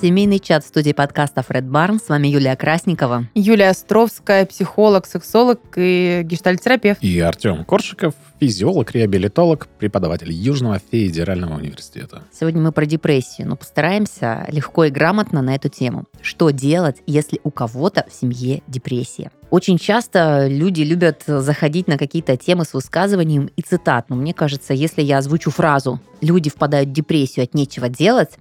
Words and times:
Семейный 0.00 0.38
чат 0.38 0.64
в 0.64 0.68
студии 0.68 0.92
подкаста 0.92 1.42
Фред 1.42 1.66
Барн. 1.66 1.98
С 1.98 2.08
вами 2.08 2.28
Юлия 2.28 2.54
Красникова. 2.54 3.26
Юлия 3.34 3.70
Островская, 3.70 4.46
психолог, 4.46 5.06
сексолог 5.06 5.60
и 5.74 6.20
гештальтерапевт. 6.22 7.02
И 7.02 7.18
Артем 7.18 7.64
Коршиков, 7.64 8.14
физиолог, 8.38 8.92
реабилитолог, 8.92 9.66
преподаватель 9.66 10.30
Южного 10.30 10.78
федерального 10.78 11.56
университета. 11.56 12.22
Сегодня 12.32 12.62
мы 12.62 12.70
про 12.70 12.86
депрессию, 12.86 13.48
но 13.48 13.56
постараемся 13.56 14.46
легко 14.46 14.84
и 14.84 14.90
грамотно 14.90 15.42
на 15.42 15.56
эту 15.56 15.68
тему. 15.68 16.04
Что 16.22 16.50
делать, 16.50 16.98
если 17.06 17.40
у 17.42 17.50
кого-то 17.50 18.06
в 18.08 18.14
семье 18.14 18.62
депрессия? 18.68 19.32
Очень 19.50 19.78
часто 19.78 20.46
люди 20.46 20.82
любят 20.82 21.22
заходить 21.26 21.88
на 21.88 21.96
какие-то 21.96 22.36
темы 22.36 22.66
с 22.66 22.74
высказыванием 22.74 23.50
и 23.56 23.62
цитат. 23.62 24.10
Но 24.10 24.16
мне 24.16 24.34
кажется, 24.34 24.74
если 24.74 25.00
я 25.00 25.18
озвучу 25.18 25.50
фразу 25.50 26.00
«люди 26.20 26.50
впадают 26.50 26.90
в 26.90 26.92
депрессию 26.92 27.44
от 27.44 27.54
нечего 27.54 27.88
делать», 27.88 28.32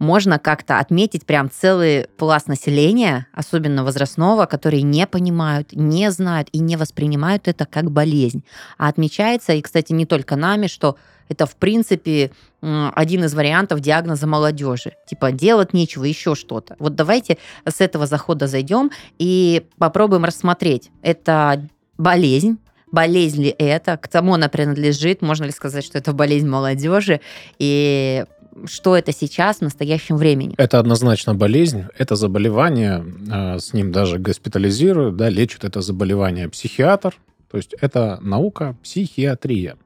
можно 0.00 0.40
как-то 0.40 0.80
отметить 0.80 1.24
прям 1.24 1.50
целый 1.50 2.08
пласт 2.16 2.48
населения, 2.48 3.28
особенно 3.32 3.84
возрастного, 3.84 4.46
которые 4.46 4.82
не 4.82 5.06
понимают, 5.06 5.72
не 5.72 6.10
знают 6.10 6.48
и 6.50 6.58
не 6.58 6.76
воспринимают 6.76 7.46
это 7.46 7.64
как 7.64 7.92
болезнь. 7.92 8.42
А 8.76 8.88
отмечается, 8.88 9.52
и, 9.52 9.62
кстати, 9.62 9.92
не 9.92 10.06
только 10.06 10.34
нами, 10.34 10.66
что 10.66 10.96
это, 11.28 11.46
в 11.46 11.56
принципе, 11.56 12.30
один 12.60 13.24
из 13.24 13.34
вариантов 13.34 13.80
диагноза 13.80 14.26
молодежи. 14.26 14.92
Типа 15.06 15.32
делать 15.32 15.72
нечего, 15.72 16.04
еще 16.04 16.34
что-то. 16.34 16.76
Вот 16.78 16.94
давайте 16.94 17.38
с 17.64 17.80
этого 17.80 18.06
захода 18.06 18.46
зайдем 18.46 18.90
и 19.18 19.66
попробуем 19.78 20.24
рассмотреть. 20.24 20.90
Это 21.02 21.66
болезнь, 21.98 22.58
болезнь 22.90 23.42
ли 23.42 23.54
это, 23.58 23.96
к 23.96 24.08
кому 24.08 24.34
она 24.34 24.48
принадлежит, 24.48 25.22
можно 25.22 25.44
ли 25.44 25.50
сказать, 25.50 25.84
что 25.84 25.98
это 25.98 26.12
болезнь 26.12 26.48
молодежи, 26.48 27.20
и 27.58 28.24
что 28.64 28.96
это 28.96 29.12
сейчас 29.12 29.58
в 29.58 29.62
настоящем 29.62 30.16
времени. 30.16 30.54
Это 30.56 30.78
однозначно 30.78 31.34
болезнь, 31.34 31.84
это 31.98 32.16
заболевание, 32.16 33.04
а, 33.30 33.58
с 33.58 33.74
ним 33.74 33.92
даже 33.92 34.18
госпитализируют, 34.18 35.16
да, 35.16 35.28
лечат 35.28 35.64
это 35.64 35.82
заболевание 35.82 36.48
психиатр, 36.48 37.14
то 37.50 37.58
есть 37.58 37.74
это 37.80 38.18
наука, 38.22 38.76
психиатрия. 38.82 39.76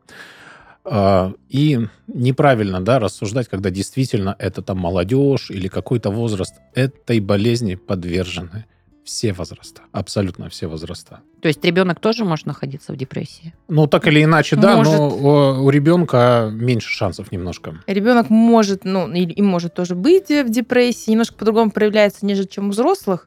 А, 0.85 1.33
и 1.49 1.79
неправильно 2.07 2.81
да, 2.81 2.99
рассуждать, 2.99 3.49
когда 3.49 3.71
действительно 3.71 4.35
это 4.39 4.63
там 4.63 4.79
молодежь 4.79 5.51
или 5.51 5.69
какой-то 5.69 6.11
возраст 6.11 6.55
этой 6.75 7.21
болезни 7.21 7.75
подвержены 7.75 8.65
все 9.05 9.33
возраста, 9.33 9.83
абсолютно 9.93 10.49
все 10.49 10.69
возраста. 10.69 11.21
То 11.43 11.49
есть 11.49 11.65
ребенок 11.65 12.01
тоже 12.01 12.25
может 12.25 12.47
находиться 12.47 12.93
в 12.93 12.97
депрессии? 12.97 13.55
Ну, 13.69 13.87
так 13.87 14.07
или 14.07 14.23
иначе, 14.23 14.57
да, 14.57 14.77
может. 14.77 14.93
но 14.93 15.63
у 15.63 15.71
ребенка 15.71 16.49
меньше 16.53 16.91
шансов 16.91 17.33
немножко. 17.33 17.81
Ребенок 17.87 18.31
может, 18.31 18.85
ну, 18.85 19.11
и 19.13 19.43
может 19.43 19.75
тоже 19.75 19.95
быть 19.95 20.29
в 20.29 20.49
депрессии, 20.49 21.11
немножко 21.11 21.37
по-другому 21.37 21.71
проявляется, 21.71 22.25
нежели 22.25 22.47
чем 22.47 22.69
у 22.69 22.71
взрослых. 22.71 23.27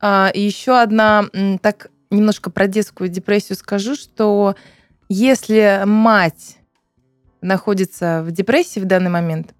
А, 0.00 0.30
и 0.32 0.40
еще 0.40 0.80
одна, 0.80 1.26
так 1.60 1.90
немножко 2.10 2.50
про 2.50 2.68
детскую 2.68 3.08
депрессию 3.08 3.56
скажу, 3.56 3.96
что 3.96 4.54
если 5.08 5.82
мать 5.86 6.58
находится 7.40 8.22
в 8.24 8.30
депрессии 8.30 8.80
в 8.80 8.84
данный 8.84 9.10
момент, 9.10 9.54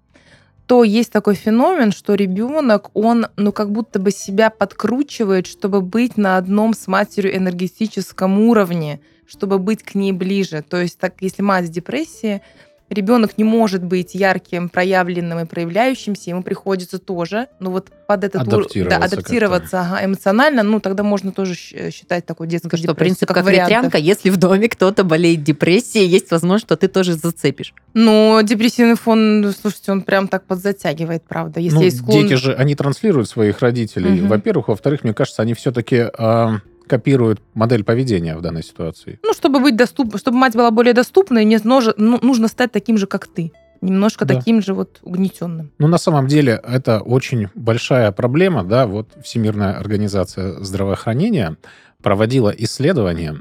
то 0.67 0.83
есть 0.83 1.13
такой 1.13 1.35
феномен, 1.35 1.93
что 1.93 2.13
ребенок, 2.13 2.91
он, 2.93 3.27
ну, 3.37 3.53
как 3.53 3.71
будто 3.71 3.99
бы 3.99 4.11
себя 4.11 4.49
подкручивает, 4.49 5.47
чтобы 5.47 5.81
быть 5.81 6.17
на 6.17 6.35
одном 6.35 6.73
с 6.73 6.87
матерью 6.87 7.35
энергетическом 7.37 8.37
уровне, 8.41 8.99
чтобы 9.25 9.59
быть 9.59 9.81
к 9.81 9.95
ней 9.95 10.11
ближе. 10.11 10.61
То 10.61 10.81
есть, 10.81 10.99
так, 10.99 11.15
если 11.21 11.41
мать 11.41 11.65
в 11.65 11.71
депрессии, 11.71 12.41
ребенок 12.89 13.37
не 13.37 13.43
может 13.43 13.83
быть 13.83 14.15
ярким, 14.15 14.69
проявленным 14.69 15.39
и 15.39 15.45
проявляющимся, 15.45 16.29
ему 16.29 16.43
приходится 16.43 16.99
тоже, 16.99 17.47
ну 17.59 17.71
вот 17.71 17.89
под 18.07 18.23
этот 18.23 18.43
адаптироваться, 18.43 18.99
да, 18.99 19.05
адаптироваться 19.05 19.81
ага, 19.81 20.05
эмоционально, 20.05 20.63
ну 20.63 20.79
тогда 20.79 21.03
можно 21.03 21.31
тоже 21.31 21.55
считать 21.55 22.25
такой 22.25 22.47
детской 22.47 22.77
что, 22.77 22.95
принцип 22.95 23.27
как, 23.27 23.43
как 23.43 23.53
ветрянка, 23.53 23.97
если 23.97 24.29
в 24.29 24.37
доме 24.37 24.69
кто-то 24.69 25.03
болеет 25.03 25.43
депрессией, 25.43 26.07
есть 26.07 26.31
возможность, 26.31 26.65
что 26.65 26.77
ты 26.77 26.87
тоже 26.87 27.13
зацепишь. 27.13 27.73
Ну, 27.93 28.39
депрессивный 28.43 28.95
фон, 28.95 29.53
слушайте, 29.59 29.91
он 29.91 30.01
прям 30.01 30.27
так 30.27 30.45
подзатягивает, 30.45 31.23
правда. 31.27 31.59
Если 31.59 31.77
ну, 31.77 31.83
есть 31.83 31.97
склон... 31.97 32.23
Дети 32.23 32.33
же, 32.35 32.53
они 32.53 32.75
транслируют 32.75 33.29
своих 33.29 33.59
родителей, 33.59 34.21
угу. 34.21 34.27
во-первых, 34.27 34.69
во-вторых, 34.69 35.03
мне 35.03 35.13
кажется, 35.13 35.41
они 35.41 35.53
все-таки... 35.53 36.09
Э 36.17 36.59
копируют 36.87 37.41
модель 37.53 37.83
поведения 37.83 38.35
в 38.35 38.41
данной 38.41 38.63
ситуации. 38.63 39.19
Ну, 39.23 39.33
чтобы 39.33 39.59
быть 39.59 39.75
доступ, 39.75 40.17
чтобы 40.17 40.37
мать 40.37 40.55
была 40.55 40.71
более 40.71 40.93
доступной, 40.93 41.45
мне 41.45 41.59
нужно, 41.63 41.93
ну, 41.97 42.19
нужно 42.21 42.47
стать 42.47 42.71
таким 42.71 42.97
же, 42.97 43.07
как 43.07 43.27
ты. 43.27 43.51
Немножко 43.81 44.25
да. 44.25 44.35
таким 44.35 44.61
же 44.61 44.73
вот 44.73 44.99
угнетенным. 45.03 45.71
Ну, 45.77 45.87
на 45.87 45.97
самом 45.97 46.27
деле, 46.27 46.59
это 46.67 46.99
очень 46.99 47.49
большая 47.53 48.11
проблема, 48.11 48.63
да, 48.63 48.87
вот 48.87 49.09
Всемирная 49.23 49.77
организация 49.77 50.63
здравоохранения 50.63 51.57
проводила 52.01 52.49
исследование, 52.49 53.35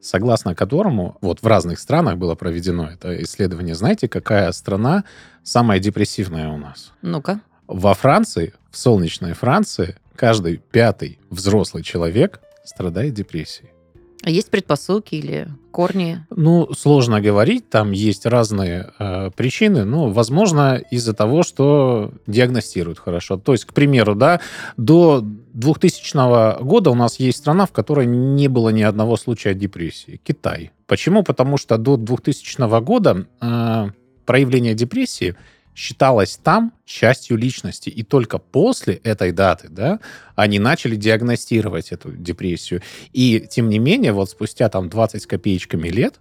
согласно 0.00 0.54
которому 0.54 1.18
вот 1.20 1.42
в 1.42 1.46
разных 1.46 1.78
странах 1.78 2.16
было 2.16 2.34
проведено 2.34 2.88
это 2.88 3.22
исследование. 3.22 3.74
Знаете, 3.74 4.08
какая 4.08 4.50
страна 4.52 5.04
самая 5.42 5.78
депрессивная 5.78 6.48
у 6.48 6.56
нас? 6.56 6.92
Ну-ка. 7.02 7.40
Во 7.66 7.94
Франции, 7.94 8.54
в 8.70 8.78
солнечной 8.78 9.32
Франции, 9.32 9.96
каждый 10.14 10.56
пятый 10.56 11.18
взрослый 11.30 11.82
человек 11.82 12.40
страдает 12.66 13.14
депрессией. 13.14 13.70
А 14.22 14.30
есть 14.30 14.50
предпосылки 14.50 15.14
или 15.14 15.48
корни? 15.70 16.26
Ну, 16.30 16.72
сложно 16.72 17.20
говорить, 17.20 17.68
там 17.68 17.92
есть 17.92 18.26
разные 18.26 18.90
э, 18.98 19.30
причины, 19.36 19.84
но, 19.84 20.10
возможно, 20.10 20.82
из-за 20.90 21.12
того, 21.12 21.42
что 21.42 22.12
диагностируют 22.26 22.98
хорошо. 22.98 23.36
То 23.36 23.52
есть, 23.52 23.66
к 23.66 23.74
примеру, 23.74 24.14
да, 24.14 24.40
до 24.76 25.20
2000 25.22 26.62
года 26.62 26.90
у 26.90 26.94
нас 26.94 27.20
есть 27.20 27.38
страна, 27.38 27.66
в 27.66 27.72
которой 27.72 28.06
не 28.06 28.48
было 28.48 28.70
ни 28.70 28.82
одного 28.82 29.16
случая 29.16 29.54
депрессии. 29.54 30.20
Китай. 30.24 30.72
Почему? 30.86 31.22
Потому 31.22 31.58
что 31.58 31.76
до 31.78 31.96
2000 31.96 32.80
года 32.80 33.26
э, 33.40 33.90
проявление 34.24 34.74
депрессии 34.74 35.36
считалось 35.76 36.40
там 36.42 36.72
частью 36.86 37.36
личности. 37.36 37.90
И 37.90 38.02
только 38.02 38.38
после 38.38 38.94
этой 38.94 39.30
даты, 39.30 39.68
да, 39.68 40.00
они 40.34 40.58
начали 40.58 40.96
диагностировать 40.96 41.92
эту 41.92 42.12
депрессию. 42.12 42.80
И, 43.12 43.46
тем 43.48 43.68
не 43.68 43.78
менее, 43.78 44.12
вот 44.12 44.30
спустя 44.30 44.68
там 44.70 44.88
20 44.88 45.22
с 45.22 45.26
копеечками 45.26 45.88
лет 45.88 46.18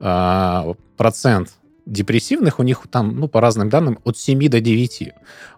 а, 0.00 0.74
процент 0.96 1.50
депрессивных 1.84 2.58
у 2.60 2.62
них 2.62 2.86
там, 2.90 3.18
ну, 3.18 3.28
по 3.28 3.40
разным 3.40 3.68
данным, 3.68 3.98
от 4.04 4.16
7 4.16 4.48
до 4.48 4.60
9. 4.60 5.12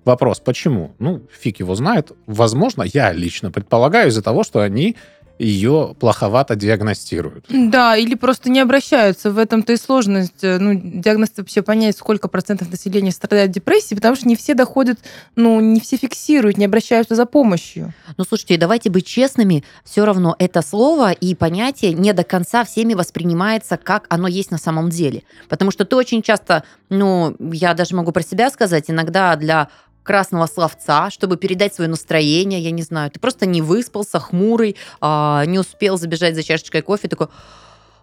Вопрос, 0.04 0.40
почему? 0.40 0.94
Ну, 0.98 1.22
фиг 1.30 1.60
его 1.60 1.74
знает. 1.74 2.12
Возможно, 2.26 2.82
я 2.82 3.12
лично 3.12 3.50
предполагаю 3.50 4.08
из-за 4.08 4.22
того, 4.22 4.42
что 4.42 4.60
они 4.60 4.96
ее 5.38 5.94
плоховато 5.98 6.54
диагностируют. 6.54 7.46
Да, 7.48 7.96
или 7.96 8.14
просто 8.14 8.50
не 8.50 8.60
обращаются. 8.60 9.30
В 9.30 9.38
этом-то 9.38 9.72
и 9.72 9.76
сложность. 9.76 10.42
Ну, 10.42 10.74
диагноз 10.74 11.30
вообще 11.36 11.62
понять, 11.62 11.96
сколько 11.96 12.28
процентов 12.28 12.70
населения 12.70 13.10
страдает 13.10 13.50
депрессией, 13.50 13.96
потому 13.96 14.16
что 14.16 14.28
не 14.28 14.36
все 14.36 14.54
доходят, 14.54 14.98
ну, 15.34 15.60
не 15.60 15.80
все 15.80 15.96
фиксируют, 15.96 16.56
не 16.56 16.66
обращаются 16.66 17.14
за 17.14 17.26
помощью. 17.26 17.92
Ну, 18.16 18.24
слушайте, 18.24 18.56
давайте 18.58 18.90
быть 18.90 19.06
честными, 19.06 19.64
все 19.84 20.04
равно 20.04 20.36
это 20.38 20.62
слово 20.62 21.12
и 21.12 21.34
понятие 21.34 21.92
не 21.94 22.12
до 22.12 22.22
конца 22.22 22.64
всеми 22.64 22.94
воспринимается, 22.94 23.76
как 23.76 24.06
оно 24.08 24.28
есть 24.28 24.50
на 24.50 24.58
самом 24.58 24.90
деле. 24.90 25.24
Потому 25.48 25.70
что 25.70 25.84
ты 25.84 25.96
очень 25.96 26.22
часто, 26.22 26.64
ну, 26.90 27.34
я 27.40 27.74
даже 27.74 27.96
могу 27.96 28.12
про 28.12 28.22
себя 28.22 28.50
сказать, 28.50 28.84
иногда 28.88 29.34
для 29.36 29.68
красного 30.04 30.46
словца, 30.46 31.10
чтобы 31.10 31.36
передать 31.36 31.74
свое 31.74 31.90
настроение, 31.90 32.60
я 32.60 32.70
не 32.70 32.82
знаю, 32.82 33.10
ты 33.10 33.18
просто 33.18 33.46
не 33.46 33.62
выспался, 33.62 34.20
хмурый, 34.20 34.76
а, 35.00 35.44
не 35.46 35.58
успел 35.58 35.98
забежать 35.98 36.36
за 36.36 36.44
чашечкой 36.44 36.82
кофе, 36.82 37.08
такой, 37.08 37.28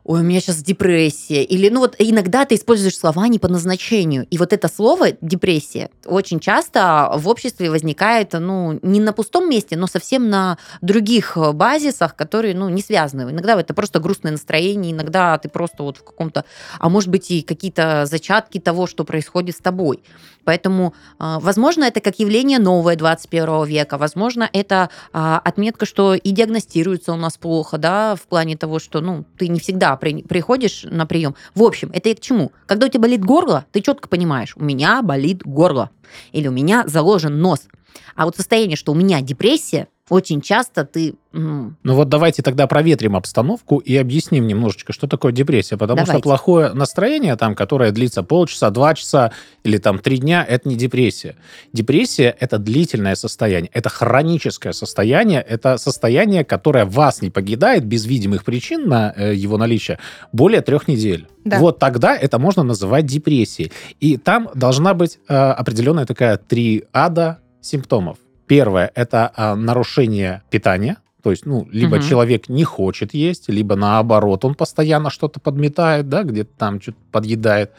ой, 0.04 0.22
у 0.22 0.24
меня 0.24 0.40
сейчас 0.40 0.64
депрессия. 0.64 1.44
Или, 1.44 1.70
ну 1.70 1.80
вот 1.80 1.96
иногда 2.00 2.46
ты 2.46 2.56
используешь 2.56 2.98
слова 2.98 3.28
не 3.28 3.40
по 3.40 3.48
назначению. 3.48 4.26
И 4.30 4.38
вот 4.38 4.54
это 4.54 4.68
слово 4.68 5.12
депрессия 5.22 5.90
очень 6.06 6.40
часто 6.40 7.12
в 7.16 7.28
обществе 7.28 7.70
возникает, 7.70 8.34
ну, 8.34 8.80
не 8.82 9.00
на 9.00 9.14
пустом 9.14 9.50
месте, 9.50 9.78
но 9.78 9.88
совсем 9.88 10.30
на 10.30 10.58
других 10.82 11.38
базисах, 11.54 12.16
которые, 12.16 12.56
ну, 12.56 12.70
не 12.70 12.82
связаны. 12.82 13.30
Иногда 13.30 13.60
это 13.60 13.74
просто 13.74 14.00
грустное 14.00 14.32
настроение, 14.32 14.92
иногда 14.92 15.38
ты 15.38 15.50
просто 15.50 15.84
вот 15.84 15.98
в 15.98 16.04
каком-то, 16.04 16.46
а 16.80 16.90
может 16.90 17.10
быть 17.10 17.32
и 17.32 17.42
какие-то 17.42 18.06
зачатки 18.06 18.60
того, 18.60 18.88
что 18.88 19.04
происходит 19.04 19.56
с 19.56 19.60
тобой. 19.60 20.04
Поэтому, 20.44 20.94
а, 21.20 21.40
возможно, 21.40 21.84
это 21.84 22.00
как 22.02 22.20
явление 22.20 22.60
новое 22.60 22.96
21 22.96 23.66
века, 23.66 23.98
возможно, 23.98 24.50
это 24.52 24.90
а, 25.14 25.40
отметка, 25.44 25.86
что 25.86 26.16
и 26.16 26.32
диагностируется 26.32 27.14
у 27.14 27.16
нас 27.16 27.38
плохо, 27.38 27.78
да, 27.78 28.16
в 28.16 28.24
плане 28.24 28.58
того, 28.58 28.80
что, 28.80 29.02
ну, 29.02 29.26
ты 29.38 29.48
не 29.48 29.60
всегда 29.60 29.91
при, 29.96 30.22
приходишь 30.24 30.86
на 30.90 31.06
прием. 31.06 31.36
В 31.56 31.64
общем, 31.64 31.92
это 31.94 32.10
и 32.10 32.16
к 32.16 32.20
чему? 32.20 32.52
Когда 32.66 32.88
у 32.88 32.90
тебя 32.90 33.02
болит 33.02 33.24
горло, 33.24 33.66
ты 33.72 33.82
четко 33.82 34.08
понимаешь, 34.08 34.54
у 34.56 34.64
меня 34.64 35.02
болит 35.02 35.42
горло. 35.44 35.90
Или 36.32 36.48
у 36.48 36.52
меня 36.52 36.84
заложен 36.88 37.40
нос. 37.40 37.68
А 38.16 38.26
вот 38.26 38.36
состояние, 38.36 38.78
что 38.78 38.92
у 38.92 38.96
меня 38.96 39.22
депрессия, 39.22 39.88
очень 40.12 40.42
часто 40.42 40.84
ты... 40.84 41.14
Ну 41.32 41.74
вот 41.84 42.10
давайте 42.10 42.44
тогда 42.44 42.68
проветрим 42.68 43.16
обстановку 43.16 43.78
и 43.78 43.96
объясним 43.96 44.46
немножечко, 44.46 44.92
что 44.92 45.08
такое 45.08 45.32
депрессия. 45.32 45.78
Потому 45.78 46.00
Давайте. 46.00 46.12
что 46.12 46.22
плохое 46.22 46.74
настроение, 46.74 47.38
там, 47.38 47.56
которое 47.56 47.92
длится 47.92 48.22
полчаса, 48.22 48.70
два 48.72 48.94
часа 48.94 49.32
или 49.64 49.78
там 49.78 50.00
три 50.00 50.18
дня, 50.18 50.46
это 50.46 50.68
не 50.68 50.76
депрессия. 50.76 51.38
Депрессия– 51.72 52.36
это 52.42 52.58
длительное 52.58 53.16
состояние, 53.16 53.72
это 53.74 53.88
хроническое 53.88 54.74
состояние, 54.74 55.40
это 55.40 55.78
состояние, 55.78 56.44
которое 56.44 56.84
вас 56.84 57.22
не 57.22 57.30
покидает 57.30 57.86
без 57.86 58.06
видимых 58.06 58.44
причин 58.44 58.90
на 58.90 59.14
э, 59.16 59.34
его 59.34 59.58
наличие 59.58 59.98
более 60.34 60.60
трех 60.60 60.90
недель. 60.90 61.26
Да. 61.46 61.60
Вот 61.60 61.80
тогда 61.80 62.18
это 62.18 62.38
можно 62.38 62.64
называть 62.64 63.06
депрессией. 63.06 63.72
И 64.02 64.18
там 64.18 64.50
должна 64.56 64.94
быть 64.94 65.20
э, 65.30 65.34
определенная 65.34 66.06
такая 66.06 66.36
триада 66.36 67.40
симптомов. 67.62 68.18
Первое– 68.52 68.92
это 68.96 69.32
а, 69.34 69.56
нарушение 69.56 70.42
питания, 70.50 70.98
то 71.24 71.32
есть, 71.32 71.46
ну, 71.46 71.70
либо 71.72 71.96
Мгм. 71.96 72.06
человек 72.06 72.50
не 72.50 72.66
хочет 72.66 73.14
есть, 73.14 73.48
либо 73.48 73.78
наоборот, 73.78 74.44
он 74.44 74.56
постоянно 74.56 75.10
что-то 75.10 75.40
подметает, 75.40 76.10
да, 76.10 76.24
где-то 76.24 76.52
там 76.58 76.82
что-то 76.82 76.98
подъедает. 77.14 77.72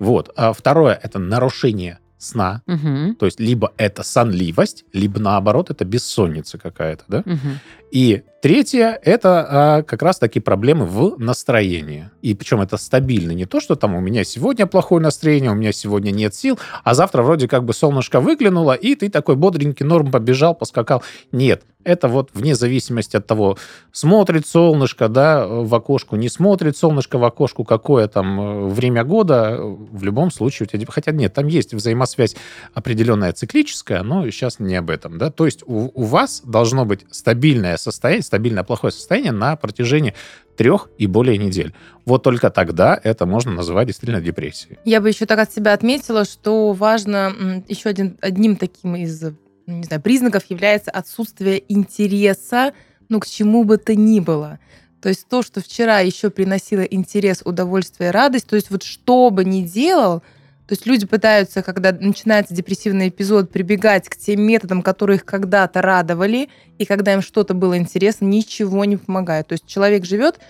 Вот. 0.00 0.32
А 0.34 0.52
второе– 0.52 0.98
это 1.04 1.20
нарушение 1.20 2.00
сна, 2.18 2.62
мгм, 2.66 3.16
то 3.16 3.26
есть 3.26 3.40
либо 3.40 3.72
это 3.76 4.02
сонливость, 4.02 4.84
либо 4.92 5.20
наоборот, 5.20 5.70
это 5.70 5.84
бессонница 5.84 6.58
какая-то, 6.58 7.04
да. 7.08 7.22
мгм. 7.24 7.60
И 7.92 8.22
третье– 8.42 8.98
это 9.02 9.46
а, 9.48 9.82
как 9.82 10.02
раз-таки 10.02 10.40
проблемы 10.40 10.86
в 10.86 11.18
настроении. 11.18 12.10
И 12.20 12.34
причем 12.34 12.60
это 12.60 12.76
стабильно. 12.78 13.30
Не 13.30 13.46
то, 13.46 13.60
что 13.60 13.76
там 13.76 13.94
у 13.94 14.00
меня 14.00 14.24
сегодня 14.24 14.66
плохое 14.66 15.00
настроение, 15.00 15.52
у 15.52 15.54
меня 15.54 15.72
сегодня 15.72 16.10
нет 16.10 16.34
сил, 16.34 16.58
а 16.82 16.94
завтра 16.94 17.22
вроде 17.22 17.48
как 17.48 17.64
бы 17.64 17.72
солнышко 17.72 18.20
выглянуло, 18.20 18.72
и 18.72 18.96
ты 18.96 19.08
такой 19.08 19.36
бодренький 19.36 19.86
норм 19.86 20.10
побежал, 20.10 20.54
поскакал. 20.54 21.02
Нет, 21.30 21.62
это 21.86 22.08
вот 22.08 22.30
вне 22.34 22.54
зависимости 22.54 23.16
от 23.16 23.26
того, 23.26 23.56
смотрит 23.92 24.46
солнышко 24.46 25.08
да, 25.08 25.46
в 25.46 25.74
окошку, 25.74 26.16
не 26.16 26.28
смотрит 26.28 26.76
солнышко 26.76 27.16
в 27.18 27.24
окошку, 27.24 27.64
какое 27.64 28.08
там 28.08 28.40
э, 28.40 28.68
время 28.68 29.04
года, 29.04 29.58
в 29.60 30.02
любом 30.02 30.30
случае 30.30 30.66
у 30.66 30.68
тебя... 30.68 30.84
Хотя 30.88 31.12
нет, 31.12 31.32
там 31.32 31.46
есть 31.46 31.72
взаимосвязь 31.72 32.36
определенная 32.74 33.32
циклическая, 33.32 34.02
но 34.02 34.28
сейчас 34.30 34.58
не 34.58 34.74
об 34.74 34.90
этом. 34.90 35.16
Да? 35.18 35.30
То 35.30 35.46
есть 35.46 35.62
у, 35.64 35.90
у 35.94 36.02
вас 36.02 36.42
должно 36.44 36.84
быть 36.84 37.06
стабильное 37.10 37.76
состояние, 37.76 38.22
стабильное 38.22 38.64
плохое 38.64 38.92
состояние 38.92 39.32
на 39.32 39.56
протяжении 39.56 40.14
трех 40.56 40.88
и 40.98 41.06
более 41.06 41.38
недель. 41.38 41.72
Вот 42.04 42.22
только 42.22 42.50
тогда 42.50 42.98
это 43.02 43.26
можно 43.26 43.52
называть 43.52 43.86
действительно 43.86 44.20
депрессией. 44.20 44.78
Я 44.84 45.00
бы 45.00 45.08
еще 45.08 45.26
так 45.26 45.38
от 45.38 45.52
себя 45.52 45.72
отметила, 45.72 46.24
что 46.24 46.72
важно 46.72 47.62
еще 47.68 47.90
один, 47.90 48.16
одним 48.20 48.56
таким 48.56 48.96
из 48.96 49.22
не 49.66 49.84
знаю, 49.84 50.02
признаков 50.02 50.44
является 50.48 50.90
отсутствие 50.90 51.62
интереса 51.72 52.72
ну, 53.08 53.20
к 53.20 53.26
чему 53.26 53.64
бы 53.64 53.78
то 53.78 53.94
ни 53.94 54.20
было. 54.20 54.58
То 55.00 55.08
есть 55.08 55.28
то, 55.28 55.42
что 55.42 55.60
вчера 55.60 56.00
еще 56.00 56.30
приносило 56.30 56.80
интерес, 56.80 57.42
удовольствие, 57.44 58.10
радость, 58.10 58.46
то 58.46 58.56
есть 58.56 58.70
вот 58.70 58.82
что 58.82 59.30
бы 59.30 59.44
ни 59.44 59.62
делал, 59.62 60.20
то 60.66 60.72
есть 60.72 60.84
люди 60.84 61.06
пытаются, 61.06 61.62
когда 61.62 61.92
начинается 61.92 62.52
депрессивный 62.52 63.08
эпизод, 63.08 63.52
прибегать 63.52 64.08
к 64.08 64.16
тем 64.16 64.42
методам, 64.42 64.82
которые 64.82 65.18
их 65.18 65.24
когда-то 65.24 65.80
радовали, 65.80 66.48
и 66.78 66.84
когда 66.84 67.12
им 67.12 67.22
что-то 67.22 67.54
было 67.54 67.78
интересно, 67.78 68.24
ничего 68.24 68.84
не 68.84 68.96
помогает. 68.96 69.46
То 69.46 69.52
есть 69.52 69.66
человек 69.66 70.04
живет 70.04 70.40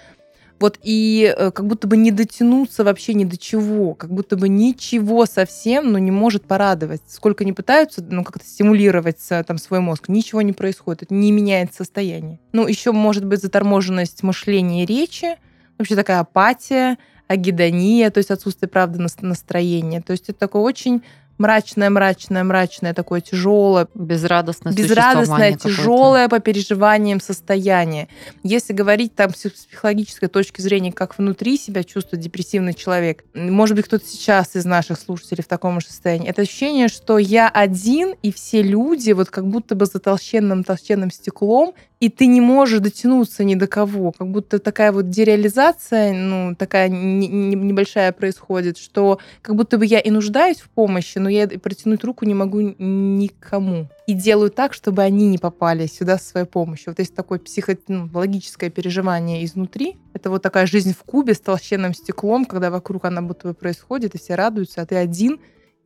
вот 0.58 0.78
и 0.82 1.34
э, 1.36 1.50
как 1.50 1.66
будто 1.66 1.86
бы 1.86 1.96
не 1.96 2.10
дотянуться 2.10 2.84
вообще 2.84 3.14
ни 3.14 3.24
до 3.24 3.36
чего, 3.36 3.94
как 3.94 4.10
будто 4.10 4.36
бы 4.36 4.48
ничего 4.48 5.26
совсем, 5.26 5.92
ну, 5.92 5.98
не 5.98 6.10
может 6.10 6.44
порадовать. 6.44 7.02
Сколько 7.08 7.44
не 7.44 7.52
пытаются, 7.52 8.02
ну, 8.08 8.24
как-то 8.24 8.44
стимулировать 8.44 9.18
там 9.46 9.58
свой 9.58 9.80
мозг, 9.80 10.08
ничего 10.08 10.42
не 10.42 10.52
происходит, 10.52 11.04
это 11.04 11.14
не 11.14 11.32
меняет 11.32 11.74
состояние. 11.74 12.40
Ну, 12.52 12.66
еще 12.66 12.92
может 12.92 13.24
быть 13.24 13.42
заторможенность 13.42 14.22
мышления 14.22 14.84
и 14.84 14.86
речи, 14.86 15.36
вообще 15.78 15.94
такая 15.94 16.20
апатия, 16.20 16.96
агидония, 17.28 18.10
то 18.10 18.18
есть 18.18 18.30
отсутствие, 18.30 18.68
правда, 18.68 19.00
нас- 19.00 19.20
настроения. 19.20 20.00
То 20.00 20.12
есть 20.12 20.28
это 20.28 20.38
такое 20.38 20.62
очень 20.62 21.02
мрачное, 21.38 21.90
мрачное, 21.90 22.44
мрачное, 22.44 22.94
такое 22.94 23.20
тяжелое, 23.20 23.88
Безрадостное 23.94 24.72
безрадостное, 24.72 25.52
тяжелое 25.56 26.28
по 26.28 26.38
переживаниям 26.40 27.20
состояние. 27.20 28.08
Если 28.42 28.72
говорить 28.72 29.14
там 29.14 29.34
с 29.34 29.46
с 29.46 29.66
психологической 29.66 30.28
точки 30.28 30.60
зрения, 30.60 30.92
как 30.92 31.18
внутри 31.18 31.56
себя 31.56 31.84
чувствует 31.84 32.22
депрессивный 32.22 32.74
человек, 32.74 33.24
может 33.34 33.76
быть, 33.76 33.86
кто-то 33.86 34.04
сейчас 34.04 34.56
из 34.56 34.64
наших 34.64 34.98
слушателей 34.98 35.44
в 35.44 35.48
таком 35.48 35.80
же 35.80 35.86
состоянии, 35.86 36.28
это 36.28 36.42
ощущение, 36.42 36.88
что 36.88 37.18
я 37.18 37.48
один, 37.48 38.14
и 38.22 38.32
все 38.32 38.62
люди 38.62 39.12
вот 39.12 39.30
как 39.30 39.46
будто 39.46 39.74
бы 39.74 39.86
за 39.86 40.00
толщенным-толщенным 40.00 41.10
стеклом, 41.10 41.74
и 42.06 42.08
ты 42.08 42.26
не 42.26 42.40
можешь 42.40 42.78
дотянуться 42.78 43.42
ни 43.42 43.56
до 43.56 43.66
кого. 43.66 44.12
Как 44.12 44.28
будто 44.28 44.60
такая 44.60 44.92
вот 44.92 45.10
дереализация, 45.10 46.12
ну, 46.12 46.54
такая 46.54 46.88
не- 46.88 47.26
не- 47.26 47.56
небольшая 47.56 48.12
происходит, 48.12 48.78
что 48.78 49.18
как 49.42 49.56
будто 49.56 49.76
бы 49.76 49.84
я 49.84 49.98
и 49.98 50.10
нуждаюсь 50.10 50.60
в 50.60 50.68
помощи, 50.68 51.18
но 51.18 51.28
я 51.28 51.48
протянуть 51.48 52.04
руку 52.04 52.24
не 52.24 52.34
могу 52.34 52.60
никому. 52.60 53.88
И 54.06 54.12
делаю 54.12 54.50
так, 54.52 54.72
чтобы 54.72 55.02
они 55.02 55.26
не 55.26 55.38
попали 55.38 55.86
сюда 55.86 56.16
со 56.16 56.28
своей 56.28 56.46
помощью. 56.46 56.92
Вот 56.92 57.00
есть 57.00 57.16
такое 57.16 57.40
психологическое 57.40 58.70
переживание 58.70 59.44
изнутри. 59.44 59.96
Это 60.14 60.30
вот 60.30 60.42
такая 60.42 60.66
жизнь 60.66 60.94
в 60.94 61.02
кубе 61.02 61.34
с 61.34 61.40
толщенным 61.40 61.92
стеклом, 61.92 62.44
когда 62.44 62.70
вокруг 62.70 63.04
она 63.04 63.20
будто 63.20 63.48
бы 63.48 63.54
происходит, 63.54 64.14
и 64.14 64.18
все 64.18 64.36
радуются, 64.36 64.80
а 64.80 64.86
ты 64.86 64.94
один, 64.94 65.40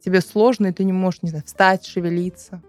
тебе 0.04 0.20
сложно, 0.20 0.66
и 0.66 0.72
ты 0.72 0.84
не 0.84 0.92
можешь, 0.92 1.22
не 1.22 1.30
знаю, 1.30 1.44
встать, 1.46 1.86
шевелиться. 1.86 2.60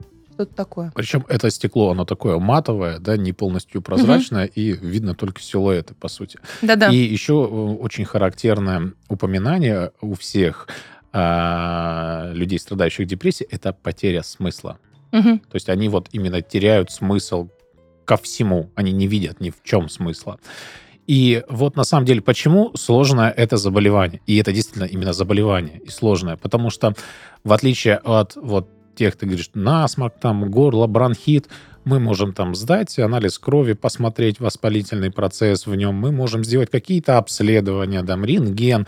Что-то 0.42 0.56
такое. 0.56 0.92
Причем 0.96 1.24
это 1.30 1.52
стекло, 1.52 1.92
оно 1.92 2.04
такое 2.04 2.40
матовое, 2.40 2.98
да, 2.98 3.16
не 3.16 3.32
полностью 3.32 3.84
прозрачное, 3.84 4.46
и 4.46 4.72
видно 4.72 5.14
только 5.14 5.40
силуэты, 5.40 5.94
по 5.94 6.08
сути. 6.08 6.40
Да-да. 6.64 6.90
И 6.90 6.96
еще 6.96 7.34
э, 7.34 7.36
очень 7.36 8.06
характерное 8.06 8.94
упоминание 9.08 9.92
у 10.02 10.16
всех 10.16 10.68
а, 11.14 12.32
людей, 12.34 12.58
страдающих 12.58 13.06
депрессией, 13.06 13.50
это 13.52 13.72
потеря 13.72 14.24
смысла. 14.24 14.80
Мгм. 15.12 15.40
То 15.40 15.56
есть 15.56 15.70
они 15.70 15.90
вот 15.90 16.10
именно 16.12 16.42
теряют 16.42 16.90
смысл 16.90 17.50
ко 18.06 18.18
всему. 18.18 18.72
Они 18.74 18.92
не 18.92 19.06
видят 19.06 19.42
ни 19.42 19.52
в 19.52 19.62
чем 19.64 19.90
смысла. 19.90 20.40
И 21.06 21.44
вот 21.50 21.76
на 21.76 21.84
самом 21.84 22.06
деле, 22.08 22.22
почему 22.22 22.72
сложное 22.76 23.30
это 23.30 23.58
заболевание? 23.58 24.22
И 24.26 24.38
это 24.38 24.52
действительно 24.52 24.86
именно 24.86 25.14
заболевание 25.14 25.80
и 25.86 25.90
сложное. 25.90 26.36
Потому 26.36 26.72
что 26.72 26.96
в 27.44 27.54
отличие 27.54 27.98
от 27.98 28.36
вот 28.36 28.70
тех, 28.96 29.16
ты 29.16 29.26
говоришь, 29.26 29.50
насморк, 29.54 30.16
там, 30.20 30.50
горло, 30.50 30.88
бронхит, 30.88 31.48
мы 31.84 32.00
можем 32.00 32.34
там 32.34 32.54
сдать 32.56 32.98
анализ 33.00 33.40
крови, 33.40 33.74
посмотреть 33.74 34.40
воспалительный 34.40 35.12
процесс 35.12 35.66
в 35.66 35.76
нем, 35.76 35.96
мы 35.96 36.12
можем 36.12 36.44
сделать 36.44 36.70
какие-то 36.70 37.18
обследования, 37.18 38.04
там, 38.04 38.24
рентген, 38.24 38.88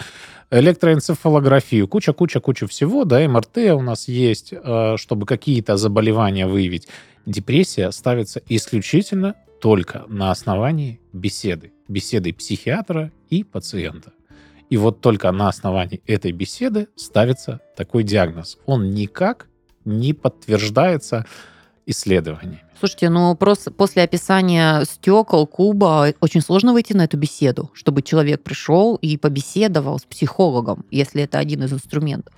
электроэнцефалографию, 0.51 1.87
куча-куча-куча 1.87 2.67
всего, 2.67 3.05
да, 3.05 3.27
МРТ 3.27 3.57
у 3.73 3.81
нас 3.81 4.07
есть, 4.07 4.53
э, 4.53 4.95
чтобы 4.97 5.25
какие-то 5.25 5.77
заболевания 5.77 6.47
выявить. 6.47 6.87
Депрессия 7.25 7.89
ставится 7.91 8.41
исключительно 8.47 9.35
только 9.61 10.03
на 10.07 10.29
основании 10.29 10.99
беседы. 11.13 11.71
Беседы 11.87 12.33
психиатра 12.33 13.11
и 13.29 13.43
пациента. 13.43 14.11
И 14.69 14.77
вот 14.77 15.01
только 15.01 15.31
на 15.31 15.49
основании 15.49 16.01
этой 16.05 16.31
беседы 16.31 16.87
ставится 16.95 17.61
такой 17.77 18.03
диагноз. 18.03 18.57
Он 18.65 18.89
никак 18.89 19.47
не 19.85 20.13
подтверждается 20.13 21.25
исследованиями. 21.85 22.63
Слушайте, 22.79 23.09
ну 23.09 23.35
просто 23.35 23.71
после 23.71 24.03
описания 24.03 24.83
стекол, 24.83 25.47
куба, 25.47 26.13
очень 26.19 26.41
сложно 26.41 26.73
выйти 26.73 26.93
на 26.93 27.05
эту 27.05 27.17
беседу, 27.17 27.71
чтобы 27.73 28.01
человек 28.01 28.43
пришел 28.43 28.95
и 28.95 29.15
побеседовал 29.17 29.99
с 29.99 30.03
психологом, 30.03 30.85
если 30.91 31.23
это 31.23 31.39
один 31.39 31.63
из 31.63 31.71
инструментов. 31.71 32.33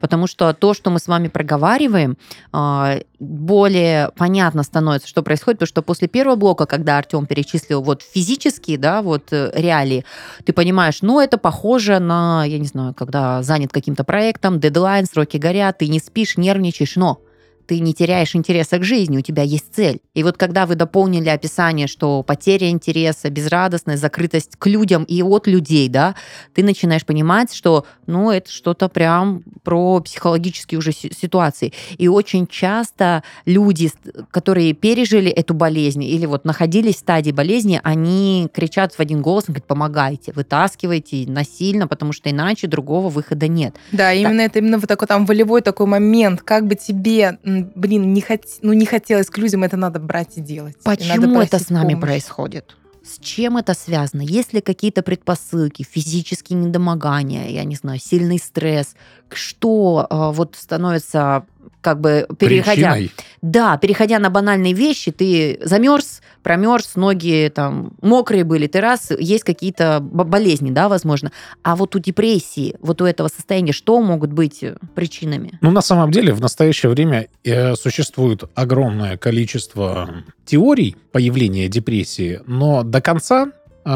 Потому 0.00 0.26
что 0.26 0.52
то, 0.52 0.74
что 0.74 0.90
мы 0.90 0.98
с 0.98 1.08
вами 1.08 1.28
проговариваем, 1.28 2.16
а, 2.52 2.98
более 3.18 4.10
понятно 4.16 4.62
становится, 4.62 5.08
что 5.08 5.22
происходит, 5.22 5.58
потому 5.58 5.68
что 5.68 5.82
после 5.82 6.08
первого 6.08 6.36
блока, 6.36 6.66
когда 6.66 6.98
Артем 6.98 7.26
перечислил 7.26 7.82
вот 7.82 8.02
физические, 8.02 8.78
да, 8.78 9.02
вот 9.02 9.32
э, 9.32 9.50
реалии, 9.54 10.04
ты 10.44 10.52
понимаешь, 10.52 11.02
ну, 11.02 11.20
это 11.20 11.38
похоже 11.38 11.98
на, 11.98 12.44
я 12.44 12.58
не 12.58 12.66
знаю, 12.66 12.94
когда 12.94 13.42
занят 13.42 13.72
каким-то 13.72 14.04
проектом, 14.04 14.60
дедлайн, 14.60 15.06
сроки 15.06 15.36
горят, 15.36 15.78
ты 15.78 15.88
не 15.88 15.98
спишь, 15.98 16.36
нервничаешь, 16.36 16.96
но 16.96 17.20
ты 17.68 17.80
не 17.80 17.92
теряешь 17.92 18.34
интереса 18.34 18.78
к 18.78 18.82
жизни, 18.82 19.18
у 19.18 19.20
тебя 19.20 19.42
есть 19.42 19.74
цель. 19.74 20.00
И 20.14 20.22
вот 20.22 20.38
когда 20.38 20.64
вы 20.64 20.74
дополнили 20.74 21.28
описание, 21.28 21.86
что 21.86 22.22
потеря 22.22 22.70
интереса, 22.70 23.28
безрадостность, 23.28 24.00
закрытость 24.00 24.56
к 24.58 24.66
людям 24.66 25.04
и 25.04 25.22
от 25.22 25.46
людей, 25.46 25.90
да, 25.90 26.14
ты 26.54 26.64
начинаешь 26.64 27.04
понимать, 27.04 27.52
что, 27.52 27.84
ну, 28.06 28.30
это 28.30 28.50
что-то 28.50 28.88
прям 28.88 29.42
про 29.64 30.00
психологические 30.00 30.78
уже 30.78 30.92
си- 30.92 31.12
ситуации. 31.14 31.74
И 31.98 32.08
очень 32.08 32.46
часто 32.46 33.22
люди, 33.44 33.90
которые 34.30 34.72
пережили 34.72 35.30
эту 35.30 35.52
болезнь 35.52 36.02
или 36.02 36.24
вот 36.24 36.46
находились 36.46 36.96
в 36.96 37.00
стадии 37.00 37.32
болезни, 37.32 37.80
они 37.84 38.48
кричат 38.52 38.94
в 38.94 39.00
один 39.00 39.20
голос, 39.20 39.44
говорят, 39.44 39.66
помогайте, 39.66 40.32
вытаскивайте 40.32 41.26
насильно, 41.28 41.86
потому 41.86 42.12
что 42.14 42.30
иначе 42.30 42.66
другого 42.66 43.10
выхода 43.10 43.46
нет. 43.46 43.76
Да, 43.92 44.14
именно 44.14 44.40
это 44.40 44.58
именно 44.58 44.78
вот 44.78 44.88
такой 44.88 45.06
там 45.06 45.26
волевой 45.26 45.60
такой 45.60 45.86
момент, 45.86 46.40
как 46.40 46.66
бы 46.66 46.74
тебе 46.74 47.38
блин, 47.74 48.12
не, 48.12 48.20
хот... 48.20 48.42
ну, 48.62 48.72
не 48.72 48.86
хотелось 48.86 49.28
к 49.30 49.38
людям, 49.38 49.64
это 49.64 49.76
надо 49.76 49.98
брать 50.00 50.36
и 50.36 50.40
делать. 50.40 50.76
И 50.76 50.84
Почему 50.84 51.40
это 51.40 51.50
просить 51.50 51.66
с 51.66 51.70
нами 51.70 51.94
помощи. 51.94 52.00
происходит? 52.00 52.76
С 53.02 53.18
чем 53.20 53.56
это 53.56 53.74
связано? 53.74 54.22
Есть 54.22 54.52
ли 54.52 54.60
какие-то 54.60 55.02
предпосылки, 55.02 55.82
физические 55.82 56.58
недомогания, 56.58 57.48
я 57.48 57.64
не 57.64 57.76
знаю, 57.76 57.98
сильный 57.98 58.38
стресс? 58.38 58.94
Что 59.34 60.06
э, 60.08 60.30
вот 60.34 60.56
становится 60.56 61.44
как 61.80 62.00
бы 62.00 62.26
переходя... 62.38 62.92
Причиной 62.92 63.12
Да, 63.42 63.76
переходя 63.78 64.18
на 64.18 64.30
банальные 64.30 64.72
вещи, 64.72 65.10
ты 65.10 65.58
замерз, 65.62 66.20
промерз, 66.42 66.96
ноги 66.96 67.50
там 67.54 67.92
мокрые 68.02 68.44
были, 68.44 68.66
ты 68.66 68.80
раз, 68.80 69.10
есть 69.18 69.44
какие-то 69.44 70.00
болезни, 70.00 70.70
да, 70.70 70.88
возможно. 70.88 71.32
А 71.62 71.76
вот 71.76 71.94
у 71.96 71.98
депрессии, 71.98 72.76
вот 72.80 73.00
у 73.00 73.04
этого 73.04 73.28
состояния, 73.28 73.72
что 73.72 74.00
могут 74.00 74.32
быть 74.32 74.62
э, 74.62 74.76
причинами? 74.94 75.58
Ну, 75.60 75.70
на 75.70 75.82
самом 75.82 76.10
деле, 76.10 76.32
в 76.32 76.40
настоящее 76.40 76.90
время 76.90 77.28
э, 77.44 77.74
существует 77.76 78.44
огромное 78.54 79.16
количество 79.16 80.24
теорий 80.44 80.96
появления 81.12 81.68
депрессии, 81.68 82.40
но 82.46 82.82
до 82.82 83.00
конца 83.00 83.48
э, 83.84 83.90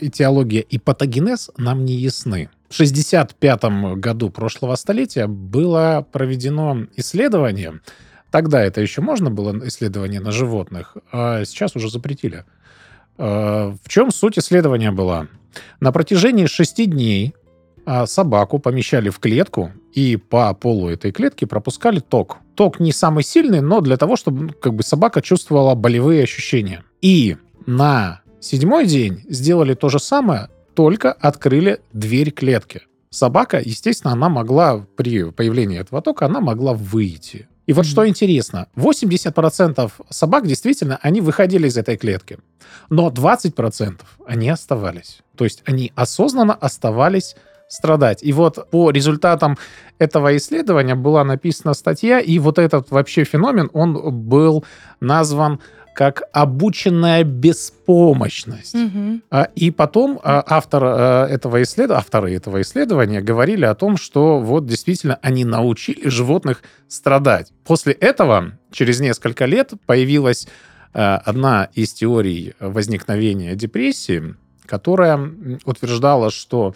этиология 0.00 0.62
и 0.62 0.78
патогенез 0.78 1.50
нам 1.56 1.84
не 1.84 1.94
ясны. 1.94 2.48
В 2.76 2.78
1965 2.78 3.96
году 3.98 4.28
прошлого 4.28 4.74
столетия 4.74 5.26
было 5.26 6.06
проведено 6.12 6.86
исследование. 6.94 7.80
Тогда 8.30 8.62
это 8.62 8.82
еще 8.82 9.00
можно 9.00 9.30
было 9.30 9.66
исследование 9.66 10.20
на 10.20 10.30
животных, 10.30 10.94
а 11.10 11.42
сейчас 11.46 11.74
уже 11.74 11.88
запретили. 11.88 12.44
Э, 13.16 13.72
В 13.82 13.88
чем 13.88 14.10
суть 14.10 14.38
исследования 14.38 14.90
была? 14.90 15.28
На 15.80 15.90
протяжении 15.90 16.44
шести 16.44 16.84
дней 16.84 17.34
а, 17.86 18.04
собаку 18.04 18.58
помещали 18.58 19.08
в 19.08 19.20
клетку 19.20 19.72
и 19.94 20.18
по 20.18 20.52
полу 20.52 20.90
этой 20.90 21.12
клетки 21.12 21.46
пропускали 21.46 22.00
ток. 22.00 22.40
Ток 22.56 22.78
не 22.78 22.92
самый 22.92 23.24
сильный, 23.24 23.62
но 23.62 23.80
для 23.80 23.96
того, 23.96 24.16
чтобы 24.16 24.42
ну, 24.42 24.52
как 24.52 24.74
бы 24.74 24.82
собака 24.82 25.22
чувствовала 25.22 25.74
болевые 25.74 26.24
ощущения. 26.24 26.84
И 27.00 27.38
на 27.64 28.20
седьмой 28.38 28.84
день 28.84 29.24
сделали 29.30 29.72
то 29.72 29.88
же 29.88 29.98
самое, 29.98 30.50
только 30.76 31.10
открыли 31.12 31.80
дверь 31.92 32.30
клетки. 32.30 32.82
Собака, 33.10 33.60
естественно, 33.64 34.12
она 34.12 34.28
могла 34.28 34.86
при 34.96 35.30
появлении 35.30 35.80
этого 35.80 36.02
тока, 36.02 36.26
она 36.26 36.40
могла 36.40 36.74
выйти. 36.74 37.48
И 37.66 37.72
вот 37.72 37.86
что 37.86 38.06
интересно, 38.06 38.68
80% 38.76 39.90
собак 40.10 40.46
действительно, 40.46 40.98
они 41.02 41.20
выходили 41.20 41.66
из 41.66 41.76
этой 41.76 41.96
клетки, 41.96 42.38
но 42.90 43.08
20% 43.08 44.00
они 44.26 44.48
оставались. 44.50 45.22
То 45.36 45.44
есть 45.44 45.62
они 45.64 45.92
осознанно 45.96 46.54
оставались 46.54 47.36
страдать. 47.68 48.22
И 48.22 48.32
вот 48.32 48.70
по 48.70 48.90
результатам 48.90 49.56
этого 49.98 50.36
исследования 50.36 50.94
была 50.94 51.24
написана 51.24 51.74
статья, 51.74 52.20
и 52.20 52.38
вот 52.38 52.58
этот 52.58 52.90
вообще 52.90 53.24
феномен, 53.24 53.70
он 53.72 54.12
был 54.12 54.64
назван 55.00 55.60
как 55.96 56.24
обученная 56.32 57.24
беспомощность. 57.24 58.76
А, 59.30 59.48
И 59.54 59.70
потом 59.70 60.20
а, 60.22 60.44
автор 60.46 60.82
а, 60.84 61.26
этого 61.26 61.62
исследования, 61.62 61.98
авторы 61.98 62.34
этого 62.34 62.60
исследования 62.60 63.22
говорили 63.22 63.64
о 63.64 63.74
том, 63.74 63.96
что 63.96 64.38
вот 64.40 64.66
действительно 64.66 65.18
они 65.22 65.46
научили 65.46 66.06
животных 66.10 66.62
страдать. 66.86 67.50
После 67.64 67.94
этого, 67.94 68.52
через 68.70 69.00
несколько 69.00 69.46
лет, 69.46 69.72
появилась 69.86 70.46
одна 70.92 71.68
из 71.74 71.92
теорий 71.94 72.54
возникновения 72.60 73.54
депрессии, 73.54 74.34
которая 74.66 75.18
утверждала, 75.64 76.30
что 76.30 76.74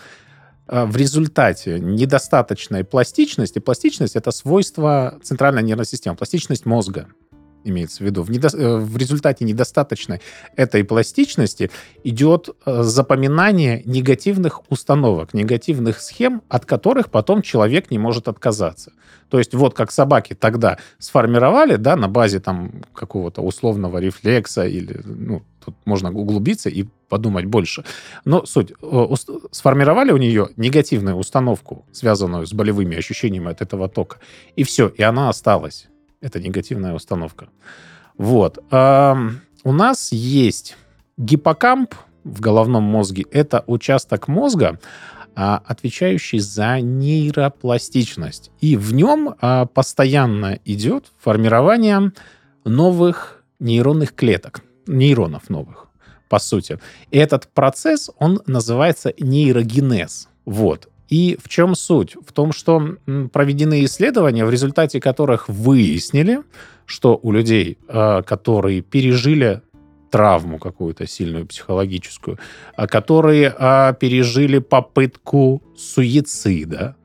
в 0.67 0.97
результате 0.97 1.79
недостаточной 1.79 2.85
пластичности, 2.85 3.59
пластичность 3.59 4.17
это 4.17 4.31
свойство 4.31 5.19
центральной 5.23 5.63
нервной 5.63 5.87
системы, 5.87 6.17
пластичность 6.17 6.67
мозга 6.67 7.07
имеется 7.65 8.03
в 8.03 8.07
виду. 8.07 8.23
В, 8.23 8.31
недо- 8.31 8.57
э, 8.57 8.77
в 8.79 8.97
результате 8.97 9.45
недостаточной 9.45 10.21
этой 10.57 10.85
пластичности 10.85 11.71
идет 12.05 12.51
э, 12.67 12.83
запоминание 12.83 13.83
негативных 13.85 14.71
установок, 14.71 15.35
негативных 15.35 16.01
схем, 16.01 16.43
от 16.49 16.67
которых 16.67 17.11
потом 17.11 17.43
человек 17.43 17.91
не 17.91 17.99
может 17.99 18.29
отказаться. 18.29 18.93
То 19.29 19.39
есть 19.39 19.55
вот 19.55 19.75
как 19.75 19.93
собаки 19.93 20.35
тогда 20.35 20.79
сформировали, 20.99 21.77
да, 21.77 21.97
на 21.97 22.09
базе 22.09 22.41
там 22.41 22.83
какого-то 22.95 23.43
условного 23.43 23.99
рефлекса 23.99 24.67
или, 24.67 25.01
ну, 25.05 25.43
тут 25.65 25.75
можно 25.85 26.11
углубиться 26.11 26.69
и 26.69 26.87
подумать 27.09 27.45
больше. 27.45 27.85
Но 28.25 28.45
суть, 28.47 28.73
э, 28.83 29.15
сформировали 29.51 30.13
у 30.13 30.17
нее 30.17 30.49
негативную 30.57 31.17
установку, 31.17 31.85
связанную 31.93 32.47
с 32.47 32.53
болевыми 32.53 32.97
ощущениями 32.97 33.51
от 33.51 33.63
этого 33.63 33.89
тока, 33.89 34.19
и 34.57 34.65
все, 34.65 34.89
и 34.89 35.03
она 35.03 35.29
осталась. 35.29 35.89
Это 36.21 36.41
негативная 36.41 36.95
установка. 36.95 37.49
Вот. 38.17 38.59
Ам, 38.71 39.41
У 39.65 39.73
нас 39.73 40.13
есть 40.13 40.77
гиппокамп 41.17 41.95
в 42.25 42.41
головном 42.41 42.83
мозге. 42.83 43.25
Это 43.31 43.65
участок 43.67 44.29
мозга, 44.29 44.79
а, 45.35 45.63
отвечающий 45.65 46.39
за 46.39 46.81
нейропластичность. 46.81 48.51
И 48.61 48.77
в 48.77 48.93
нем 48.93 49.35
а, 49.41 49.67
постоянно 49.67 50.59
идет 50.65 51.13
формирование 51.19 52.13
новых 52.65 53.43
нейронных 53.59 54.15
клеток, 54.15 54.63
нейронов 54.87 55.49
новых, 55.51 55.89
по 56.29 56.39
сути. 56.39 56.79
И 57.11 57.19
этот 57.19 57.49
процесс, 57.49 58.11
он 58.19 58.43
называется 58.47 59.13
нейрогенез. 59.19 60.29
Вот. 60.45 60.89
И 61.11 61.37
в 61.43 61.49
чем 61.49 61.75
суть? 61.75 62.17
В 62.25 62.33
том, 62.33 62.53
что 62.53 62.97
проведены 63.33 63.85
исследования, 63.85 64.47
в 64.47 64.51
результате 64.51 65.01
которых 65.01 65.49
выяснили, 65.49 66.43
что 66.87 67.19
у 67.21 67.33
людей, 67.33 67.79
э, 67.89 68.23
которые 68.23 68.81
пережили 68.81 69.61
травму 70.11 70.59
какую-то 70.59 71.07
сильную 71.07 71.47
психологическую, 71.47 72.39
а 72.75 72.87
которые 72.87 73.55
а, 73.57 73.93
пережили 73.93 74.59
попытку 74.59 75.63
суицида, 75.77 76.97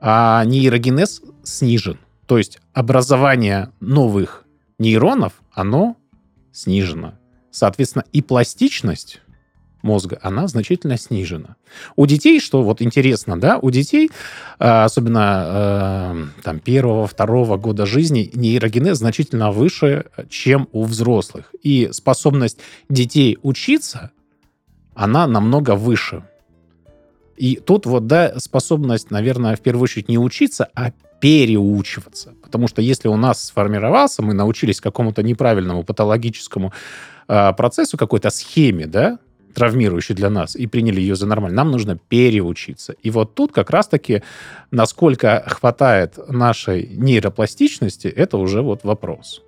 а 0.00 0.44
нейрогенез 0.44 1.22
снижен. 1.44 1.98
То 2.26 2.36
есть 2.38 2.58
образование 2.72 3.70
новых 3.78 4.44
нейронов, 4.78 5.34
оно 5.52 5.96
снижено. 6.52 7.14
Соответственно, 7.52 8.04
и 8.12 8.22
пластичность 8.22 9.20
мозга, 9.82 10.18
она 10.22 10.48
значительно 10.48 10.98
снижена. 10.98 11.56
У 11.96 12.06
детей, 12.06 12.40
что 12.40 12.62
вот 12.62 12.82
интересно, 12.82 13.38
да, 13.38 13.58
у 13.58 13.70
детей, 13.70 14.10
э, 14.58 14.84
особенно 14.84 15.44
э, 15.46 16.42
там 16.42 16.58
первого, 16.60 17.06
второго 17.06 17.56
года 17.56 17.86
жизни, 17.86 18.30
нейрогенез 18.34 18.98
значительно 18.98 19.50
выше, 19.50 20.06
чем 20.28 20.68
у 20.72 20.84
взрослых. 20.84 21.52
И 21.62 21.88
способность 21.92 22.58
детей 22.88 23.38
учиться, 23.42 24.10
она 24.94 25.26
намного 25.26 25.76
выше. 25.76 26.24
И 27.36 27.56
тут 27.56 27.86
вот, 27.86 28.06
да, 28.06 28.38
способность, 28.38 29.10
наверное, 29.10 29.56
в 29.56 29.60
первую 29.60 29.84
очередь 29.84 30.08
не 30.08 30.18
учиться, 30.18 30.68
а 30.74 30.92
переучиваться. 31.20 32.34
Потому 32.42 32.68
что 32.68 32.82
если 32.82 33.08
у 33.08 33.16
нас 33.16 33.44
сформировался, 33.44 34.22
мы 34.22 34.34
научились 34.34 34.80
какому-то 34.80 35.22
неправильному 35.22 35.84
патологическому 35.84 36.72
э, 37.28 37.52
процессу, 37.52 37.96
какой-то 37.96 38.30
схеме, 38.30 38.86
да, 38.86 39.18
травмирующей 39.54 40.14
для 40.14 40.30
нас, 40.30 40.56
и 40.56 40.66
приняли 40.66 41.00
ее 41.00 41.16
за 41.16 41.26
нормально, 41.26 41.56
нам 41.56 41.70
нужно 41.70 41.96
переучиться. 41.96 42.94
И 43.02 43.10
вот 43.10 43.34
тут 43.34 43.52
как 43.52 43.70
раз-таки, 43.70 44.22
насколько 44.70 45.44
хватает 45.46 46.18
нашей 46.28 46.86
нейропластичности, 46.96 48.08
это 48.08 48.36
уже 48.38 48.62
вот 48.62 48.84
вопрос. 48.84 49.42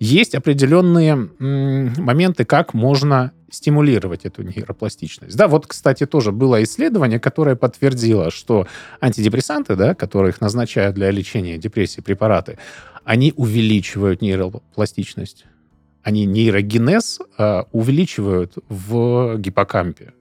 Есть 0.00 0.34
определенные 0.34 1.14
моменты, 1.38 2.44
как 2.44 2.74
можно 2.74 3.32
стимулировать 3.50 4.24
эту 4.24 4.42
нейропластичность. 4.42 5.36
Да, 5.36 5.46
вот, 5.46 5.66
кстати, 5.66 6.06
тоже 6.06 6.32
было 6.32 6.62
исследование, 6.64 7.20
которое 7.20 7.54
подтвердило, 7.54 8.30
что 8.30 8.66
антидепрессанты, 9.00 9.76
да, 9.76 9.94
которые 9.94 10.30
их 10.30 10.40
назначают 10.40 10.94
для 10.96 11.10
лечения 11.10 11.56
депрессии 11.56 12.00
препараты, 12.00 12.58
они 13.04 13.32
увеличивают 13.36 14.22
нейропластичность. 14.22 15.46
Они 16.04 16.26
нейрогенез 16.26 17.18
э, 17.38 17.62
увеличивают 17.72 18.54
в 18.68 19.38
гиппокампе. 19.38 20.12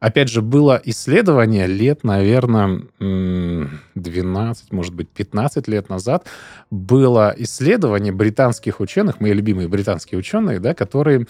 Опять 0.00 0.30
же, 0.30 0.42
было 0.42 0.80
исследование 0.84 1.66
лет, 1.68 2.02
наверное, 2.02 2.82
м, 2.98 3.80
12, 3.94 4.72
может 4.72 4.94
быть, 4.94 5.08
15 5.10 5.68
лет 5.68 5.88
назад. 5.90 6.26
Было 6.70 7.32
исследование 7.36 8.12
британских 8.12 8.80
ученых, 8.80 9.20
мои 9.20 9.32
любимые 9.32 9.68
британские 9.68 10.18
ученые, 10.18 10.58
да, 10.58 10.74
которые 10.74 11.26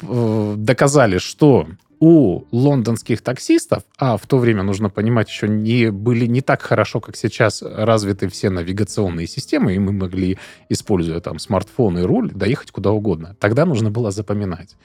э, 0.00 0.54
доказали, 0.56 1.18
что 1.18 1.68
у 2.02 2.46
лондонских 2.50 3.22
таксистов, 3.22 3.84
а 3.96 4.16
в 4.16 4.26
то 4.26 4.38
время, 4.38 4.64
нужно 4.64 4.90
понимать, 4.90 5.28
еще 5.28 5.48
не 5.48 5.92
были 5.92 6.26
не 6.26 6.40
так 6.40 6.60
хорошо, 6.60 6.98
как 6.98 7.14
сейчас, 7.14 7.62
развиты 7.62 8.26
все 8.26 8.50
навигационные 8.50 9.28
системы, 9.28 9.76
и 9.76 9.78
мы 9.78 9.92
могли, 9.92 10.36
используя 10.68 11.20
там 11.20 11.38
смартфон 11.38 11.98
и 11.98 12.02
руль, 12.02 12.32
доехать 12.32 12.72
куда 12.72 12.90
угодно. 12.90 13.36
Тогда 13.38 13.64
нужно 13.66 13.92
было 13.92 14.10
запоминать. 14.10 14.76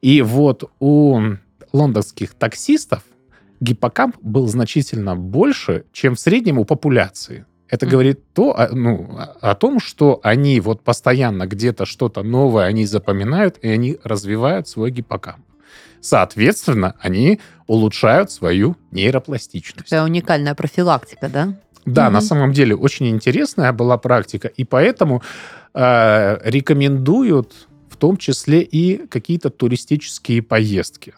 И 0.00 0.22
вот 0.22 0.70
у 0.78 1.20
лондонских 1.72 2.34
таксистов 2.34 3.02
гиппокамп 3.58 4.14
был 4.20 4.46
значительно 4.46 5.16
больше, 5.16 5.86
чем 5.92 6.14
в 6.14 6.20
среднем 6.20 6.60
у 6.60 6.64
популяции. 6.64 7.46
Это 7.68 7.86
говорит 7.86 8.20
то, 8.32 8.56
о- 8.56 8.68
ну, 8.72 9.18
о 9.40 9.56
том, 9.56 9.80
что 9.80 10.20
они 10.22 10.60
вот 10.60 10.84
постоянно 10.84 11.48
где-то 11.48 11.84
что-то 11.84 12.22
новое 12.22 12.66
они 12.66 12.86
запоминают, 12.86 13.58
и 13.60 13.68
они 13.68 13.98
развивают 14.04 14.68
свой 14.68 14.92
гиппокамп. 14.92 15.44
Соответственно, 16.00 16.94
они 17.00 17.40
улучшают 17.66 18.30
свою 18.30 18.76
нейропластичность. 18.90 19.90
Такая 19.90 20.04
уникальная 20.04 20.54
профилактика, 20.54 21.28
да? 21.28 21.54
Да, 21.86 22.04
на 22.10 22.18
Мгм. 22.18 22.20
самом 22.22 22.52
деле 22.52 22.74
очень 22.74 23.08
интересная 23.08 23.72
была 23.72 23.96
практика, 23.98 24.48
и 24.48 24.64
поэтому 24.64 25.22
э, 25.74 26.38
рекомендуют 26.44 27.68
в 27.88 27.96
том 27.96 28.16
числе 28.16 28.62
и 28.62 29.06
какие-то 29.06 29.50
туристические 29.50 30.42
поездки 30.42 31.14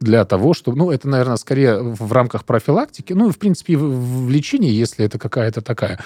для 0.00 0.24
того, 0.24 0.54
чтобы, 0.54 0.76
ну, 0.76 0.90
это, 0.90 1.08
наверное, 1.08 1.36
скорее 1.36 1.78
в 1.82 2.12
рамках 2.12 2.44
профилактики, 2.44 3.14
ну, 3.14 3.28
и, 3.28 3.32
в 3.32 3.38
принципе, 3.38 3.76
в, 3.76 4.26
в 4.26 4.30
лечении, 4.30 4.70
если 4.70 5.04
это 5.04 5.18
какая-то 5.18 5.62
такая 5.62 5.98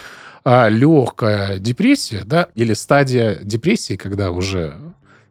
легкая 0.45 1.59
депрессия, 1.59 2.23
да, 2.25 2.49
или 2.55 2.73
стадия 2.73 3.39
депрессии, 3.43 3.97
когда 3.97 4.31
уже 4.31 4.77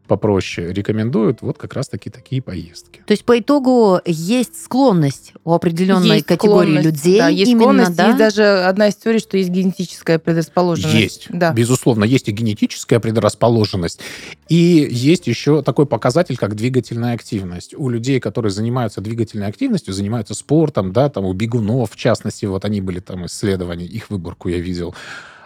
попроще 0.10 0.74
рекомендуют, 0.74 1.42
вот 1.42 1.58
как 1.58 1.74
раз-таки 1.76 2.10
такие 2.10 2.42
поездки. 2.42 3.02
То 3.06 3.12
есть 3.12 3.24
по 3.24 3.40
итогу 3.40 4.02
есть 4.06 4.62
склонность 4.62 5.34
у 5.46 5.54
определенной 5.54 6.16
Есть 6.16 6.26
категории 6.26 6.72
склонность, 6.72 6.86
людей 6.86 7.20
Да, 7.20 7.28
есть 7.30 7.52
именно, 7.52 7.86
склонность. 7.86 7.96
да? 7.96 8.06
Есть 8.08 8.18
даже 8.18 8.44
одна 8.64 8.90
история, 8.90 9.20
что 9.20 9.38
есть 9.38 9.50
генетическая 9.50 10.20
предрасположенность. 10.20 10.94
Есть, 11.00 11.28
Да. 11.30 11.54
безусловно, 11.54 12.04
есть 12.04 12.28
и 12.28 12.32
генетическая 12.32 13.00
предрасположенность, 13.00 14.02
и 14.50 14.88
есть 14.92 15.28
еще 15.28 15.62
такой 15.62 15.86
показатель, 15.86 16.36
как 16.36 16.56
двигательная 16.56 17.14
активность. 17.14 17.74
У 17.78 17.88
людей, 17.88 18.20
которые 18.20 18.52
занимаются 18.52 19.00
двигательной 19.00 19.48
активностью, 19.48 19.94
занимаются 19.94 20.34
спортом, 20.34 20.92
да, 20.92 21.10
там 21.10 21.24
у 21.26 21.34
бегунов, 21.34 21.92
в 21.92 21.96
частности, 21.96 22.46
вот 22.46 22.66
они 22.66 22.82
были 22.82 23.00
там 23.00 23.28
исследования, 23.28 23.86
их 23.86 24.10
выборку 24.10 24.50
я 24.50 24.58
видел, 24.58 24.96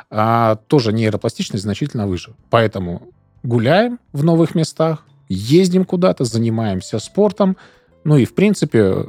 а, 0.10 0.56
тоже 0.68 0.94
нейропластичность 0.94 1.64
значительно 1.64 2.08
выше. 2.08 2.34
Поэтому 2.50 3.02
гуляем 3.44 4.00
в 4.12 4.24
новых 4.24 4.56
местах, 4.56 5.06
ездим 5.30 5.86
куда-то, 5.86 6.24
занимаемся 6.24 7.00
спортом, 7.00 7.58
ну 8.04 8.18
и, 8.18 8.26
в 8.26 8.34
принципе, 8.34 9.06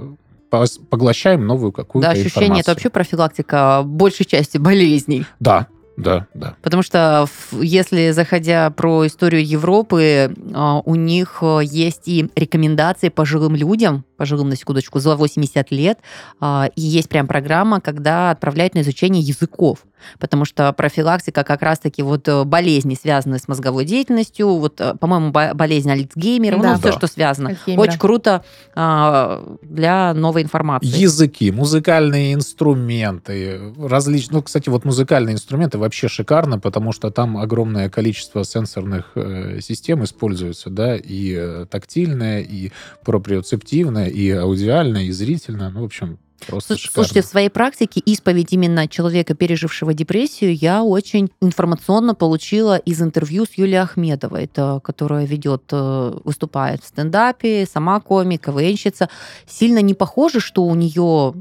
поглощаем 0.90 1.46
новую 1.46 1.72
какую-то 1.72 2.08
Да, 2.08 2.12
ощущение 2.12 2.46
информацию. 2.46 2.60
это 2.60 2.70
вообще 2.72 2.90
профилактика 2.90 3.82
большей 3.84 4.24
части 4.24 4.58
болезней. 4.58 5.26
Да, 5.40 5.66
да, 5.96 6.26
да. 6.34 6.56
Потому 6.62 6.82
что 6.82 7.26
если, 7.52 8.10
заходя 8.10 8.70
про 8.70 9.06
историю 9.06 9.46
Европы, 9.46 10.34
а, 10.52 10.80
у 10.84 10.94
них 10.96 11.38
а, 11.40 11.60
есть 11.60 12.08
и 12.08 12.28
рекомендации 12.34 13.10
пожилым 13.10 13.54
людям, 13.54 14.04
пожилым 14.16 14.48
на 14.48 14.56
секундочку, 14.56 14.98
за 14.98 15.16
80 15.16 15.70
лет, 15.70 15.98
а, 16.40 16.68
и 16.74 16.80
есть 16.80 17.08
прям 17.08 17.26
программа, 17.26 17.80
когда 17.80 18.30
отправляют 18.30 18.74
на 18.74 18.80
изучение 18.80 19.22
языков. 19.22 19.84
Потому 20.18 20.44
что 20.44 20.72
профилактика 20.72 21.44
как 21.44 21.62
раз-таки 21.62 22.02
вот 22.02 22.26
э, 22.28 22.44
болезни, 22.44 22.96
связанные 23.00 23.38
с 23.38 23.48
мозговой 23.48 23.84
деятельностью, 23.84 24.48
вот, 24.48 24.80
э, 24.80 24.94
по-моему, 25.00 25.30
бо- 25.30 25.54
болезнь 25.54 25.90
Альцгеймера, 25.90 26.58
Да. 26.58 26.72
ну, 26.72 26.78
все, 26.78 26.88
Да. 26.90 26.92
что 26.92 27.06
связано. 27.06 27.50
Альцгеймера. 27.50 27.82
Очень 27.82 27.98
круто 27.98 28.44
а, 28.74 29.56
для 29.62 30.14
новой 30.14 30.42
информации. 30.42 30.86
Языки, 30.86 31.50
музыкальные 31.50 32.34
инструменты, 32.34 33.72
различные. 33.78 34.38
Ну, 34.38 34.42
кстати, 34.42 34.68
вот 34.68 34.84
музыкальные 34.84 35.34
инструменты 35.34 35.78
вообще 35.78 36.08
шикарно, 36.08 36.58
потому 36.58 36.92
что 36.92 37.10
там 37.10 37.36
огромное 37.36 37.88
количество 37.90 38.44
сенсорных 38.44 39.12
э, 39.14 39.60
систем 39.60 40.02
используется, 40.04 40.70
да, 40.70 40.96
и 40.96 41.64
тактильное, 41.70 42.40
и 42.40 42.70
проприоцептивное, 43.04 44.06
и 44.08 44.30
аудиальное, 44.30 45.04
и 45.04 45.10
зрительное. 45.10 45.70
Ну, 45.70 45.82
в 45.82 45.84
общем, 45.84 46.18
просто 46.46 46.74
Слуш- 46.74 46.80
шикарно. 46.82 46.94
Слушайте, 46.94 47.22
в 47.22 47.30
своей 47.30 47.48
практике 47.48 48.00
исповедь 48.00 48.52
именно 48.52 48.88
человека, 48.88 49.34
пережившего 49.34 49.94
депрессию, 49.94 50.54
я 50.54 50.82
очень 50.82 51.30
информационно 51.40 52.14
получила 52.14 52.76
из 52.76 53.00
интервью 53.02 53.44
с 53.44 53.58
Юлией 53.58 53.82
Ахмедовой, 53.82 54.44
это, 54.44 54.80
которая 54.82 55.26
ведет, 55.26 55.62
э, 55.72 56.18
выступает 56.24 56.82
в 56.82 56.86
стендапе, 56.86 57.66
сама 57.66 58.00
комик, 58.00 58.44
КВНщица. 58.44 59.08
Сильно 59.46 59.80
не 59.80 59.94
похоже, 59.94 60.40
что 60.40 60.64
у 60.64 60.74
нее 60.74 61.34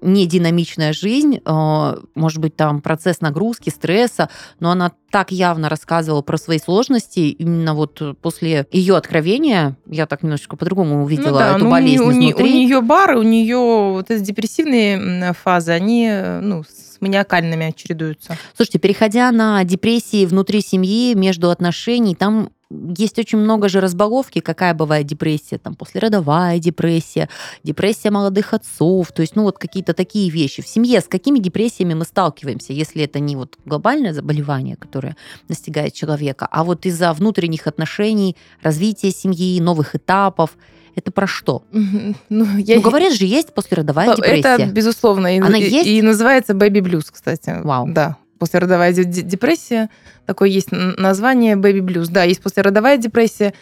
не 0.00 0.26
динамичная 0.26 0.92
жизнь, 0.92 1.40
э, 1.44 1.96
может 2.14 2.38
быть, 2.38 2.56
там 2.56 2.80
процесс 2.80 3.20
нагрузки, 3.20 3.70
стресса, 3.70 4.28
но 4.58 4.70
она 4.70 4.92
так 5.10 5.32
явно 5.32 5.68
рассказывала 5.68 6.22
про 6.22 6.36
свои 6.38 6.58
сложности. 6.58 7.20
Именно 7.20 7.74
вот 7.74 8.00
после 8.20 8.66
ее 8.70 8.96
откровения, 8.96 9.76
я 9.86 10.06
так 10.06 10.22
немножечко 10.22 10.56
по-другому 10.56 11.02
увидела 11.02 11.30
Ну 11.30 11.38
да, 11.38 11.56
эту 11.56 11.64
ну, 11.64 11.70
болезнь 11.70 12.02
у, 12.02 12.10
изнутри. 12.12 12.44
у 12.44 12.46
нее 12.46 12.80
бары, 12.80 13.18
у 13.18 13.22
нее 13.22 13.92
вот 13.92 14.10
эти 14.10 14.22
депрессивные 14.22 15.32
фазы, 15.32 15.72
они 15.72 16.10
ну, 16.42 16.62
с 16.62 17.00
маниакальными 17.00 17.72
чередуются. 17.76 18.36
Слушайте, 18.54 18.78
переходя 18.78 19.30
на 19.32 19.64
депрессии 19.64 20.26
внутри 20.26 20.60
семьи, 20.60 21.14
между 21.14 21.50
отношений, 21.50 22.14
там 22.14 22.50
есть 22.70 23.18
очень 23.18 23.38
много 23.38 23.68
же 23.68 23.80
разбаловки, 23.80 24.40
какая 24.40 24.74
бывает 24.74 25.06
депрессия, 25.06 25.58
там 25.58 25.74
послеродовая 25.74 26.58
депрессия, 26.58 27.28
депрессия 27.64 28.10
молодых 28.10 28.54
отцов, 28.54 29.10
то 29.12 29.22
есть, 29.22 29.34
ну 29.36 29.42
вот 29.42 29.58
какие-то 29.58 29.92
такие 29.92 30.30
вещи. 30.30 30.62
В 30.62 30.68
семье 30.68 31.00
с 31.00 31.08
какими 31.08 31.38
депрессиями 31.38 31.94
мы 31.94 32.04
сталкиваемся, 32.04 32.72
если 32.72 33.02
это 33.04 33.18
не 33.18 33.36
вот 33.36 33.58
глобальное 33.66 34.12
заболевание, 34.12 34.76
которое 34.76 35.16
настигает 35.48 35.94
человека, 35.94 36.46
а 36.50 36.62
вот 36.64 36.86
из-за 36.86 37.12
внутренних 37.12 37.66
отношений, 37.66 38.36
развития 38.62 39.10
семьи, 39.10 39.60
новых 39.60 39.96
этапов, 39.96 40.56
это 40.94 41.10
про 41.10 41.26
что? 41.26 41.62
Ну, 41.72 42.46
я... 42.58 42.76
Ну, 42.76 42.82
говорят 42.82 43.12
же, 43.14 43.24
есть 43.24 43.52
послеродовая 43.54 44.10
Это, 44.12 44.16
депрессия. 44.16 44.66
безусловно. 44.66 45.34
И, 45.36 45.40
Она 45.40 45.58
и- 45.58 45.70
есть? 45.70 45.86
и 45.88 46.02
называется 46.02 46.52
baby 46.52 46.80
blues, 46.80 47.06
кстати. 47.10 47.60
Вау. 47.62 47.88
Да. 47.88 48.16
Послеродовая 48.50 48.92
де- 48.94 49.04
де- 49.04 49.20
депрессия. 49.22 49.90
Такое 50.26 50.48
есть 50.48 50.68
название 50.72 51.56
baby 51.56 51.80
blues. 51.80 52.06
Да, 52.10 52.24
есть 52.24 52.40
послеродовая 52.42 52.96
депрессия, 52.96 53.52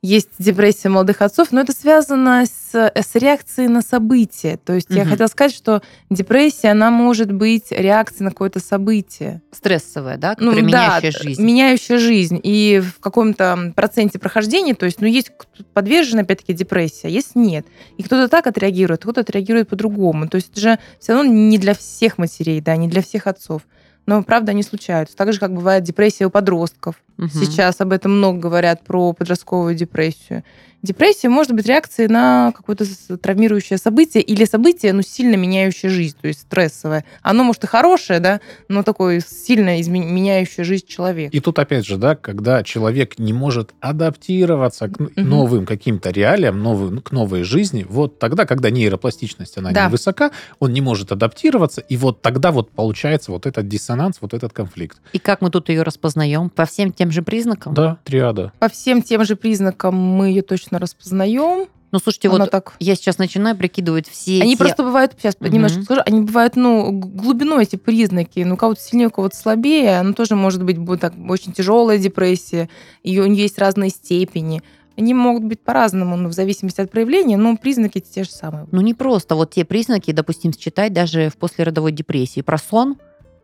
есть 0.00 0.28
депрессия 0.38 0.90
молодых 0.90 1.22
отцов, 1.22 1.48
но 1.50 1.60
это 1.60 1.72
связано 1.72 2.44
с, 2.46 2.72
с 2.94 3.14
реакцией 3.16 3.66
на 3.66 3.82
события. 3.82 4.56
То 4.64 4.74
есть 4.74 4.86
я 4.90 5.02
Мгм. 5.02 5.10
хотела 5.10 5.26
сказать, 5.26 5.52
что 5.52 5.82
депрессия, 6.08 6.68
она 6.68 6.92
может 6.92 7.32
быть 7.32 7.72
реакцией 7.72 8.22
на 8.26 8.30
какое-то 8.30 8.60
событие. 8.60 9.42
Стрессовая, 9.50 10.16
да, 10.16 10.36
Ну, 10.38 10.52
которая 10.52 10.70
да, 10.70 10.86
меняющая 11.00 11.10
жизнь. 11.10 11.42
меняющая 11.42 11.98
жизнь. 11.98 12.40
И 12.44 12.80
в 12.80 13.00
каком-то 13.00 13.72
проценте 13.74 14.20
прохождения, 14.20 14.74
то 14.76 14.86
есть, 14.86 15.00
ну, 15.00 15.08
есть 15.08 15.30
кто 15.36 15.64
подвержен, 15.74 16.20
опять-таки, 16.20 16.52
депрессии, 16.52 17.06
а 17.08 17.10
есть 17.10 17.34
нет. 17.34 17.66
И 17.96 18.04
кто-то 18.04 18.28
так 18.28 18.46
отреагирует, 18.46 19.00
кто-то 19.02 19.22
отреагирует 19.22 19.68
по-другому. 19.68 20.28
То 20.28 20.36
есть 20.36 20.52
это 20.52 20.60
же 20.60 20.78
все 21.00 21.14
равно 21.14 21.28
не 21.32 21.58
для 21.58 21.74
всех 21.74 22.18
матерей, 22.18 22.60
да, 22.60 22.76
не 22.76 22.86
для 22.86 23.02
всех 23.02 23.26
отцов. 23.26 23.62
Но, 24.08 24.22
правда, 24.22 24.52
они 24.52 24.62
случаются. 24.62 25.14
Так 25.14 25.34
же, 25.34 25.38
как 25.38 25.52
бывает 25.52 25.84
депрессия 25.84 26.24
у 26.24 26.30
подростков. 26.30 26.94
Мгм. 27.18 27.28
Сейчас 27.28 27.78
об 27.82 27.92
этом 27.92 28.16
много 28.16 28.38
говорят, 28.38 28.82
про 28.82 29.12
подростковую 29.12 29.74
депрессию. 29.74 30.44
Депрессия 30.82 31.28
может 31.28 31.52
быть 31.54 31.66
реакцией 31.66 32.08
на 32.08 32.52
какое-то 32.56 32.84
травмирующее 33.18 33.78
событие 33.78 34.22
или 34.22 34.44
событие, 34.44 34.92
ну, 34.92 35.02
сильно 35.02 35.34
меняющее 35.34 35.90
жизнь, 35.90 36.16
то 36.20 36.28
есть 36.28 36.42
стрессовое. 36.42 37.04
Оно, 37.22 37.42
может, 37.42 37.64
и 37.64 37.66
хорошее, 37.66 38.20
да, 38.20 38.40
но 38.68 38.84
такое 38.84 39.20
сильно 39.20 39.80
изме- 39.80 40.04
меняющее 40.08 40.62
жизнь 40.64 40.86
человека. 40.86 41.36
И 41.36 41.40
тут 41.40 41.58
опять 41.58 41.84
же, 41.84 41.96
да, 41.96 42.14
когда 42.14 42.62
человек 42.62 43.18
не 43.18 43.32
может 43.32 43.74
адаптироваться 43.80 44.88
к 44.88 44.98
новым 45.16 45.66
каким-то 45.66 46.10
реалиям, 46.10 46.62
новым, 46.62 47.00
к 47.00 47.10
новой 47.10 47.42
жизни, 47.42 47.84
вот 47.88 48.18
тогда, 48.20 48.46
когда 48.46 48.70
нейропластичность, 48.70 49.58
она 49.58 49.72
Да. 49.72 49.86
невысока, 49.86 50.30
он 50.60 50.72
не 50.72 50.80
может 50.80 51.10
адаптироваться, 51.10 51.80
и 51.80 51.96
вот 51.96 52.22
тогда 52.22 52.52
вот 52.52 52.70
получается 52.70 53.32
вот 53.32 53.46
этот 53.46 53.66
диссонанс, 53.66 54.18
вот 54.20 54.32
этот 54.32 54.52
конфликт. 54.52 54.98
И 55.12 55.18
как 55.18 55.40
мы 55.40 55.50
тут 55.50 55.70
ее 55.70 55.82
распознаем? 55.82 56.50
По 56.50 56.66
всем 56.66 56.92
тем 56.92 57.10
же 57.10 57.22
признакам? 57.22 57.74
Да, 57.74 57.98
триада. 58.04 58.52
По 58.60 58.68
всем 58.68 59.02
тем 59.02 59.24
же 59.24 59.34
признакам 59.34 59.94
мы 59.96 60.28
ее 60.28 60.42
точно 60.42 60.67
распознаем. 60.76 61.66
Ну, 61.90 61.98
слушайте, 61.98 62.28
Она 62.28 62.40
вот 62.40 62.50
так... 62.50 62.74
я 62.80 62.94
сейчас 62.96 63.16
начинаю 63.16 63.56
прикидывать 63.56 64.06
все 64.06 64.42
Они 64.42 64.52
те- 64.52 64.58
просто 64.58 64.82
бывают, 64.82 65.14
сейчас 65.18 65.36
Мгм. 65.40 65.50
немножко 65.52 65.82
скажу, 65.82 66.02
они 66.04 66.20
бывают, 66.20 66.54
ну, 66.54 66.90
глубиной 66.92 67.62
эти 67.62 67.76
признаки. 67.76 68.40
Ну, 68.40 68.54
у 68.54 68.56
кого-то 68.58 68.80
сильнее, 68.80 69.08
у 69.08 69.10
кого-то 69.10 69.34
слабее. 69.34 69.98
Оно 69.98 70.12
тоже 70.12 70.34
может 70.36 70.62
быть 70.62 70.76
будет 70.76 71.00
так, 71.00 71.14
очень 71.28 71.52
тяжелая 71.52 71.96
депрессия. 71.98 72.68
И 73.02 73.18
у 73.18 73.26
нее 73.26 73.42
есть 73.42 73.58
разные 73.58 73.88
степени. 73.88 74.62
Они 74.98 75.14
могут 75.14 75.44
быть 75.44 75.60
по-разному, 75.60 76.16
ну, 76.16 76.28
в 76.28 76.32
зависимости 76.32 76.80
от 76.80 76.90
проявления, 76.90 77.36
но 77.38 77.56
признаки 77.56 78.00
те 78.00 78.24
же 78.24 78.30
самые. 78.30 78.66
Ну, 78.70 78.80
не 78.82 78.92
просто 78.92 79.34
вот 79.34 79.52
те 79.52 79.64
признаки, 79.64 80.10
допустим, 80.10 80.52
считать 80.52 80.92
даже 80.92 81.30
в 81.30 81.36
послеродовой 81.38 81.92
депрессии. 81.92 82.40
Про 82.42 82.58
сон, 82.58 82.96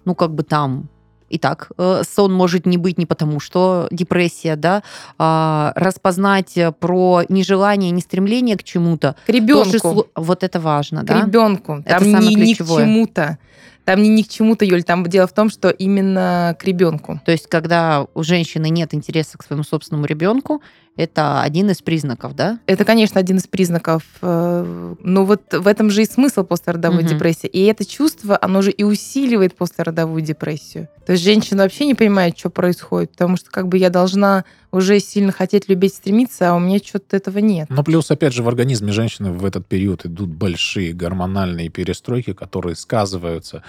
ну, 0.04 0.14
как 0.14 0.34
бы 0.34 0.42
там 0.42 0.90
и 1.34 1.38
так 1.38 1.72
э, 1.76 2.02
сон 2.08 2.32
может 2.32 2.64
не 2.64 2.78
быть 2.78 2.96
не 2.96 3.06
потому, 3.06 3.40
что 3.40 3.88
депрессия, 3.90 4.54
да, 4.54 4.84
а, 5.18 5.72
распознать 5.74 6.56
про 6.78 7.22
нежелание, 7.28 7.90
не 7.90 8.00
стремление 8.00 8.56
к 8.56 8.62
чему-то. 8.62 9.16
К 9.26 9.30
ребенку. 9.30 9.78
тоже 9.78 10.04
Вот 10.14 10.44
это 10.44 10.60
важно, 10.60 11.02
К 11.02 11.06
да? 11.06 11.22
ребенку. 11.22 11.82
Это 11.84 11.98
Там 11.98 12.12
самое 12.12 12.28
не, 12.28 12.34
не 12.36 12.54
к 12.54 12.58
чему-то. 12.58 13.38
Там 13.84 14.00
не, 14.00 14.08
не 14.08 14.22
к 14.22 14.28
чему-то, 14.28 14.64
Юль. 14.64 14.84
Там 14.84 15.04
дело 15.06 15.26
в 15.26 15.32
том, 15.32 15.50
что 15.50 15.70
именно 15.70 16.56
к 16.58 16.64
ребенку. 16.64 17.20
То 17.24 17.32
есть, 17.32 17.48
когда 17.48 18.06
у 18.14 18.22
женщины 18.22 18.70
нет 18.70 18.94
интереса 18.94 19.36
к 19.36 19.44
своему 19.44 19.64
собственному 19.64 20.06
ребенку, 20.06 20.62
это 20.96 21.42
один 21.42 21.70
из 21.70 21.82
признаков, 21.82 22.34
да? 22.36 22.60
Это, 22.66 22.84
конечно, 22.84 23.18
один 23.20 23.38
из 23.38 23.46
признаков. 23.46 24.02
э, 24.22 24.94
Но 25.02 25.24
вот 25.24 25.52
в 25.52 25.66
этом 25.66 25.90
же 25.90 26.02
и 26.02 26.06
смысл 26.06 26.44
послеродовой 26.44 27.02
Мгм. 27.02 27.08
депрессии. 27.08 27.46
И 27.48 27.64
это 27.64 27.84
чувство, 27.84 28.38
оно 28.40 28.62
же 28.62 28.70
и 28.70 28.84
усиливает 28.84 29.56
послеродовую 29.56 30.22
депрессию. 30.22 30.88
То 31.06 31.12
есть 31.12 31.24
женщина 31.24 31.62
вообще 31.64 31.86
не 31.86 31.94
понимает, 31.94 32.38
что 32.38 32.48
происходит, 32.50 33.10
потому 33.12 33.36
что 33.36 33.50
как 33.50 33.68
бы 33.68 33.76
я 33.76 33.90
должна 33.90 34.44
уже 34.72 35.00
сильно 35.00 35.32
хотеть, 35.32 35.68
любить, 35.68 35.94
стремиться, 35.94 36.50
а 36.50 36.54
у 36.54 36.58
меня 36.58 36.78
что-то 36.78 37.16
этого 37.16 37.38
нет. 37.38 37.68
Но 37.70 37.82
плюс, 37.84 38.10
опять 38.10 38.32
же, 38.32 38.42
в 38.42 38.48
организме 38.48 38.92
женщины 38.92 39.32
в 39.32 39.44
этот 39.44 39.66
период 39.66 40.06
идут 40.06 40.30
большие 40.30 40.92
гормональные 40.92 41.68
перестройки, 41.68 42.32
которые 42.32 42.74
сказываются, 42.76 43.62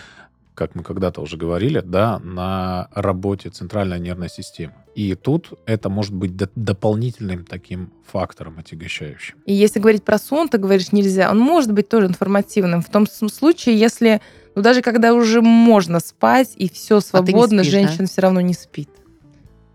как 0.56 0.74
мы 0.74 0.84
когда-то 0.84 1.22
уже 1.22 1.38
говорили, 1.38 1.82
да, 1.86 2.20
на 2.20 2.88
работе 2.94 3.50
центральной 3.50 4.00
нервной 4.00 4.30
системы. 4.30 4.74
И 4.96 5.14
тут 5.16 5.52
это 5.66 5.90
может 5.90 6.14
быть 6.14 6.36
до- 6.36 6.50
дополнительным 6.56 7.46
таким 7.46 7.92
фактором 8.12 8.58
отягощающим. 8.58 9.36
И 9.46 9.54
если 9.54 9.80
говорить 9.80 10.04
про 10.04 10.18
сон, 10.18 10.48
ты 10.48 10.58
говоришь, 10.58 10.92
нельзя. 10.94 11.30
Он 11.30 11.38
может 11.38 11.72
быть 11.74 11.90
тоже 11.90 12.08
информативным. 12.08 12.82
В 12.82 12.90
том 12.90 13.06
случае, 13.06 13.78
если, 13.78 14.22
ну 14.56 14.62
даже 14.62 14.82
когда 14.82 15.14
уже 15.14 15.42
можно 15.42 16.00
спать 16.00 16.54
и 16.56 16.70
все 16.70 16.98
А 16.98 17.02
свободно, 17.02 17.64
спишь, 17.64 17.74
да? 17.74 17.80
женщина 17.80 18.08
все 18.08 18.22
равно 18.22 18.42
не 18.42 18.54
спит. 18.54 18.90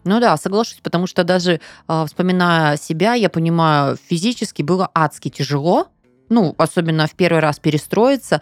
Ну 0.05 0.19
да, 0.19 0.37
соглашусь, 0.39 0.81
потому 0.83 1.07
что 1.07 1.25
даже 1.25 1.61
а, 1.87 2.07
вспоминая 2.07 2.79
себя, 2.79 3.13
я 3.13 3.29
понимаю, 3.29 3.99
физически 4.09 4.63
было 4.63 4.89
адски 4.95 5.29
тяжело, 5.29 5.89
ну, 6.31 6.55
особенно 6.57 7.07
в 7.07 7.15
первый 7.15 7.41
раз 7.41 7.59
перестроиться, 7.59 8.41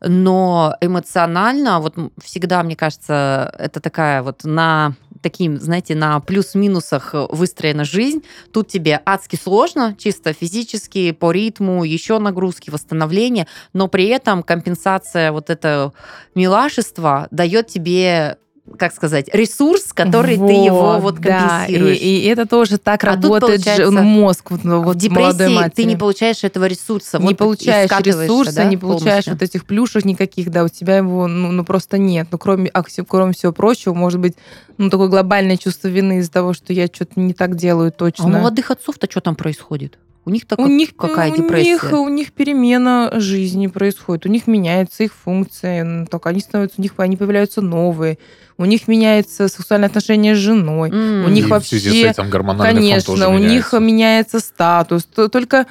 но 0.00 0.76
эмоционально, 0.80 1.80
вот 1.80 1.94
всегда, 2.22 2.62
мне 2.62 2.76
кажется, 2.76 3.54
это 3.58 3.80
такая 3.80 4.22
вот 4.22 4.44
на 4.44 4.94
таким, 5.22 5.58
знаете, 5.58 5.94
на 5.94 6.20
плюс-минусах 6.20 7.14
выстроена 7.30 7.84
жизнь. 7.84 8.24
Тут 8.52 8.68
тебе 8.68 9.00
адски 9.04 9.36
сложно, 9.36 9.94
чисто 9.98 10.32
физически, 10.32 11.12
по 11.12 11.30
ритму, 11.32 11.84
еще 11.84 12.18
нагрузки, 12.18 12.70
восстановление, 12.70 13.46
но 13.72 13.88
при 13.88 14.06
этом 14.06 14.42
компенсация 14.42 15.32
вот 15.32 15.50
это 15.50 15.92
милашества 16.34 17.28
дает 17.30 17.66
тебе 17.66 18.38
как 18.78 18.94
сказать, 18.94 19.28
ресурс, 19.32 19.92
который 19.92 20.36
ты 20.36 20.52
его 20.52 20.98
вот 20.98 21.20
да, 21.20 21.60
компенсируешь. 21.60 21.98
И, 21.98 22.20
и 22.20 22.26
это 22.26 22.46
тоже 22.46 22.78
так 22.78 23.02
А 23.04 23.16
тут 23.16 23.24
работает 23.24 23.60
же 23.60 23.64
получается, 23.64 24.02
мозг 24.02 24.50
вот, 24.50 24.64
ну, 24.64 24.82
вот 24.82 24.96
в 24.96 24.98
депрессии 24.98 25.70
ты 25.70 25.84
не 25.84 25.96
получаешь 25.96 26.44
этого 26.44 26.66
ресурса. 26.66 27.18
не 27.18 27.28
вот, 27.28 27.38
получаешь 27.38 27.90
ресурса, 27.90 28.54
да, 28.54 28.64
не 28.64 28.76
получаешь 28.76 29.24
полностью. 29.24 29.32
вот 29.34 29.42
этих 29.42 29.66
плюшек 29.66 30.04
никаких, 30.04 30.50
да, 30.50 30.64
у 30.64 30.68
тебя 30.68 30.98
его 30.98 31.26
ну, 31.26 31.50
ну, 31.52 31.64
просто 31.64 31.98
нет. 31.98 32.28
Ну, 32.30 32.38
кроме, 32.38 32.70
а, 32.70 32.82
кроме 33.06 33.32
всего 33.32 33.52
прочего, 33.52 33.94
может 33.94 34.20
быть, 34.20 34.34
ну, 34.78 34.88
такое 34.88 35.08
глобальное 35.08 35.56
чувство 35.56 35.88
вины 35.88 36.18
из-за 36.18 36.30
того, 36.30 36.52
что 36.52 36.72
я 36.72 36.86
что-то 36.86 37.18
не 37.18 37.34
так 37.34 37.56
делаю 37.56 37.88
А 37.88 37.92
точно. 37.92 38.24
у 38.24 38.28
молодых 38.28 38.70
отцов-то 38.70 39.10
что 39.10 39.20
там 39.20 39.34
происходит? 39.34 39.98
У 40.26 40.30
них-то 40.30 40.54
у 40.56 40.58
как- 40.58 40.68
них, 40.68 40.94
какая 40.96 41.32
у 41.32 41.36
депрессия? 41.36 41.72
Них, 41.72 41.92
у 41.92 42.08
них 42.08 42.32
перемена 42.32 43.10
жизни 43.14 43.68
происходит, 43.68 44.26
у 44.26 44.28
них 44.28 44.46
меняется 44.46 45.02
их 45.02 45.12
функция, 45.14 46.06
только 46.06 46.28
они 46.28 46.40
становятся, 46.40 46.76
у 46.78 46.82
них 46.82 46.92
они 46.98 47.16
появляются 47.16 47.62
новые, 47.62 48.18
у 48.58 48.66
них 48.66 48.86
меняется 48.86 49.48
сексуальное 49.48 49.88
отношение 49.88 50.34
с 50.34 50.38
женой, 50.38 50.90
М. 50.90 51.24
у 51.24 51.28
них 51.28 51.46
И 51.48 51.48
в 51.52 51.66
связи 51.66 51.88
с 51.88 52.04
вообще, 52.04 52.08
этим 52.22 52.30
гормональный 52.30 52.80
фон 52.80 52.90
конечно, 52.90 53.06
тоже 53.14 53.26
у 53.28 53.32
них 53.38 53.40
меняется. 53.48 53.78
меняется 53.80 54.40
статус. 54.40 55.04
То- 55.04 55.28
Только 55.28 55.66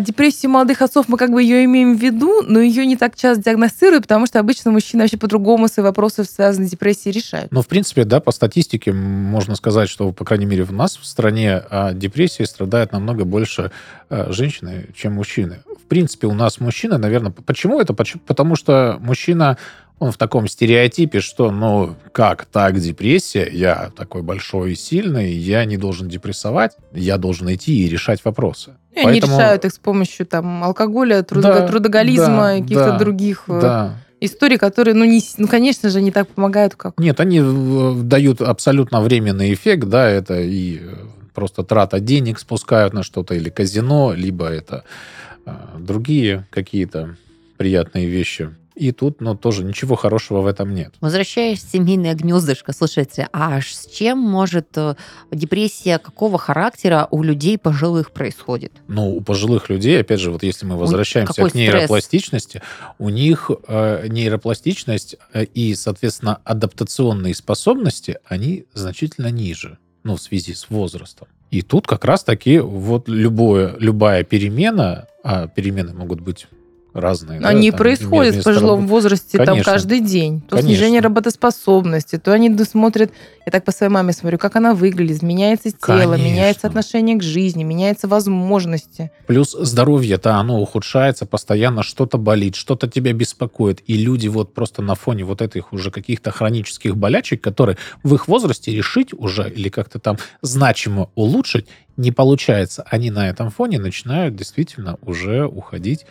депрессию 0.00 0.50
молодых 0.50 0.82
отцов 0.82 1.08
мы 1.08 1.16
как 1.16 1.30
бы 1.30 1.42
ее 1.42 1.64
имеем 1.64 1.96
в 1.96 2.00
виду, 2.00 2.42
но 2.42 2.60
ее 2.60 2.84
не 2.84 2.96
так 2.96 3.16
часто 3.16 3.42
диагностируют, 3.42 4.04
потому 4.04 4.26
что 4.26 4.38
обычно 4.38 4.70
мужчины 4.70 5.02
вообще 5.02 5.16
по-другому 5.16 5.68
свои 5.68 5.84
вопросы, 5.84 6.24
связанные 6.24 6.68
с 6.68 6.70
депрессией, 6.70 7.14
решают. 7.14 7.50
Но, 7.50 7.62
в 7.62 7.66
принципе, 7.66 8.04
да, 8.04 8.20
по 8.20 8.32
статистике 8.32 8.92
можно 8.92 9.54
сказать, 9.54 9.88
что, 9.88 10.12
по 10.12 10.24
крайней 10.24 10.46
мере, 10.46 10.64
в 10.64 10.72
нас 10.72 10.96
в 10.96 11.06
стране 11.06 11.56
от 11.56 11.98
депрессии 11.98 12.42
страдает 12.42 12.92
намного 12.92 13.24
больше 13.24 13.70
э, 14.10 14.30
женщины, 14.30 14.88
чем 14.94 15.14
мужчины. 15.14 15.60
В 15.66 15.88
принципе, 15.88 16.26
у 16.26 16.34
нас 16.34 16.60
мужчина, 16.60 16.98
наверное... 16.98 17.32
Почему 17.32 17.80
это? 17.80 17.94
Потому 17.94 18.56
что 18.56 18.98
мужчина, 19.00 19.56
он 20.02 20.10
в 20.10 20.16
таком 20.16 20.48
стереотипе, 20.48 21.20
что, 21.20 21.52
ну, 21.52 21.94
как 22.10 22.44
так 22.46 22.78
депрессия? 22.80 23.48
Я 23.52 23.92
такой 23.96 24.22
большой 24.22 24.72
и 24.72 24.74
сильный, 24.74 25.32
я 25.32 25.64
не 25.64 25.76
должен 25.76 26.08
депрессовать, 26.08 26.72
я 26.92 27.18
должен 27.18 27.52
идти 27.54 27.84
и 27.84 27.88
решать 27.88 28.24
вопросы. 28.24 28.72
И 28.92 28.98
они 28.98 29.20
Поэтому- 29.20 29.38
решают 29.38 29.64
их 29.64 29.72
с 29.72 29.78
помощью 29.78 30.26
там, 30.26 30.64
алкоголя, 30.64 31.22
трудо- 31.22 31.42
Да, 31.60 31.68
трудоголизма, 31.68 32.26
да, 32.56 32.58
каких-то 32.60 32.90
да, 32.92 32.98
других 32.98 33.44
э, 33.46 33.60
Да. 33.60 33.96
историй, 34.20 34.58
которые, 34.58 34.94
ну, 34.94 35.04
не, 35.04 35.22
ну, 35.38 35.46
конечно 35.46 35.88
же, 35.88 36.02
не 36.02 36.10
так 36.10 36.26
помогают, 36.28 36.74
как... 36.74 36.98
Нет, 36.98 37.20
они 37.20 37.38
э, 37.40 37.92
дают 38.02 38.42
абсолютно 38.42 39.00
временный 39.02 39.54
эффект, 39.54 39.84
да, 39.88 40.08
это 40.10 40.40
и 40.40 40.80
э, 40.80 40.94
просто 41.32 41.62
трата 41.62 42.00
денег 42.00 42.40
спускают 42.40 42.92
на 42.92 43.04
что-то, 43.04 43.34
или 43.36 43.50
казино, 43.50 44.14
либо 44.16 44.46
это 44.48 44.82
другие 45.78 46.46
какие-то 46.50 47.16
приятные 47.56 48.06
вещи. 48.08 48.50
И 48.74 48.92
тут, 48.92 49.20
ну, 49.20 49.36
тоже 49.36 49.64
ничего 49.64 49.96
хорошего 49.96 50.40
в 50.40 50.46
этом 50.46 50.74
нет. 50.74 50.94
Возвращаясь 51.00 51.62
в 51.62 51.70
семейное 51.70 52.14
гнездышко, 52.14 52.72
слушайте, 52.72 53.28
а 53.32 53.60
с 53.60 53.86
чем 53.86 54.18
может 54.18 54.68
э, 54.76 54.94
депрессия 55.30 55.98
какого 55.98 56.38
характера 56.38 57.08
у 57.10 57.22
людей 57.22 57.58
пожилых 57.58 58.12
происходит? 58.12 58.72
Но 58.88 59.10
у 59.10 59.20
пожилых 59.20 59.68
людей, 59.68 60.00
опять 60.00 60.20
же, 60.20 60.30
вот 60.30 60.42
если 60.42 60.64
мы 60.66 60.76
возвращаемся 60.76 61.34
какой 61.34 61.50
к 61.50 61.54
нейропластичности, 61.54 62.62
у 62.98 63.10
них 63.10 63.50
э, 63.68 64.06
нейропластичность 64.08 65.16
э, 65.32 65.44
и, 65.44 65.74
соответственно, 65.74 66.40
адаптационные 66.44 67.34
способности, 67.34 68.18
они 68.26 68.64
значительно 68.72 69.30
ниже, 69.30 69.78
ну, 70.02 70.16
в 70.16 70.22
связи 70.22 70.54
с 70.54 70.70
возрастом. 70.70 71.28
И 71.50 71.60
тут 71.60 71.86
как 71.86 72.06
раз-таки 72.06 72.58
вот 72.58 73.08
любое, 73.08 73.76
любая 73.78 74.24
перемена, 74.24 75.06
а 75.22 75.48
перемены 75.48 75.92
могут 75.92 76.20
быть 76.20 76.46
разные. 76.94 77.40
да, 77.40 77.48
Они 77.48 77.70
там, 77.70 77.78
происходят 77.78 78.36
в 78.36 78.42
пожилом 78.42 78.86
возрасте 78.86 79.38
там 79.38 79.46
Конечно. 79.46 79.72
каждый 79.72 80.00
день. 80.00 80.40
То 80.42 80.56
Конечно. 80.56 80.68
снижение 80.68 81.00
работоспособности, 81.00 82.18
то 82.18 82.32
они 82.32 82.56
смотрят, 82.64 83.12
я 83.44 83.52
так 83.52 83.64
по 83.64 83.72
своей 83.72 83.92
маме 83.92 84.12
смотрю, 84.12 84.38
как 84.38 84.56
она 84.56 84.74
выглядит, 84.74 85.22
меняется 85.22 85.70
тело, 85.70 86.12
Конечно. 86.12 86.24
меняется 86.24 86.66
отношение 86.66 87.16
к 87.16 87.22
жизни, 87.22 87.64
меняются 87.64 88.08
возможности. 88.08 89.10
Плюс 89.26 89.52
здоровье-то, 89.52 90.36
оно 90.36 90.60
ухудшается, 90.60 91.26
постоянно 91.26 91.82
что-то 91.82 92.18
болит, 92.18 92.54
что-то 92.54 92.88
тебя 92.88 93.12
беспокоит. 93.12 93.82
И 93.86 93.94
люди 93.94 94.28
вот 94.28 94.54
просто 94.54 94.82
на 94.82 94.94
фоне 94.94 95.24
вот 95.24 95.42
этих 95.42 95.72
уже 95.72 95.90
каких-то 95.90 96.30
хронических 96.30 96.96
болячек, 96.96 97.40
которые 97.40 97.78
в 98.02 98.14
их 98.14 98.28
возрасте 98.28 98.74
решить 98.74 99.12
уже 99.12 99.50
или 99.50 99.68
как-то 99.68 99.98
там 99.98 100.18
значимо 100.42 101.08
улучшить 101.14 101.66
не 101.96 102.10
получается. 102.10 102.84
Они 102.88 103.10
на 103.10 103.28
этом 103.28 103.50
фоне 103.50 103.78
начинают 103.78 104.36
действительно 104.36 104.98
уже 105.02 105.46
уходить 105.46 106.06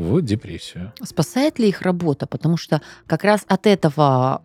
в 0.00 0.22
депрессию. 0.22 0.92
Спасает 1.02 1.58
ли 1.58 1.68
их 1.68 1.82
работа? 1.82 2.26
Потому 2.26 2.56
что 2.56 2.80
как 3.06 3.24
раз 3.24 3.44
от 3.46 3.66
этого, 3.66 4.42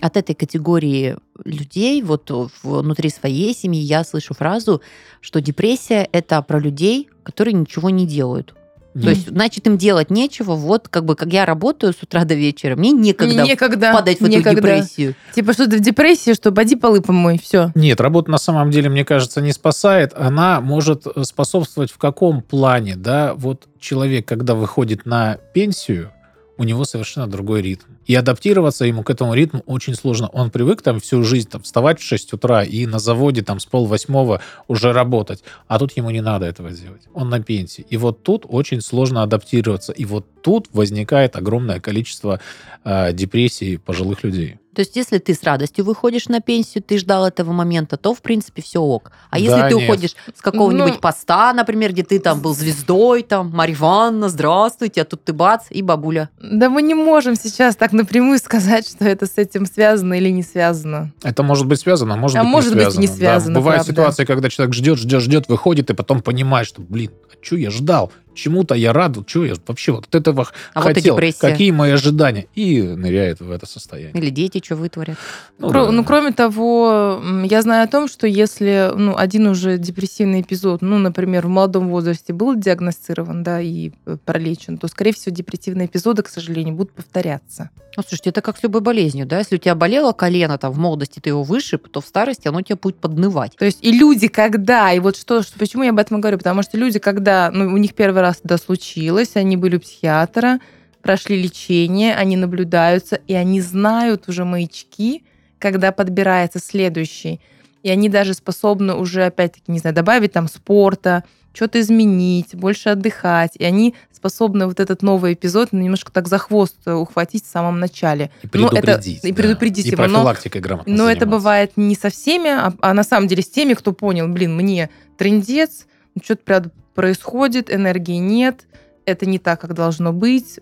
от 0.00 0.16
этой 0.16 0.34
категории 0.34 1.16
людей, 1.44 2.02
вот 2.02 2.30
внутри 2.62 3.10
своей 3.10 3.54
семьи 3.54 3.80
я 3.80 4.04
слышу 4.04 4.34
фразу, 4.34 4.82
что 5.20 5.40
депрессия 5.40 6.08
это 6.12 6.42
про 6.42 6.58
людей, 6.58 7.08
которые 7.22 7.54
ничего 7.54 7.90
не 7.90 8.06
делают. 8.06 8.54
То 8.94 9.00
Нет. 9.00 9.16
есть, 9.16 9.28
значит, 9.28 9.66
им 9.66 9.76
делать 9.76 10.10
нечего. 10.10 10.54
Вот, 10.54 10.88
как 10.88 11.04
бы, 11.04 11.14
как 11.14 11.32
я 11.32 11.44
работаю 11.44 11.92
с 11.92 12.02
утра 12.02 12.24
до 12.24 12.34
вечера, 12.34 12.74
мне 12.74 12.90
некогда 12.90 13.44
некогда, 13.44 13.92
впадать 13.92 14.18
в 14.18 14.22
эту 14.22 14.30
некогда. 14.30 14.60
депрессию. 14.60 15.14
Типа, 15.34 15.52
что 15.52 15.68
ты 15.68 15.76
в 15.76 15.80
депрессии, 15.80 16.32
что 16.32 16.52
поди 16.52 16.74
полы 16.74 17.02
помой, 17.02 17.38
все. 17.38 17.70
Нет, 17.74 18.00
работа 18.00 18.30
на 18.30 18.38
самом 18.38 18.70
деле, 18.70 18.88
мне 18.88 19.04
кажется, 19.04 19.40
не 19.40 19.52
спасает. 19.52 20.12
Она 20.16 20.60
может 20.60 21.06
э, 21.06 21.22
способствовать 21.24 21.92
в 21.92 21.98
каком 21.98 22.40
плане, 22.42 22.96
да? 22.96 23.34
Вот 23.34 23.68
человек, 23.78 24.26
когда 24.26 24.54
выходит 24.54 25.04
на 25.04 25.38
пенсию, 25.52 26.10
у 26.56 26.64
него 26.64 26.84
совершенно 26.84 27.26
другой 27.26 27.62
ритм. 27.62 27.86
И 28.08 28.14
адаптироваться 28.14 28.86
ему 28.86 29.02
к 29.02 29.10
этому 29.10 29.34
ритму 29.34 29.62
очень 29.66 29.94
сложно. 29.94 30.28
Он 30.32 30.50
привык 30.50 30.82
там 30.82 30.98
всю 30.98 31.22
жизнь 31.22 31.48
там, 31.48 31.62
вставать 31.62 32.00
в 32.00 32.02
6 32.02 32.32
утра 32.32 32.64
и 32.64 32.86
на 32.86 32.98
заводе 32.98 33.42
там 33.42 33.60
с 33.60 33.66
полвосьмого 33.66 34.40
уже 34.66 34.92
работать. 34.92 35.44
А 35.68 35.78
тут 35.78 35.92
ему 35.96 36.10
не 36.10 36.22
надо 36.22 36.46
этого 36.46 36.70
делать. 36.70 37.02
Он 37.14 37.28
на 37.28 37.40
пенсии. 37.40 37.84
И 37.90 37.96
вот 37.98 38.22
тут 38.22 38.46
очень 38.48 38.80
сложно 38.80 39.22
адаптироваться. 39.22 39.92
И 39.92 40.06
вот 40.06 40.24
тут 40.42 40.68
возникает 40.72 41.36
огромное 41.36 41.80
количество 41.80 42.40
э, 42.84 43.12
депрессий 43.12 43.76
пожилых 43.76 44.24
людей. 44.24 44.56
То 44.74 44.82
есть, 44.82 44.94
если 44.94 45.18
ты 45.18 45.34
с 45.34 45.42
радостью 45.42 45.84
выходишь 45.84 46.28
на 46.28 46.40
пенсию, 46.40 46.84
ты 46.84 46.98
ждал 46.98 47.26
этого 47.26 47.50
момента, 47.52 47.96
то, 47.96 48.14
в 48.14 48.22
принципе, 48.22 48.62
все 48.62 48.80
ок. 48.80 49.10
А 49.28 49.34
Да, 49.34 49.38
если 49.38 49.68
ты 49.70 49.74
нет. 49.74 49.84
уходишь 49.88 50.14
с 50.36 50.40
какого-нибудь 50.40 50.92
Ну- 50.94 51.00
поста, 51.00 51.52
например, 51.52 51.90
где 51.92 52.04
ты 52.04 52.20
там 52.20 52.40
был 52.40 52.54
звездой, 52.54 53.24
там, 53.24 53.50
Марья 53.50 53.74
Ивановна, 53.74 54.28
здравствуйте, 54.28 55.02
а 55.02 55.04
тут 55.04 55.24
ты 55.24 55.32
бац, 55.32 55.64
и 55.70 55.82
бабуля. 55.82 56.30
Да 56.40 56.70
мы 56.70 56.82
не 56.82 56.94
можем 56.94 57.34
сейчас 57.34 57.74
так 57.74 57.92
напрямую 57.98 58.38
сказать, 58.38 58.88
что 58.88 59.04
это 59.04 59.26
с 59.26 59.36
этим 59.36 59.66
связано 59.66 60.14
или 60.14 60.30
не 60.30 60.42
связано. 60.42 61.12
Это 61.22 61.42
может 61.42 61.66
быть 61.66 61.80
связано, 61.80 62.16
может 62.16 62.36
А 62.38 62.42
быть 62.42 62.50
может 62.50 62.74
не 62.74 62.84
быть 62.84 62.94
и 62.94 62.98
не 62.98 63.06
связано. 63.06 63.18
Да, 63.18 63.18
связано, 63.18 63.54
Бывают 63.60 63.84
правда. 63.84 63.92
ситуации, 63.92 64.24
когда 64.24 64.48
человек 64.48 64.74
ждет, 64.74 64.98
ждет, 64.98 65.22
ждет, 65.22 65.48
выходит, 65.48 65.90
и 65.90 65.94
потом 65.94 66.22
понимает, 66.22 66.66
что, 66.66 66.80
блин, 66.80 67.10
а 67.30 67.44
что 67.44 67.56
я 67.56 67.70
ждал? 67.70 68.10
Чему-то 68.38 68.74
я 68.74 68.92
рад, 68.92 69.16
что 69.26 69.44
я 69.44 69.54
вообще 69.66 69.92
вот 69.92 70.06
от 70.06 70.14
этого 70.14 70.46
А 70.74 70.80
вот 70.80 70.94
хотел, 70.94 71.14
депрессия. 71.16 71.40
какие 71.40 71.70
мои 71.70 71.92
ожидания, 71.92 72.46
и 72.54 72.80
ныряет 72.82 73.40
в 73.40 73.50
это 73.50 73.66
состояние. 73.66 74.12
Или 74.22 74.30
дети 74.30 74.62
что 74.64 74.76
вытворят. 74.76 75.16
Ну, 75.58 75.68
Кро- 75.70 75.86
да. 75.86 75.90
Ну, 75.90 76.04
кроме 76.04 76.32
того, 76.32 77.20
я 77.44 77.62
знаю 77.62 77.84
о 77.84 77.88
том, 77.88 78.08
что 78.08 78.26
если 78.26 78.90
ну, 78.94 79.16
один 79.16 79.46
уже 79.48 79.78
депрессивный 79.78 80.40
эпизод, 80.42 80.82
ну, 80.82 80.98
например, 80.98 81.46
в 81.46 81.50
молодом 81.50 81.88
возрасте 81.88 82.32
был 82.32 82.54
диагностирован, 82.54 83.42
да, 83.42 83.60
и 83.60 83.90
э, 84.06 84.16
пролечен, 84.24 84.78
то, 84.78 84.88
скорее 84.88 85.12
всего, 85.12 85.34
депрессивные 85.34 85.86
эпизоды, 85.86 86.22
к 86.22 86.28
сожалению, 86.28 86.74
будут 86.74 86.92
повторяться. 86.92 87.70
Ну, 87.96 88.02
слушайте, 88.06 88.30
это 88.30 88.42
как 88.42 88.58
с 88.58 88.62
любой 88.62 88.80
болезнью, 88.80 89.26
да? 89.26 89.38
Если 89.38 89.56
у 89.56 89.58
тебя 89.58 89.74
болело 89.74 90.12
колено, 90.12 90.56
там, 90.58 90.72
в 90.72 90.78
молодости 90.78 91.18
ты 91.18 91.30
его 91.30 91.42
вышиб, 91.42 91.88
то 91.88 92.00
в 92.00 92.06
старости 92.06 92.46
оно 92.46 92.62
тебя 92.62 92.76
будет 92.76 92.96
поднывать. 92.98 93.56
То 93.56 93.64
есть 93.64 93.78
и 93.82 93.90
люди, 93.90 94.28
когда, 94.28 94.92
и 94.92 95.00
вот 95.00 95.16
что, 95.16 95.42
что- 95.42 95.58
почему 95.58 95.82
я 95.82 95.90
об 95.90 95.98
этом 95.98 96.20
говорю, 96.20 96.38
потому 96.38 96.62
что 96.62 96.76
люди, 96.78 96.98
когда, 97.00 97.50
ну, 97.52 97.72
у 97.72 97.76
них 97.76 97.94
первый 97.94 98.22
раз 98.22 98.27
это 98.44 98.58
случилось, 98.58 99.36
они 99.36 99.56
были 99.56 99.76
у 99.76 99.80
психиатра, 99.80 100.60
прошли 101.02 101.40
лечение, 101.42 102.14
они 102.14 102.36
наблюдаются, 102.36 103.16
и 103.26 103.34
они 103.34 103.60
знают 103.60 104.28
уже 104.28 104.44
маячки, 104.44 105.22
когда 105.58 105.92
подбирается 105.92 106.58
следующий. 106.58 107.40
И 107.82 107.90
они 107.90 108.08
даже 108.08 108.34
способны 108.34 108.94
уже, 108.94 109.24
опять-таки, 109.26 109.70
не 109.70 109.78
знаю, 109.78 109.94
добавить 109.94 110.32
там 110.32 110.48
спорта, 110.48 111.24
что-то 111.54 111.80
изменить, 111.80 112.54
больше 112.54 112.90
отдыхать. 112.90 113.52
И 113.56 113.64
они 113.64 113.94
способны 114.12 114.66
вот 114.66 114.80
этот 114.80 115.02
новый 115.02 115.32
эпизод 115.34 115.72
немножко 115.72 116.12
так 116.12 116.28
за 116.28 116.38
хвост 116.38 116.76
ухватить 116.86 117.44
в 117.44 117.48
самом 117.50 117.78
начале. 117.80 118.30
И 118.42 118.48
Ну, 118.52 118.66
это- 118.68 118.76
предупредить. 118.82 119.24
и 119.24 119.30
да. 119.32 119.34
предупредить 119.42 119.86
И 119.86 119.90
его, 119.90 119.96
профилактикой 120.04 120.60
грамотно 120.60 120.92
Но 120.92 121.04
это 121.08 121.20
заниматься. 121.20 121.26
бывает 121.26 121.72
не 121.76 121.94
со 121.94 122.10
всеми, 122.10 122.50
а, 122.50 122.74
а 122.80 122.94
на 122.94 123.04
самом 123.04 123.28
деле 123.28 123.42
с 123.42 123.48
теми, 123.48 123.74
кто 123.74 123.92
понял, 123.92 124.28
блин, 124.28 124.54
мне 124.56 124.90
трендец, 125.16 125.86
что-то 126.22 126.70
происходит, 126.98 127.72
энергии 127.72 128.16
нет, 128.18 128.66
это 129.04 129.24
не 129.24 129.38
так, 129.38 129.60
как 129.60 129.72
должно 129.72 130.12
быть, 130.12 130.58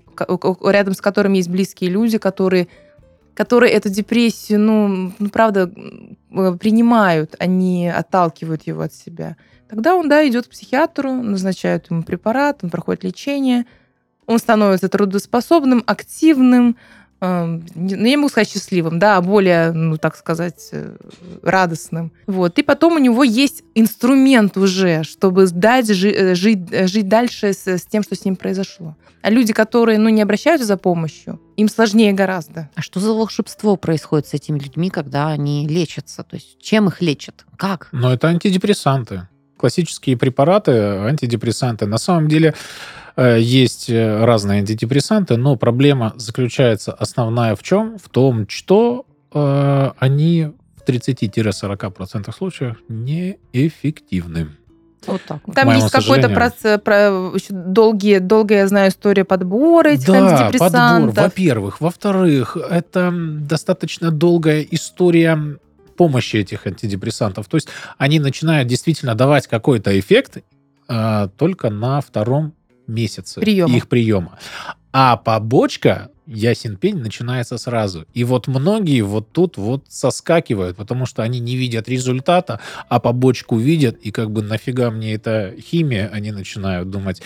рядом 0.63 0.93
с 0.93 1.01
которым 1.01 1.33
есть 1.33 1.49
близкие 1.49 1.89
люди, 1.89 2.19
которые, 2.19 2.69
которые 3.33 3.73
эту 3.73 3.89
депрессию, 3.89 4.61
ну, 4.61 5.15
ну, 5.19 5.31
правда, 5.31 5.73
э, 5.73 6.57
принимают, 6.61 7.37
они 7.39 7.89
отталкивают 7.89 8.65
его 8.65 8.83
от 8.83 8.93
себя. 8.93 9.39
Тогда 9.67 9.97
он, 9.97 10.11
да, 10.11 10.29
идет 10.29 10.47
к 10.47 10.51
психиатру, 10.51 11.11
назначают 11.11 11.91
ему 11.91 12.03
препарат, 12.03 12.59
он 12.63 12.69
проходит 12.69 13.05
лечение, 13.05 13.65
он 14.27 14.39
становится 14.39 14.91
трудоспособным, 14.91 15.85
активным, 15.87 16.77
ну, 17.21 17.63
я 17.89 17.97
не 17.97 18.17
могу 18.17 18.29
сказать 18.29 18.51
счастливым, 18.51 18.99
да, 18.99 19.17
а 19.17 19.23
более, 19.23 19.73
ну, 19.73 19.97
так 19.97 20.17
сказать, 20.17 20.69
э, 20.73 20.97
радостным. 21.43 22.13
Вот. 22.27 22.59
И 22.59 22.63
потом 22.63 22.95
у 22.95 22.99
него 22.99 23.25
есть 23.25 23.63
инструмент 23.75 24.57
уже, 24.57 25.03
чтобы 25.03 25.47
дать 25.47 25.89
жи- 25.89 26.13
э, 26.13 26.35
жить, 26.35 26.69
э, 26.71 26.87
жить 26.87 27.09
дальше 27.09 27.53
с, 27.53 27.67
с 27.67 27.87
тем, 27.87 28.03
что 28.03 28.15
с 28.15 28.25
ним 28.25 28.37
произошло. 28.37 28.97
А 29.23 29.31
люди, 29.31 29.53
которые, 29.53 29.99
ну, 29.99 30.09
не 30.11 30.23
обращаются 30.23 30.67
за 30.67 30.77
помощью, 30.77 31.41
им 31.57 31.69
сложнее 31.69 32.13
гораздо. 32.13 32.71
А 32.75 32.83
что 32.83 33.01
за 33.01 33.13
волшебство 33.13 33.77
происходит 33.77 34.27
с 34.29 34.35
этими 34.35 34.59
людьми, 34.59 34.91
когда 34.91 35.29
они 35.29 35.67
лечатся? 35.67 36.23
То 36.23 36.37
есть 36.37 36.59
чем 36.61 36.89
их 36.89 37.01
лечат? 37.01 37.45
Как? 37.57 37.89
Но 37.93 38.13
это 38.13 38.29
антидепрессанты. 38.29 39.27
Классические 39.57 40.17
препараты, 40.17 40.73
антидепрессанты. 40.73 41.87
На 41.87 41.99
самом 41.99 42.29
деле 42.29 42.55
э, 43.17 43.39
есть 43.41 43.89
э, 43.89 44.25
разные 44.25 44.59
антидепрессанты, 44.61 45.37
но 45.37 45.57
проблема 45.57 46.13
заключается 46.17 46.93
основная 46.93 47.57
в 47.57 47.63
чем? 47.63 47.99
В 47.99 48.09
том, 48.09 48.47
что 48.49 49.07
э, 49.33 49.91
они 49.99 50.53
в 50.77 50.89
30-40% 50.89 52.35
случаев 52.37 52.77
неэффективны. 52.89 54.49
Вот 55.07 55.23
так 55.23 55.39
вот. 55.47 55.55
Там 55.55 55.71
есть 55.71 55.91
какой-то 55.91 56.29
проц- 56.29 56.79
про, 56.79 57.31
еще 57.35 57.53
долгие, 57.53 58.19
долгая, 58.19 58.61
я 58.61 58.69
знаю, 58.69 58.91
история 58.91 59.25
подбора 59.25 59.91
этих 59.91 60.07
Да, 60.07 60.45
антидепрессантов. 60.47 61.15
подбор, 61.15 61.25
во-первых. 61.25 61.81
Во-вторых, 61.81 62.57
это 62.57 63.13
достаточно 63.13 64.11
долгая 64.11 64.67
история 64.71 65.59
помощи 65.97 66.37
этих 66.37 66.67
антидепрессантов. 66.67 67.49
То 67.49 67.57
есть 67.57 67.69
они 67.99 68.21
начинают 68.21 68.69
действительно 68.69 69.15
давать 69.15 69.47
какой-то 69.47 69.99
эффект 69.99 70.39
а, 70.89 71.29
только 71.29 71.71
на 71.71 72.01
втором 72.01 72.55
месяце 72.87 73.41
Приема. 73.41 73.77
их 73.77 73.89
приема. 73.89 74.39
А 74.93 75.17
побочка, 75.17 76.11
ясен 76.27 76.77
пень, 76.77 76.97
начинается 76.97 77.59
сразу. 77.59 78.07
И 78.15 78.25
вот 78.25 78.47
многие 78.47 79.03
вот 79.03 79.31
тут 79.31 79.59
вот 79.59 79.85
соскакивают, 79.89 80.77
потому 80.77 81.05
что 81.05 81.23
они 81.23 81.39
не 81.39 81.57
видят 81.57 81.89
результата, 81.89 82.61
а 82.89 82.99
побочку 82.99 83.57
видят, 83.59 83.97
и 83.99 84.11
как 84.11 84.31
бы 84.31 84.43
нафига 84.43 84.91
мне 84.91 85.15
эта 85.15 85.55
химия, 85.61 86.09
они 86.13 86.33
начинают 86.33 86.91
думать. 86.91 87.21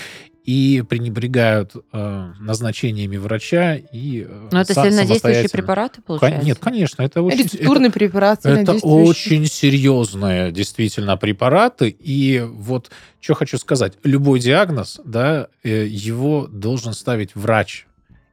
И 0.51 0.83
пренебрегают 0.83 1.77
э, 1.93 2.33
назначениями 2.41 3.17
врача 3.19 3.77
и 3.77 4.27
э, 4.29 4.49
Но 4.51 4.61
это 4.63 4.73
са- 4.73 4.89
сильнодействующие 4.89 5.49
препараты, 5.49 6.03
Кон- 6.03 6.19
получается? 6.19 6.45
Нет, 6.45 6.59
конечно, 6.59 7.03
это 7.03 7.23
очень... 7.23 7.39
это- 7.43 7.57
Рецептурный 7.57 7.91
препарат, 7.91 8.45
это 8.45 8.73
очень 8.83 9.47
серьезные 9.47 10.51
действительно 10.51 11.17
препараты. 11.17 11.95
И 12.01 12.45
вот 12.45 12.91
что 13.21 13.35
хочу 13.35 13.59
сказать. 13.59 13.93
Любой 14.03 14.41
диагноз, 14.41 15.01
да, 15.05 15.47
э, 15.63 15.87
его 15.87 16.49
должен 16.51 16.95
ставить 16.95 17.37
врач. 17.37 17.87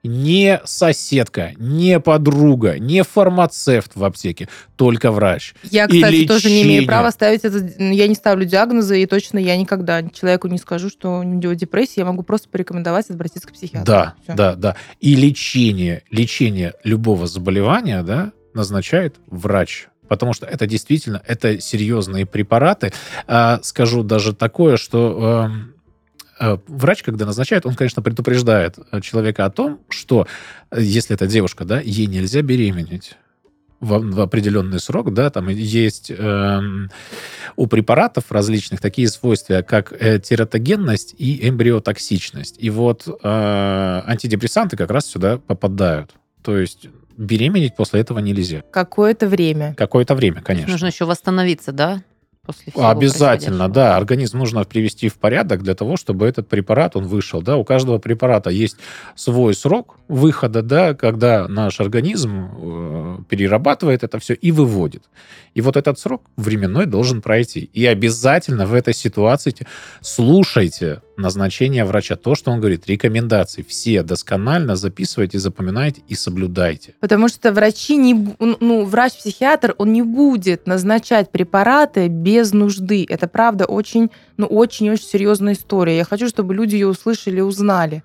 Не 0.04 0.62
соседка, 0.64 1.54
не 1.58 2.00
подруга, 2.00 2.80
не 2.80 3.04
фармацевт 3.04 3.96
в 3.96 4.04
аптеке, 4.04 4.48
только 4.76 5.12
врач. 5.12 5.54
Я, 5.64 5.86
И 5.86 6.02
кстати, 6.02 6.28
тоже 6.28 6.50
не 6.50 6.64
имею 6.64 6.86
права 6.86 7.12
ставить 7.12 7.44
это. 7.44 7.58
Я 7.80 8.08
не 8.08 8.16
ставлю 8.16 8.46
диагнозы, 8.46 9.02
и 9.02 9.06
точно 9.06 9.40
я 9.40 9.58
никогда 9.58 10.04
человеку 10.04 10.48
не 10.48 10.58
скажу, 10.58 10.90
что 10.90 11.20
у 11.20 11.24
него 11.24 11.54
депрессия. 11.54 12.02
Я 12.02 12.06
могу 12.06 12.24
просто 12.24 12.48
порекомендовать 12.50 13.10
обратиться 13.10 13.48
к 13.48 13.52
психиатру. 13.52 13.86
Да, 13.86 14.14
Всё. 14.24 14.36
да, 14.36 14.56
да. 14.56 14.76
И 15.00 15.16
лечение, 15.16 16.04
лечение 16.12 16.74
любого 16.84 17.28
заболевания, 17.28 18.04
да, 18.04 18.32
назначает 18.54 19.16
врач. 19.28 19.88
Потому 20.08 20.34
что 20.34 20.46
это 20.46 20.68
действительно, 20.68 21.22
это 21.28 21.60
серьезные 21.60 22.26
препараты. 22.26 22.94
А, 23.28 23.60
скажу 23.62 24.04
даже 24.04 24.34
такое, 24.34 24.78
что 24.78 25.48
эм, 25.50 25.74
врач, 26.68 27.04
когда 27.04 27.26
назначает, 27.26 27.66
он, 27.66 27.76
конечно, 27.76 28.02
предупреждает 28.02 28.78
э, 28.92 29.02
человека 29.02 29.46
о 29.46 29.50
том, 29.50 29.82
что 29.90 30.28
э, 30.72 30.82
если 30.82 31.16
это 31.16 31.28
девушка, 31.28 31.66
да, 31.66 31.80
ей 31.80 32.08
нельзя 32.08 32.42
беременеть 32.42 33.18
в, 33.80 34.00
в 34.00 34.22
определенный 34.22 34.80
срок, 34.80 35.14
да, 35.14 35.30
там 35.30 35.50
есть 35.50 36.12
эм, 36.12 36.90
у 37.56 37.68
препаратов 37.68 38.32
различных 38.32 38.82
такие 38.82 39.08
свойства, 39.08 39.62
как 39.62 39.94
э, 39.94 40.20
тератогенность 40.20 41.14
и 41.18 41.48
эмбриотоксичность. 41.48 42.56
И 42.60 42.70
вот 42.70 43.08
э, 43.08 43.18
антидепрессанты 43.24 44.78
как 44.78 44.92
раз 44.92 45.06
сюда 45.06 45.38
попадают. 45.38 46.12
То 46.42 46.58
есть 46.58 46.88
беременеть 47.18 47.76
после 47.76 48.02
этого 48.02 48.20
нельзя. 48.20 48.64
Какое-то 48.72 49.28
время. 49.28 49.76
Какое-то 49.76 50.16
время, 50.16 50.42
конечно. 50.42 50.72
Нужно 50.72 50.88
еще 50.88 51.06
восстановиться, 51.06 51.72
да? 51.72 52.02
После 52.48 52.72
всего 52.72 52.90
Обязательно, 52.90 53.68
да. 53.68 53.98
Организм 53.98 54.38
нужно 54.38 54.64
привести 54.64 55.10
в 55.10 55.16
порядок 55.16 55.64
для 55.64 55.76
того, 55.76 55.98
чтобы 55.98 56.26
этот 56.26 56.48
препарат, 56.48 56.96
он 56.96 57.06
вышел. 57.06 57.42
Да, 57.42 57.58
у 57.58 57.66
каждого 57.66 57.98
препарата 57.98 58.50
есть 58.50 58.78
свой 59.16 59.54
срок 59.54 59.97
выхода, 60.08 60.62
да, 60.62 60.94
когда 60.94 61.48
наш 61.48 61.80
организм 61.80 62.50
э, 62.58 63.18
перерабатывает 63.30 64.04
это 64.04 64.20
все 64.20 64.34
и 64.34 64.52
выводит. 64.52 65.04
И 65.54 65.62
вот 65.62 65.76
этот 65.76 66.00
срок 66.00 66.22
временной 66.38 66.86
должен 66.86 67.22
пройти. 67.22 67.70
И 67.74 67.86
обязательно 67.86 68.66
в 68.66 68.74
этой 68.74 68.94
ситуации 68.94 69.52
те- 69.52 69.66
слушайте 70.02 71.02
назначение 71.18 71.84
врача, 71.86 72.16
то, 72.16 72.36
что 72.36 72.52
он 72.52 72.60
говорит, 72.60 72.88
рекомендации. 72.88 73.64
Все 73.68 74.04
досконально 74.04 74.76
записывайте, 74.76 75.40
запоминайте 75.40 76.02
и 76.08 76.16
соблюдайте. 76.16 76.94
Потому 77.00 77.28
что 77.28 77.52
врачи 77.52 77.98
не... 77.98 78.14
бу- 78.14 78.58
Ну, 78.60 78.86
врач-психиатр, 78.86 79.76
он 79.78 79.94
не 79.94 80.04
будет 80.04 80.68
назначать 80.68 81.32
препараты 81.32 82.08
без 82.08 82.54
нужды. 82.54 83.06
Это, 83.10 83.28
правда, 83.28 83.66
очень, 83.66 84.10
ну, 84.38 84.46
очень-очень 84.46 85.06
серьезная 85.06 85.54
история. 85.54 85.98
Я 85.98 86.06
хочу, 86.06 86.28
чтобы 86.30 86.54
люди 86.54 86.76
ее 86.76 86.88
услышали 86.88 87.38
и 87.38 87.42
узнали. 87.42 88.04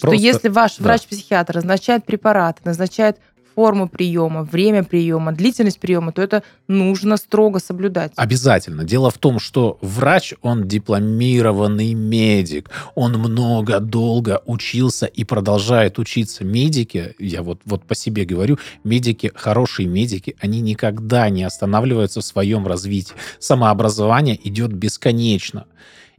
Что 0.00 0.06
Просто- 0.08 0.26
если 0.26 0.48
ваш 0.48 0.76
да. 0.78 0.84
врач-психиатр 0.84 1.56
назначает 1.56 2.06
препараты, 2.06 2.62
назначает 2.64 3.18
форму 3.54 3.86
приема, 3.86 4.44
время 4.44 4.82
приема, 4.82 5.32
длительность 5.32 5.78
приема, 5.78 6.12
то 6.12 6.22
это 6.22 6.42
нужно 6.68 7.18
строго 7.18 7.58
соблюдать. 7.58 8.12
Обязательно. 8.16 8.84
Дело 8.84 9.10
в 9.10 9.18
том, 9.18 9.38
что 9.38 9.76
врач, 9.82 10.32
он 10.40 10.66
дипломированный 10.66 11.92
медик. 11.92 12.70
Он 12.94 13.12
много, 13.18 13.80
долго 13.80 14.40
учился 14.46 15.04
и 15.04 15.24
продолжает 15.24 15.98
учиться. 15.98 16.44
Медики, 16.44 17.14
я 17.18 17.42
вот, 17.42 17.60
вот 17.66 17.84
по 17.84 17.94
себе 17.94 18.24
говорю, 18.24 18.58
медики, 18.84 19.30
хорошие 19.34 19.86
медики, 19.86 20.34
они 20.40 20.62
никогда 20.62 21.28
не 21.28 21.42
останавливаются 21.44 22.22
в 22.22 22.24
своем 22.24 22.66
развитии. 22.66 23.14
Самообразование 23.38 24.40
идет 24.48 24.72
бесконечно. 24.72 25.66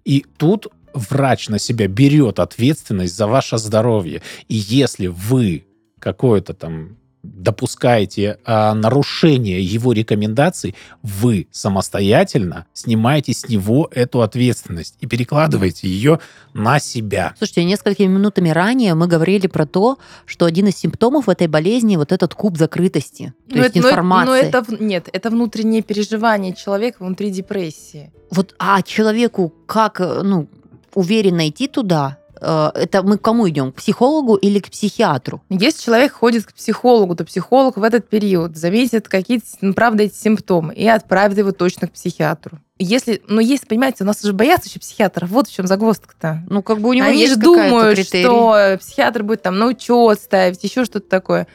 И 0.05 0.25
тут 0.37 0.67
врач 0.93 1.49
на 1.49 1.59
себя 1.59 1.87
берет 1.87 2.39
ответственность 2.39 3.15
за 3.15 3.27
ваше 3.27 3.57
здоровье. 3.57 4.21
И 4.47 4.55
если 4.55 5.07
вы 5.07 5.65
какое-то 5.99 6.53
там 6.53 6.97
допускаете 7.23 8.39
а, 8.45 8.73
нарушение 8.73 9.61
его 9.61 9.93
рекомендаций, 9.93 10.75
вы 11.03 11.47
самостоятельно 11.51 12.65
снимаете 12.73 13.33
с 13.33 13.47
него 13.47 13.89
эту 13.93 14.21
ответственность 14.23 14.95
и 15.01 15.05
перекладываете 15.05 15.87
ее 15.87 16.19
на 16.53 16.79
себя. 16.79 17.33
Слушайте, 17.37 17.63
несколькими 17.65 18.07
минутами 18.07 18.49
ранее 18.49 18.95
мы 18.95 19.05
говорили 19.07 19.45
про 19.47 19.67
то, 19.67 19.99
что 20.25 20.45
один 20.45 20.67
из 20.67 20.77
симптомов 20.77 21.29
этой 21.29 21.45
болезни 21.47 21.95
вот 21.95 22.11
этот 22.11 22.33
куб 22.33 22.57
закрытости, 22.57 23.33
то 23.49 23.55
Но 23.55 23.63
есть 23.63 23.75
это, 23.75 23.79
но 23.81 23.87
это- 23.87 23.89
информации. 23.89 24.27
Но 24.27 24.35
это, 24.35 24.63
в- 24.63 24.81
нет, 24.81 25.09
это 25.13 25.29
внутреннее 25.29 25.83
переживание 25.83 26.55
человека 26.55 26.97
внутри 27.03 27.29
депрессии. 27.29 28.11
Вот, 28.31 28.55
а 28.57 28.81
человеку 28.81 29.53
как, 29.67 29.99
э, 30.01 30.21
ну, 30.23 30.47
уверенно 30.95 31.47
идти 31.49 31.67
туда? 31.67 32.17
Э, 32.39 32.71
Это 32.73 33.03
мы 33.03 33.17
к 33.17 33.21
кому 33.21 33.47
идем? 33.49 33.71
К 33.71 33.75
психологу 33.75 34.35
или 34.35 34.59
к 34.59 34.69
психиатру? 34.69 35.41
Если 35.49 35.83
человек 35.83 36.13
ходит 36.13 36.45
к 36.45 36.53
психологу, 36.53 37.15
то 37.15 37.23
психолог 37.25 37.77
в 37.77 37.83
этот 37.83 38.09
период 38.09 38.57
заметит 38.57 39.07
какие-то, 39.07 39.45
ну, 39.61 39.73
правда, 39.73 40.03
эти 40.03 40.15
симптомы 40.15 40.73
и 40.73 40.87
отправит 40.87 41.37
его 41.37 41.51
точно 41.51 41.87
к 41.87 41.91
психиатру. 41.91 42.59
Если, 42.79 43.21
ну, 43.27 43.39
если, 43.41 43.67
понимаете, 43.67 44.03
у 44.03 44.07
нас 44.07 44.23
же 44.23 44.33
боятся 44.33 44.67
еще 44.69 44.79
психиатров. 44.79 45.29
Вот 45.29 45.47
в 45.47 45.53
чем 45.53 45.67
загвоздка-то. 45.67 46.43
Ну, 46.49 46.63
как 46.63 46.79
бы 46.79 46.89
у 46.89 46.93
него 46.93 47.07
Они 47.07 47.19
есть 47.19 47.33
же 47.33 47.39
думают, 47.39 47.95
критерий. 47.95 48.23
что 48.23 48.77
психиатр 48.79 49.21
будет 49.23 49.43
там 49.43 49.59
на 49.59 49.67
учет 49.67 50.19
ставить, 50.19 50.63
еще 50.63 50.83
что-то 50.85 51.07
такое. 51.07 51.47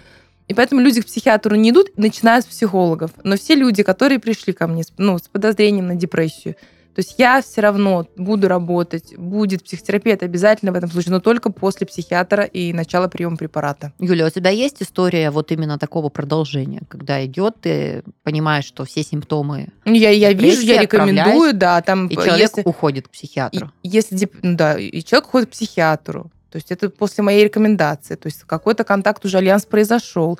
И 0.47 0.55
поэтому 0.55 0.81
люди 0.81 1.03
к 1.03 1.07
психиатру 1.07 1.57
не 1.57 1.71
идут, 1.71 1.99
начинают 1.99 2.45
с 2.45 2.49
психологов. 2.49 3.11
Но 3.25 3.37
все 3.37 3.57
люди, 3.57 3.83
которые 3.83 4.21
пришли 4.21 4.53
ко 4.53 4.69
мне 4.69 4.85
ну, 4.97 5.19
с 5.19 5.23
подозрением 5.23 5.89
на 5.89 5.97
депрессию, 5.97 6.55
то 6.97 7.01
есть 7.01 7.17
я 7.19 7.43
все 7.43 7.61
равно 7.61 8.07
буду 8.17 8.49
работать, 8.49 9.19
будет 9.19 9.63
психотерапевт 9.63 10.23
обязательно 10.23 10.73
в 10.73 10.77
этом 10.77 10.91
случае, 10.91 11.13
но 11.13 11.21
только 11.21 11.53
после 11.53 11.87
психиатра 11.87 12.45
и 12.45 12.73
начала 12.73 13.07
приема 13.07 13.37
препарата. 13.37 13.93
Юля, 13.99 14.25
у 14.25 14.31
тебя 14.31 14.49
есть 14.49 14.83
история 14.83 15.31
вот 15.31 15.53
именно 15.53 15.79
такого 15.79 16.09
продолжения, 16.09 16.81
когда 16.89 17.23
идет, 17.27 17.57
ты 17.61 18.03
понимаешь, 18.23 18.65
что 18.65 18.87
все 18.87 19.03
симптомы, 19.03 19.69
Я, 19.85 20.09
я 20.09 20.33
вижу, 20.33 20.63
я 20.63 20.81
рекомендую, 20.81 21.53
да, 21.53 21.83
там, 21.83 22.07
и 22.07 22.15
человек 22.15 22.39
если, 22.57 22.63
уходит 22.65 23.09
к 23.09 23.11
и- 23.11 23.13
психиатру? 23.13 23.71
если 23.83 24.17
деп- 24.17 24.39
ну 24.41 24.57
да, 24.57 24.79
и 24.79 25.03
человек 25.03 25.29
ходит 25.29 25.49
к 25.51 25.53
психиатру, 25.53 26.31
то 26.51 26.57
есть 26.57 26.73
это 26.73 26.89
после 26.89 27.23
моей 27.23 27.45
рекомендации, 27.45 28.15
то 28.15 28.29
есть 28.29 28.45
какой-то 28.45 28.85
контакт 28.85 29.23
уже 29.27 29.37
альянс 29.37 29.67
произошел, 29.67 30.39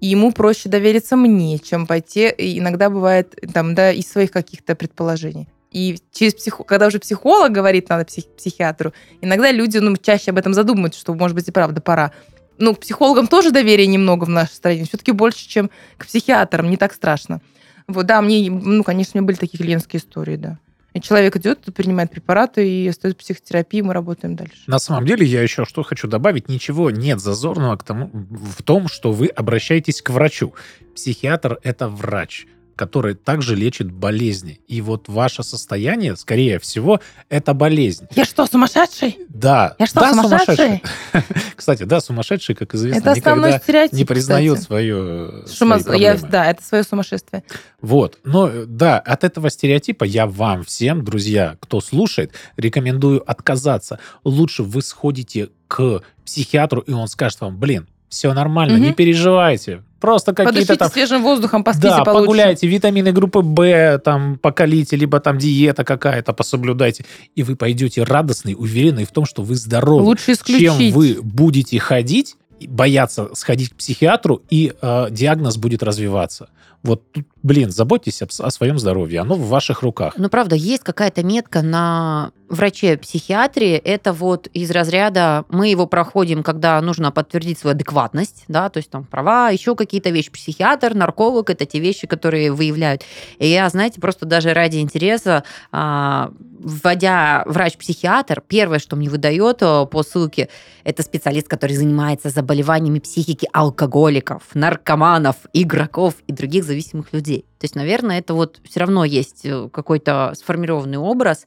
и 0.00 0.06
ему 0.06 0.32
проще 0.32 0.70
довериться 0.70 1.16
мне, 1.16 1.58
чем 1.58 1.86
пойти, 1.86 2.30
и 2.30 2.60
иногда 2.60 2.88
бывает, 2.88 3.34
там, 3.52 3.74
да, 3.74 3.92
из 3.92 4.10
своих 4.10 4.30
каких-то 4.30 4.74
предположений. 4.74 5.48
И 5.70 5.98
через 6.12 6.34
психо... 6.34 6.64
когда 6.64 6.86
уже 6.86 6.98
психолог 6.98 7.52
говорит, 7.52 7.88
надо 7.88 8.04
псих... 8.04 8.24
психиатру, 8.36 8.92
иногда 9.20 9.52
люди 9.52 9.78
ну, 9.78 9.96
чаще 9.96 10.30
об 10.30 10.38
этом 10.38 10.54
задумываются, 10.54 11.00
что, 11.00 11.14
может 11.14 11.34
быть, 11.34 11.48
и 11.48 11.52
правда 11.52 11.80
пора. 11.80 12.12
Ну, 12.58 12.74
к 12.74 12.80
психологам 12.80 13.28
тоже 13.28 13.50
доверия 13.50 13.86
немного 13.86 14.24
в 14.24 14.28
нашей 14.28 14.54
стране, 14.54 14.84
все-таки 14.84 15.12
больше, 15.12 15.48
чем 15.48 15.70
к 15.96 16.06
психиатрам, 16.06 16.68
не 16.70 16.76
так 16.76 16.92
страшно. 16.92 17.40
Вот, 17.86 18.06
да, 18.06 18.20
мне, 18.20 18.50
ну, 18.50 18.82
конечно, 18.82 19.12
у 19.14 19.18
меня 19.18 19.26
были 19.26 19.36
такие 19.36 19.58
клиентские 19.58 20.00
истории, 20.00 20.36
да. 20.36 20.58
И 20.94 21.00
человек 21.00 21.36
идет, 21.36 21.60
принимает 21.74 22.10
препараты 22.10 22.68
и 22.68 22.88
остается 22.88 23.18
психотерапии, 23.18 23.82
мы 23.82 23.92
работаем 23.92 24.34
дальше. 24.34 24.56
На 24.66 24.78
самом 24.78 25.06
деле, 25.06 25.24
я 25.26 25.42
еще 25.42 25.64
что 25.64 25.82
хочу 25.82 26.08
добавить, 26.08 26.48
ничего 26.48 26.90
нет 26.90 27.20
зазорного 27.20 27.76
к 27.76 27.84
тому, 27.84 28.10
в 28.12 28.62
том, 28.62 28.88
что 28.88 29.12
вы 29.12 29.26
обращаетесь 29.26 30.02
к 30.02 30.10
врачу. 30.10 30.54
Психиатр– 30.94 31.58
это 31.62 31.88
врач, 31.88 32.46
который 32.78 33.14
также 33.14 33.56
лечит 33.56 33.90
болезни. 33.90 34.60
И 34.68 34.80
вот 34.80 35.08
ваше 35.08 35.42
состояние, 35.42 36.16
скорее 36.16 36.58
всего, 36.60 37.00
это 37.28 37.52
болезнь. 37.52 38.06
Я 38.14 38.24
что, 38.24 38.46
сумасшедший? 38.46 39.18
Да, 39.28 39.74
Я 39.78 39.86
что, 39.86 40.00
да, 40.00 40.14
сумасшедший? 40.14 40.82
Кстати, 41.56 41.82
да, 41.82 42.00
сумасшедший, 42.00 42.54
как 42.54 42.74
известно, 42.74 43.00
Это 43.00 43.14
никогда 43.16 43.60
не 43.92 44.04
признает 44.04 44.54
кстати. 44.54 44.66
свое, 44.66 45.44
Шума- 45.46 45.96
я- 45.98 46.14
да, 46.16 46.46
это 46.50 46.62
свое 46.64 46.84
сумасшествие. 46.84 47.42
Вот. 47.80 48.18
Но 48.24 48.50
да, 48.66 48.98
от 49.00 49.24
этого 49.24 49.50
стереотипа 49.50 50.04
я 50.04 50.26
вам 50.26 50.62
всем, 50.64 51.04
друзья, 51.04 51.56
кто 51.60 51.80
слушает, 51.80 52.32
рекомендую 52.56 53.28
отказаться. 53.28 53.98
Лучше 54.24 54.62
вы 54.62 54.82
сходите 54.82 55.48
к 55.66 56.02
психиатру, 56.24 56.80
и 56.82 56.92
он 56.92 57.08
скажет 57.08 57.40
вам, 57.40 57.58
блин, 57.58 57.88
все 58.08 58.32
нормально, 58.32 58.74
Мгм. 58.76 58.84
не 58.86 58.92
переживайте. 58.94 59.82
Просто 60.00 60.32
какие-то 60.32 60.76
там... 60.76 60.90
свежим 60.90 61.22
воздухом, 61.22 61.64
поспите 61.64 61.88
Да, 61.88 62.04
получше. 62.04 62.26
погуляйте, 62.26 62.66
витамины 62.68 63.12
группы 63.12 63.40
В 63.40 63.98
там 63.98 64.38
покалите, 64.38 64.96
либо 64.96 65.18
там 65.20 65.38
диета 65.38 65.84
какая-то 65.84 66.32
пособлюдайте. 66.32 67.04
И 67.34 67.42
вы 67.42 67.56
пойдете 67.56 68.04
радостный, 68.04 68.54
уверенный 68.56 69.04
в 69.04 69.10
том, 69.10 69.24
что 69.24 69.42
вы 69.42 69.56
здоровы. 69.56 70.04
Лучше 70.04 70.32
исключить. 70.32 70.62
Чем 70.62 70.92
вы 70.92 71.18
будете 71.20 71.78
ходить, 71.78 72.36
бояться 72.66 73.28
сходить 73.34 73.70
к 73.70 73.76
психиатру, 73.76 74.42
и 74.50 74.72
э, 74.80 75.06
диагноз 75.10 75.56
будет 75.56 75.82
развиваться. 75.82 76.48
Вот 76.82 77.10
тут, 77.10 77.26
блин, 77.42 77.70
заботьтесь 77.70 78.22
об- 78.22 78.30
о, 78.38 78.50
своем 78.50 78.78
здоровье, 78.78 79.20
оно 79.20 79.34
в 79.34 79.48
ваших 79.48 79.82
руках. 79.82 80.14
Ну, 80.16 80.28
правда, 80.28 80.54
есть 80.54 80.84
какая-то 80.84 81.24
метка 81.24 81.60
на 81.60 82.30
враче-психиатре. 82.48 83.76
Это 83.76 84.12
вот 84.12 84.46
из 84.48 84.70
разряда 84.70 85.44
мы 85.48 85.68
его 85.68 85.86
проходим, 85.86 86.42
когда 86.42 86.80
нужно 86.80 87.10
подтвердить 87.10 87.58
свою 87.58 87.74
адекватность, 87.74 88.44
да, 88.48 88.68
то 88.68 88.78
есть 88.78 88.90
там 88.90 89.04
права, 89.04 89.50
еще 89.50 89.74
какие-то 89.74 90.10
вещи. 90.10 90.30
Психиатр, 90.30 90.94
нарколог– 90.94 91.50
это 91.50 91.66
те 91.66 91.80
вещи, 91.80 92.06
которые 92.06 92.52
выявляют. 92.52 93.02
И 93.38 93.48
я, 93.48 93.68
знаете, 93.68 94.00
просто 94.00 94.24
даже 94.24 94.54
ради 94.54 94.78
интереса, 94.78 95.44
а, 95.72 96.30
вводя 96.58 97.42
врач-психиатр, 97.46 98.42
первое, 98.46 98.78
что 98.78 98.96
мне 98.96 99.08
выдает 99.08 99.58
э, 99.62 99.86
по 99.86 100.02
ссылке, 100.02 100.48
это 100.84 101.02
специалист, 101.02 101.48
который 101.48 101.76
занимается 101.76 102.30
заболеваниями 102.48 102.98
психики 102.98 103.46
алкоголиков, 103.52 104.42
наркоманов, 104.54 105.36
игроков 105.52 106.14
и 106.26 106.32
других 106.32 106.64
зависимых 106.64 107.12
людей. 107.12 107.42
То 107.58 107.64
есть, 107.64 107.74
наверное, 107.74 108.18
это 108.18 108.32
вот 108.32 108.60
все 108.64 108.80
равно 108.80 109.04
есть 109.04 109.44
э, 109.44 109.68
какой-то 109.70 110.32
сформированный 110.34 110.96
образ. 110.96 111.46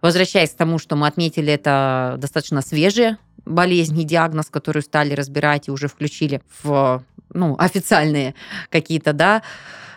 Возвращаясь 0.00 0.50
к 0.50 0.56
тому, 0.56 0.78
что 0.78 0.96
мы 0.96 1.06
отметили, 1.06 1.52
это 1.52 2.16
достаточно 2.18 2.62
свежая 2.62 3.18
болезнь 3.44 3.98
и 4.00 4.04
диагноз, 4.04 4.46
который 4.46 4.82
стали 4.82 5.12
разбирать 5.12 5.68
и 5.68 5.70
уже 5.70 5.88
включили 5.88 6.40
в 6.62 7.04
ну, 7.34 7.54
официальные 7.58 8.34
какие-то 8.70 9.12
да, 9.12 9.42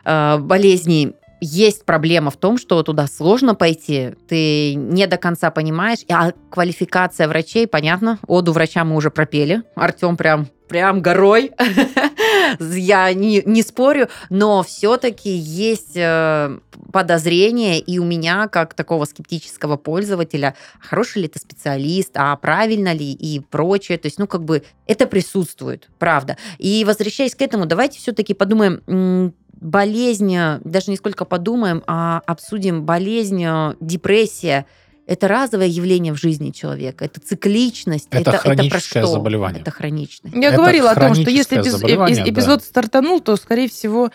э, 0.04 0.38
болезни. 0.38 1.14
Есть 1.42 1.86
проблема 1.86 2.30
в 2.30 2.38
том, 2.38 2.60
что 2.60 2.84
туда 2.84 3.08
сложно 3.08 3.56
пойти, 3.56 4.14
ты 4.28 4.76
не 4.76 5.08
до 5.08 5.18
конца 5.18 5.50
понимаешь, 5.50 6.00
а 6.08 6.34
квалификация 6.52 7.28
врачей, 7.28 7.66
понятно, 7.66 8.20
оду 8.28 8.52
врача 8.52 8.84
мы 8.84 8.96
уже 8.96 9.10
пропели, 9.10 9.64
Артем 9.76 10.18
прям, 10.18 10.48
прям 10.72 11.02
горой, 11.02 11.52
я 12.60 13.12
не, 13.14 13.42
не 13.46 13.62
спорю, 13.62 14.08
но 14.30 14.64
все-таки 14.64 15.30
есть 15.30 15.98
э, 15.98 16.60
подозрение 16.94 17.80
и 17.80 18.00
у 18.00 18.06
меня, 18.06 18.48
как 18.48 18.74
такого 18.74 19.06
скептического 19.06 19.78
пользователя, 19.78 20.56
хороший 20.80 21.24
ли 21.24 21.28
это 21.28 21.40
специалист, 21.40 22.12
а 22.16 22.36
правильно 22.38 22.94
ли 22.94 23.12
и 23.12 23.40
прочее. 23.40 23.98
То 23.98 24.08
есть, 24.08 24.18
ну, 24.18 24.28
как 24.28 24.44
бы 24.44 24.64
это 24.88 25.08
присутствует, 25.08 25.90
правда. 26.00 26.38
И 26.58 26.86
возвращаясь 26.86 27.36
к 27.36 27.42
этому, 27.42 27.66
давайте 27.66 28.00
все-таки 28.00 28.34
подумаем, 28.34 29.34
болезнь, 29.62 30.36
даже 30.64 30.92
не 30.92 30.98
сколько 30.98 31.24
подумаем, 31.24 31.84
а 31.88 32.22
обсудим 32.26 32.84
болезнь, 32.84 33.46
депрессия. 33.80 34.66
Это 35.08 35.28
разовое 35.28 35.68
явление 35.68 36.14
в 36.14 36.18
жизни 36.18 36.52
человека, 36.52 37.06
это 37.06 37.20
цикличность, 37.20 38.08
Это 38.12 38.22
это, 38.22 38.32
про 38.32 38.40
хроническое 38.40 39.04
что? 39.04 39.14
заболевание. 39.14 39.62
Это 39.62 39.72
хроничность. 39.72 40.36
Я 40.36 40.50
Это 40.50 40.58
говорила 40.58 40.92
о 40.92 40.96
том, 40.96 41.16
что 41.16 41.30
если 41.30 41.58
эпизод 41.58 42.64
стартанул, 42.64 43.20
то, 43.20 43.36
скорее 43.36 43.68
всего, 43.68 44.12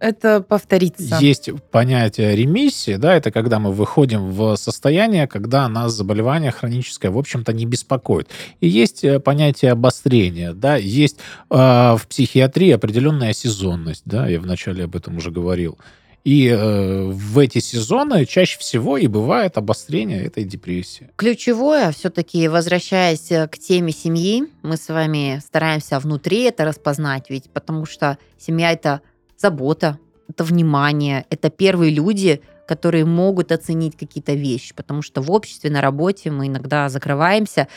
это 0.00 0.40
повторится. 0.40 1.18
Есть 1.20 1.50
понятие 1.70 2.36
ремиссии, 2.36 2.96
да, 2.96 3.14
это 3.14 3.30
когда 3.30 3.58
мы 3.58 3.72
выходим 3.72 4.30
в 4.30 4.56
состояние, 4.56 5.26
когда 5.26 5.68
нас 5.68 5.92
заболевание 5.92 6.50
хроническое, 6.50 7.10
в 7.10 7.18
общем-то, 7.18 7.52
не 7.52 7.66
беспокоит. 7.66 8.28
И 8.60 8.68
есть 8.68 9.04
э, 9.04 9.20
понятие 9.20 9.72
обострения, 9.72 10.52
да, 10.52 10.76
есть 10.76 11.18
э, 11.50 11.54
в 11.54 12.02
психиатрии 12.08 12.70
определенная 12.70 13.32
сезонность, 13.32 14.02
да, 14.04 14.28
я 14.28 14.40
вначале 14.40 14.84
об 14.84 14.96
этом 14.96 15.16
уже 15.16 15.30
говорил. 15.30 15.78
И 16.24 16.48
э, 16.48 17.04
в 17.10 17.38
эти 17.38 17.58
сезоны 17.58 18.24
чаще 18.24 18.58
всего 18.58 18.96
и 18.96 19.06
бывает 19.06 19.58
обострение 19.58 20.24
этой 20.24 20.44
депрессии. 20.44 21.10
Ключевое, 21.16 21.92
все-таки 21.92 22.48
возвращаясь 22.48 23.30
э, 23.30 23.46
к 23.46 23.58
теме 23.58 23.92
семьи, 23.92 24.44
мы 24.62 24.78
с 24.78 24.88
вами 24.88 25.40
стараемся 25.44 25.98
внутри 25.98 26.44
это 26.44 26.64
распознать, 26.64 27.28
ведь 27.28 27.50
потому 27.50 27.84
что 27.84 28.16
семья 28.38 28.72
это 28.72 29.02
забота, 29.36 29.98
это 30.28 30.44
внимание, 30.44 31.26
это 31.30 31.50
первые 31.50 31.92
люди, 31.92 32.40
которые 32.66 33.04
могут 33.04 33.52
оценить 33.52 33.96
какие-то 33.96 34.32
вещи, 34.32 34.74
потому 34.74 35.02
что 35.02 35.20
в 35.20 35.30
обществе, 35.30 35.70
на 35.70 35.80
работе 35.80 36.30
мы 36.30 36.46
иногда 36.46 36.88
закрываемся, 36.88 37.68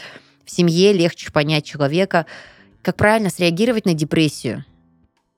в 0.46 0.52
семье 0.52 0.94
легче 0.94 1.32
понять 1.32 1.66
человека, 1.66 2.26
как 2.82 2.96
правильно 2.96 3.30
среагировать 3.30 3.86
на 3.86 3.94
депрессию. 3.94 4.64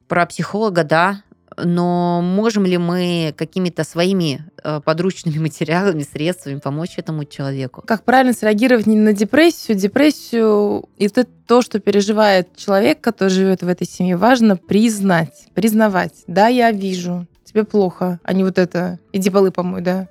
Про 0.07 0.25
психолога, 0.27 0.83
да, 0.83 1.23
но 1.63 2.21
можем 2.21 2.65
ли 2.65 2.77
мы 2.77 3.33
какими-то 3.37 3.83
своими 3.83 4.45
э, 4.63 4.81
подручными 4.83 5.37
материалами, 5.39 6.03
средствами 6.03 6.59
помочь 6.59 6.97
этому 6.97 7.25
человеку? 7.25 7.83
Как 7.85 8.03
правильно 8.03 8.33
среагировать 8.33 8.85
на 8.87 9.13
депрессию? 9.13 9.77
Депрессию 9.77 10.89
это 10.97 11.25
то, 11.47 11.61
что 11.61 11.79
переживает 11.79 12.55
человек, 12.55 13.01
который 13.01 13.29
живет 13.29 13.63
в 13.63 13.67
этой 13.67 13.87
семье, 13.87 14.17
важно 14.17 14.55
признать, 14.55 15.47
признавать. 15.53 16.23
Да, 16.27 16.47
я 16.47 16.71
вижу, 16.71 17.27
тебе 17.43 17.63
плохо, 17.63 18.19
а 18.23 18.33
не 18.33 18.43
вот 18.43 18.57
это, 18.57 18.99
иди 19.13 19.29
полы 19.29 19.51
помой, 19.51 19.81
да, 19.81 20.07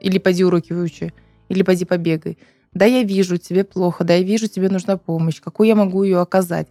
или 0.00 0.18
пойди 0.18 0.44
уроки 0.44 0.72
выучи, 0.72 1.12
или 1.48 1.62
пойди 1.62 1.84
побегай. 1.84 2.38
Да, 2.72 2.84
я 2.84 3.02
вижу, 3.02 3.36
тебе 3.36 3.64
плохо, 3.64 4.04
да, 4.04 4.14
я 4.14 4.22
вижу, 4.22 4.46
тебе 4.46 4.68
нужна 4.68 4.96
помощь, 4.96 5.40
какую 5.40 5.68
я 5.68 5.74
могу 5.74 6.04
ее 6.04 6.20
оказать 6.20 6.68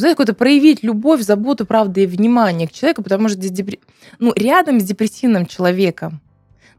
знаете, 0.00 0.14
какое-то 0.14 0.34
проявить 0.34 0.82
любовь, 0.82 1.22
заботу, 1.22 1.66
правда, 1.66 2.00
и 2.00 2.06
внимание 2.06 2.68
к 2.68 2.72
человеку, 2.72 3.02
потому 3.02 3.28
что 3.28 3.38
депр... 3.38 3.78
ну, 4.18 4.32
рядом 4.36 4.80
с 4.80 4.84
депрессивным 4.84 5.46
человеком 5.46 6.20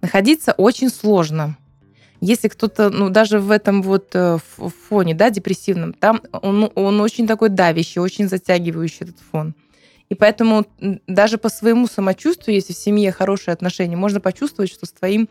находиться 0.02 0.54
очень 0.54 0.90
сложно. 0.90 1.58
Если 2.22 2.50
кто-то, 2.50 2.90
ну, 2.90 3.10
даже 3.10 3.40
в 3.40 3.52
этом 3.52 3.82
вот 3.82 4.10
э, 4.14 4.38
фоне, 4.88 5.16
да, 5.16 5.30
депрессивном, 5.30 5.94
там 5.94 6.22
он, 6.32 6.70
он 6.76 7.02
очень 7.02 7.28
такой 7.28 7.50
давящий, 7.50 8.02
очень 8.02 8.28
затягивающий 8.28 9.06
этот 9.06 9.18
фон. 9.32 9.56
И 10.10 10.16
поэтому 10.16 10.66
даже 11.08 11.38
по 11.38 11.50
своему 11.50 11.88
самочувствию, 11.88 12.56
если 12.56 12.74
в 12.74 12.78
семье 12.78 13.12
хорошие 13.12 13.54
отношения, 13.54 13.96
можно 13.96 14.20
почувствовать, 14.20 14.72
что 14.72 14.86
с 14.86 14.92
твоим, 14.92 15.30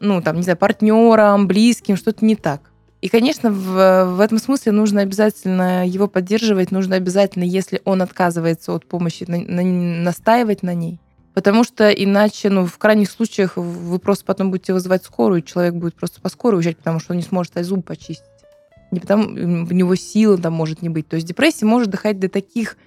ну, 0.00 0.20
там, 0.20 0.36
не 0.36 0.42
знаю, 0.42 0.58
партнером, 0.58 1.46
близким 1.46 1.96
что-то 1.96 2.24
не 2.24 2.36
так. 2.36 2.70
И, 3.02 3.08
конечно, 3.08 3.50
в, 3.50 4.16
в 4.16 4.20
этом 4.20 4.38
смысле 4.38 4.72
нужно 4.72 5.02
обязательно 5.02 5.86
его 5.86 6.08
поддерживать, 6.08 6.70
нужно 6.70 6.96
обязательно, 6.96 7.44
если 7.44 7.82
он 7.84 8.02
отказывается 8.02 8.72
от 8.72 8.86
помощи, 8.86 9.24
на, 9.28 9.38
на, 9.38 9.62
настаивать 10.02 10.62
на 10.62 10.74
ней. 10.74 10.98
Потому 11.34 11.64
что 11.64 11.90
иначе, 11.90 12.48
ну, 12.48 12.64
в 12.64 12.78
крайних 12.78 13.10
случаях 13.10 13.58
вы 13.58 13.98
просто 13.98 14.24
потом 14.24 14.50
будете 14.50 14.72
вызывать 14.72 15.04
скорую, 15.04 15.42
человек 15.42 15.74
будет 15.74 15.94
просто 15.94 16.22
по 16.22 16.30
скорой 16.30 16.56
уезжать, 16.56 16.78
потому 16.78 16.98
что 16.98 17.12
он 17.12 17.18
не 17.18 17.22
сможет 17.22 17.52
зуб 17.62 17.84
почистить. 17.84 18.24
Не 18.90 19.00
потому, 19.00 19.24
в 19.24 19.72
него 19.72 19.94
силы 19.96 20.38
там 20.38 20.54
может 20.54 20.80
не 20.80 20.88
быть. 20.88 21.08
То 21.08 21.16
есть 21.16 21.28
депрессия 21.28 21.66
может 21.66 21.90
доходить 21.90 22.20
до 22.20 22.30
таких, 22.30 22.78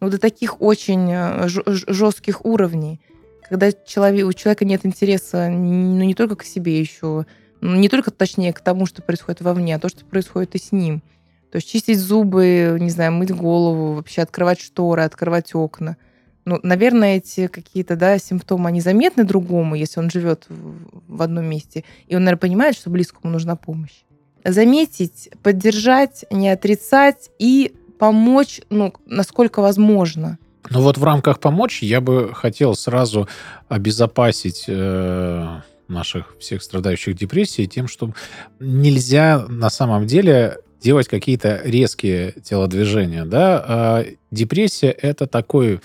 ну, 0.00 0.10
до 0.10 0.18
таких 0.18 0.60
очень 0.60 1.08
э, 1.08 1.46
жестких 1.46 2.44
уровней, 2.44 3.00
когда 3.48 3.70
человек, 3.70 4.26
у 4.26 4.32
человека 4.32 4.64
нет 4.64 4.80
интереса 4.84 5.48
ну, 5.48 6.02
не 6.02 6.14
только 6.14 6.34
к 6.34 6.44
себе 6.44 6.80
еще, 6.80 7.26
не 7.64 7.88
только, 7.88 8.10
точнее, 8.10 8.52
к 8.52 8.60
тому, 8.60 8.86
что 8.86 9.02
происходит 9.02 9.40
вовне, 9.40 9.76
а 9.76 9.78
то, 9.78 9.88
что 9.88 10.04
происходит 10.04 10.54
и 10.54 10.58
с 10.58 10.72
ним. 10.72 11.02
То 11.50 11.56
есть 11.56 11.68
чистить 11.68 11.98
зубы, 11.98 12.76
не 12.80 12.90
знаю, 12.90 13.12
мыть 13.12 13.30
голову, 13.30 13.94
вообще 13.94 14.22
открывать 14.22 14.60
шторы, 14.60 15.02
открывать 15.02 15.54
окна. 15.54 15.96
Ну, 16.44 16.58
наверное, 16.62 17.16
эти 17.16 17.46
какие-то 17.46 17.96
да, 17.96 18.18
симптомы, 18.18 18.68
они 18.68 18.80
заметны 18.80 19.24
другому, 19.24 19.76
если 19.76 20.00
он 20.00 20.10
живет 20.10 20.46
в 20.48 21.22
одном 21.22 21.46
месте. 21.46 21.84
И 22.06 22.16
он, 22.16 22.24
наверное, 22.24 22.40
понимает, 22.40 22.76
что 22.76 22.90
близкому 22.90 23.32
нужна 23.32 23.56
помощь. 23.56 24.02
Заметить, 24.44 25.30
поддержать, 25.42 26.26
не 26.30 26.50
отрицать 26.50 27.30
и 27.38 27.74
помочь, 27.98 28.60
ну, 28.68 28.92
насколько 29.06 29.62
возможно. 29.62 30.38
Ну 30.70 30.82
вот 30.82 30.98
в 30.98 31.04
рамках 31.04 31.40
помочь 31.40 31.82
я 31.82 32.00
бы 32.00 32.34
хотел 32.34 32.74
сразу 32.74 33.28
обезопасить 33.68 34.64
э, 34.66 35.60
наших 35.88 36.36
всех 36.38 36.62
страдающих 36.62 37.16
депрессией 37.16 37.68
тем, 37.68 37.88
что 37.88 38.12
нельзя 38.60 39.46
на 39.48 39.70
самом 39.70 40.06
деле 40.06 40.58
делать 40.80 41.08
какие-то 41.08 41.62
резкие 41.64 42.32
телодвижения. 42.42 43.24
Да? 43.24 43.64
А 43.66 44.04
депрессия— 44.30 44.90
это 45.02 45.26
такой 45.26 45.80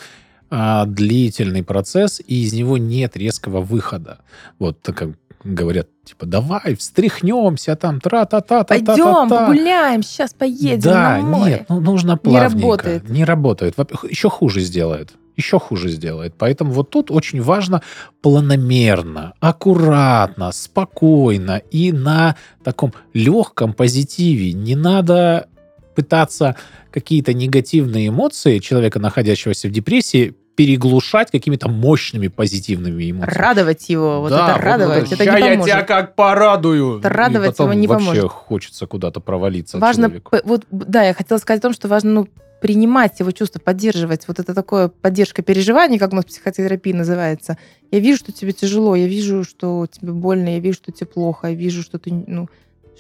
а, 0.49 0.85
длительный 0.85 1.63
процесс, 1.63 2.19
и 2.25 2.43
из 2.43 2.53
него 2.53 2.77
нет 2.77 3.15
резкого 3.15 3.61
выхода. 3.61 4.19
Вот 4.57 4.77
как 4.83 5.11
говорят, 5.43 5.87
типа, 6.03 6.25
давай, 6.25 6.75
встряхнемся 6.75 7.75
там, 7.75 8.01
тра-та-та-та-та. 8.01 8.85
Пойдем, 8.85 9.29
погуляем, 9.29 10.03
сейчас 10.03 10.33
поедем 10.33 10.91
да, 10.91 11.17
на 11.17 11.21
море. 11.21 11.51
нет, 11.51 11.65
ну, 11.69 11.79
нужно 11.79 12.17
плавненько. 12.17 12.55
Не 12.55 12.61
работает. 12.61 13.09
Не 13.09 13.23
работает. 13.23 13.75
Еще 14.09 14.29
хуже 14.29 14.59
сделает 14.61 15.13
еще 15.39 15.59
хуже 15.59 15.89
сделает. 15.89 16.35
Поэтому 16.37 16.71
вот 16.71 16.89
тут 16.89 17.11
очень 17.11 17.41
важно 17.41 17.81
планомерно, 18.21 19.33
аккуратно, 19.39 20.51
спокойно 20.51 21.61
и 21.71 21.91
на 21.91 22.35
таком 22.63 22.93
легком 23.13 23.73
позитиве. 23.73 24.53
Не 24.53 24.75
надо 24.75 25.47
пытаться 25.95 26.55
какие-то 26.91 27.33
негативные 27.33 28.09
эмоции 28.09 28.59
человека, 28.59 28.99
находящегося 28.99 29.67
в 29.67 29.71
депрессии, 29.71 30.35
переглушать 30.55 31.31
какими-то 31.31 31.69
мощными 31.69 32.27
позитивными 32.27 33.11
эмоциями. 33.11 33.37
Радовать 33.37 33.87
его, 33.87 34.19
вот 34.19 34.29
да, 34.31 34.51
это 34.51 34.61
радовать, 34.61 35.09
вот, 35.09 35.13
это 35.13 35.23
не 35.23 35.39
поможет. 35.39 35.67
я 35.67 35.73
тебя 35.75 35.81
как 35.83 36.15
порадую. 36.15 36.99
Это 36.99 37.07
радовать 37.07 37.57
его 37.57 37.73
не 37.73 37.87
вообще 37.87 38.07
поможет. 38.07 38.31
хочется 38.31 38.85
куда-то 38.85 39.21
провалиться 39.21 39.77
Важно, 39.77 40.07
человеку. 40.07 40.35
вот, 40.43 40.65
да, 40.69 41.03
я 41.03 41.13
хотела 41.13 41.37
сказать 41.37 41.59
о 41.59 41.63
том, 41.63 41.73
что 41.73 41.87
важно 41.87 42.11
ну, 42.11 42.27
принимать 42.61 43.19
его 43.19 43.31
чувства, 43.31 43.59
поддерживать. 43.59 44.27
Вот 44.27 44.39
это 44.39 44.53
такое 44.53 44.89
поддержка 44.89 45.41
переживаний, 45.41 45.97
как 45.97 46.13
у 46.13 46.15
нас 46.15 46.25
в 46.25 46.27
психотерапии 46.27 46.93
называется. 46.93 47.57
Я 47.91 47.99
вижу, 47.99 48.19
что 48.19 48.31
тебе 48.31 48.51
тяжело, 48.51 48.95
я 48.95 49.07
вижу, 49.07 49.43
что 49.43 49.87
тебе 49.87 50.11
больно, 50.11 50.49
я 50.49 50.59
вижу, 50.59 50.77
что 50.77 50.91
тебе 50.91 51.07
плохо, 51.07 51.47
я 51.47 51.55
вижу, 51.55 51.81
что 51.83 51.99
ты, 51.99 52.11
ну, 52.11 52.49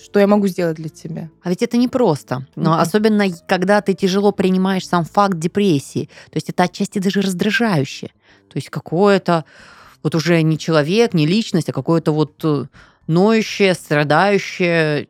что 0.01 0.19
я 0.19 0.27
могу 0.27 0.47
сделать 0.47 0.77
для 0.77 0.89
тебя. 0.89 1.29
А 1.43 1.49
ведь 1.49 1.61
это 1.61 1.77
непросто. 1.77 2.45
Но 2.55 2.73
mm-hmm. 2.73 2.81
особенно, 2.81 3.25
когда 3.47 3.81
ты 3.81 3.93
тяжело 3.93 4.31
принимаешь 4.31 4.87
сам 4.87 5.03
факт 5.03 5.37
депрессии. 5.37 6.09
То 6.31 6.37
есть 6.37 6.49
это 6.49 6.63
отчасти 6.63 6.99
даже 6.99 7.21
раздражающе. 7.21 8.07
То 8.47 8.57
есть 8.57 8.69
какое-то 8.69 9.45
вот 10.01 10.15
уже 10.15 10.41
не 10.41 10.57
человек, 10.57 11.13
не 11.13 11.27
личность, 11.27 11.69
а 11.69 11.73
какое-то 11.73 12.13
вот 12.13 12.33
э, 12.43 12.65
ноющее, 13.09 13.73
страдающее, 13.73 15.07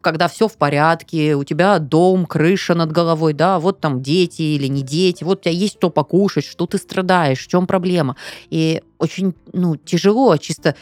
когда 0.00 0.28
все 0.28 0.46
в 0.46 0.56
порядке, 0.56 1.34
у 1.34 1.42
тебя 1.42 1.80
дом, 1.80 2.24
крыша 2.24 2.74
над 2.74 2.92
головой, 2.92 3.32
да, 3.32 3.58
вот 3.58 3.80
там 3.80 4.00
дети 4.00 4.42
или 4.42 4.68
не 4.68 4.82
дети, 4.82 5.24
вот 5.24 5.40
у 5.40 5.42
тебя 5.42 5.52
есть 5.52 5.78
что 5.78 5.90
покушать, 5.90 6.44
что 6.44 6.66
ты 6.66 6.78
страдаешь, 6.78 7.44
в 7.44 7.48
чем 7.48 7.66
проблема. 7.66 8.16
И 8.48 8.80
очень 8.98 9.34
ну, 9.52 9.74
тяжело, 9.74 10.36
чисто 10.36 10.76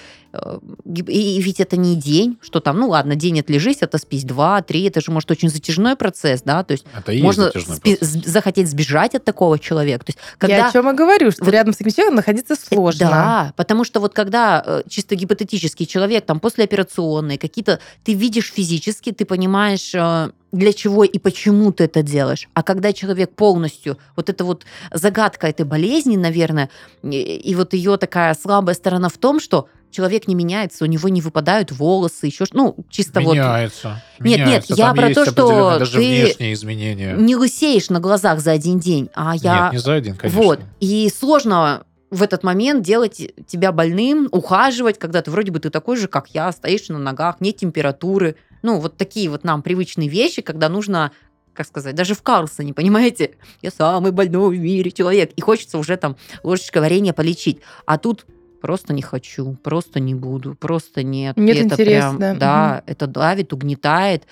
и 0.85 1.41
ведь 1.41 1.61
это 1.61 1.77
не 1.77 1.97
день, 1.97 2.39
что 2.41 2.61
там, 2.61 2.79
ну 2.79 2.89
ладно, 2.89 3.15
день 3.15 3.41
отлежись, 3.41 3.79
это 3.81 3.99
спись 3.99 4.25
два, 4.25 4.63
три, 4.63 4.85
это 4.85 5.01
же 5.01 5.11
может 5.11 5.31
очень 5.31 5.49
затяжной 5.49 5.97
процесс, 5.97 6.43
да, 6.43 6.63
то 6.65 6.73
есть 6.73 6.85
это 6.97 7.13
можно 7.23 7.51
спи- 7.51 7.99
захотеть 8.01 8.69
сбежать 8.69 9.15
от 9.15 9.25
такого 9.25 9.59
человека. 9.59 10.07
То 10.07 10.11
есть, 10.11 10.19
когда... 10.39 10.57
Я 10.57 10.69
о 10.69 10.73
чем 10.73 10.91
и 10.91 10.95
говорю, 10.95 11.31
что 11.31 11.45
вот, 11.45 11.53
рядом 11.53 11.73
с 11.73 11.77
таким 11.77 11.93
человеком 11.93 12.17
находиться 12.17 12.57
сложно. 12.57 13.09
Да, 13.09 13.53
потому 13.57 13.85
что 13.85 14.01
вот 14.01 14.15
когда 14.15 14.63
э, 14.65 14.83
чисто 14.89 15.15
гипотетический 15.15 15.87
человек 15.87 16.27
там 16.27 16.41
после 16.41 16.65
операционной 16.65 17.39
какие-то, 17.39 17.81
ты 18.03 18.15
видишь 18.15 18.53
физически, 18.53 19.13
ты 19.13 19.25
понимаешь 19.25 19.95
э, 19.95 20.31
для 20.55 20.73
чего 20.73 21.05
и 21.05 21.19
почему 21.19 21.73
ты 21.73 21.85
это 21.85 22.03
делаешь. 22.03 22.49
А 22.55 22.63
когда 22.63 22.93
человек 22.93 23.35
полностью, 23.35 23.99
вот 24.17 24.31
это 24.31 24.45
вот 24.45 24.65
загадка 24.93 25.49
этой 25.49 25.67
болезни, 25.67 26.17
наверное, 26.17 26.71
и, 27.03 27.19
и 27.19 27.55
вот 27.55 27.75
ее 27.75 27.97
такая 27.97 28.35
слабая 28.35 28.75
сторона 28.75 29.09
в 29.09 29.19
том, 29.19 29.41
что 29.41 29.69
человек 29.95 30.27
не 30.27 30.35
меняется, 30.35 30.85
у 30.85 30.87
него 30.87 31.09
не 31.09 31.21
выпадают 31.21 31.71
волосы, 31.73 32.27
еще 32.27 32.45
ну 32.53 32.77
чисто 32.91 33.21
меняется, 33.21 34.03
вот. 34.19 34.27
Нет, 34.27 34.41
меняется. 34.41 34.73
нет, 34.73 34.79
я 34.79 34.87
Там 34.87 34.97
про 34.97 35.15
то, 35.15 35.25
что 35.25 35.79
даже 35.79 35.93
ты 35.93 35.99
внешние 35.99 36.53
изменения. 36.53 37.15
не 37.15 37.37
лысеешь 37.37 37.91
на 37.91 38.01
глазах 38.01 38.41
за 38.41 38.53
один 38.53 38.79
день, 38.79 39.09
а 39.15 39.35
я. 39.37 39.65
Нет, 39.65 39.73
не 39.75 39.79
за 39.79 39.95
один, 39.95 40.17
конечно. 40.17 40.43
Вот 40.43 40.61
и 40.81 41.11
сложно 41.17 41.85
в 42.11 42.23
этот 42.23 42.43
момент 42.43 42.85
делать 42.85 43.33
тебя 43.47 43.73
больным, 43.73 44.29
ухаживать, 44.31 44.99
когда 44.99 45.23
ты 45.23 45.31
вроде 45.31 45.51
бы 45.51 45.59
ты 45.59 45.71
такой 45.71 45.97
же, 45.97 46.09
как 46.09 46.29
я, 46.29 46.51
стоишь 46.53 46.89
на 46.89 46.99
ногах, 46.99 47.37
нет 47.41 47.57
температуры, 47.57 48.37
ну, 48.63 48.79
вот 48.79 48.97
такие 48.97 49.29
вот 49.29 49.45
нам 49.45 49.63
привычные 49.63 50.09
вещи, 50.09 50.43
когда 50.43 50.69
нужно 50.69 51.13
как 51.55 51.69
сказать, 51.69 51.95
даже 51.95 52.15
в 52.15 52.23
Карлсоне, 52.23 52.75
понимаете? 52.75 53.37
Я 53.63 53.71
самый 53.71 54.11
больной 54.11 54.59
в 54.59 54.61
мире 54.61 54.91
человек. 54.91 55.31
И 55.37 55.41
хочется 55.41 55.79
уже 55.79 55.97
там 55.97 56.17
ложечкой 56.43 56.83
варенья 56.83 57.13
полечить. 57.13 57.61
А 57.87 57.97
тут 57.97 58.27
просто 58.65 58.95
не 58.95 59.03
хочу, 59.03 59.59
просто 59.63 60.01
не 60.01 60.15
буду, 60.15 60.55
просто 60.55 61.03
нет. 61.03 61.37
Нет 61.37 61.59
это 61.59 61.67
интереса, 61.67 62.17
прям, 62.17 62.19
да. 62.19 62.35
Да, 62.35 62.77
угу. 62.79 62.93
это 62.93 63.07
давит, 63.07 63.53
угнетает, 63.53 64.23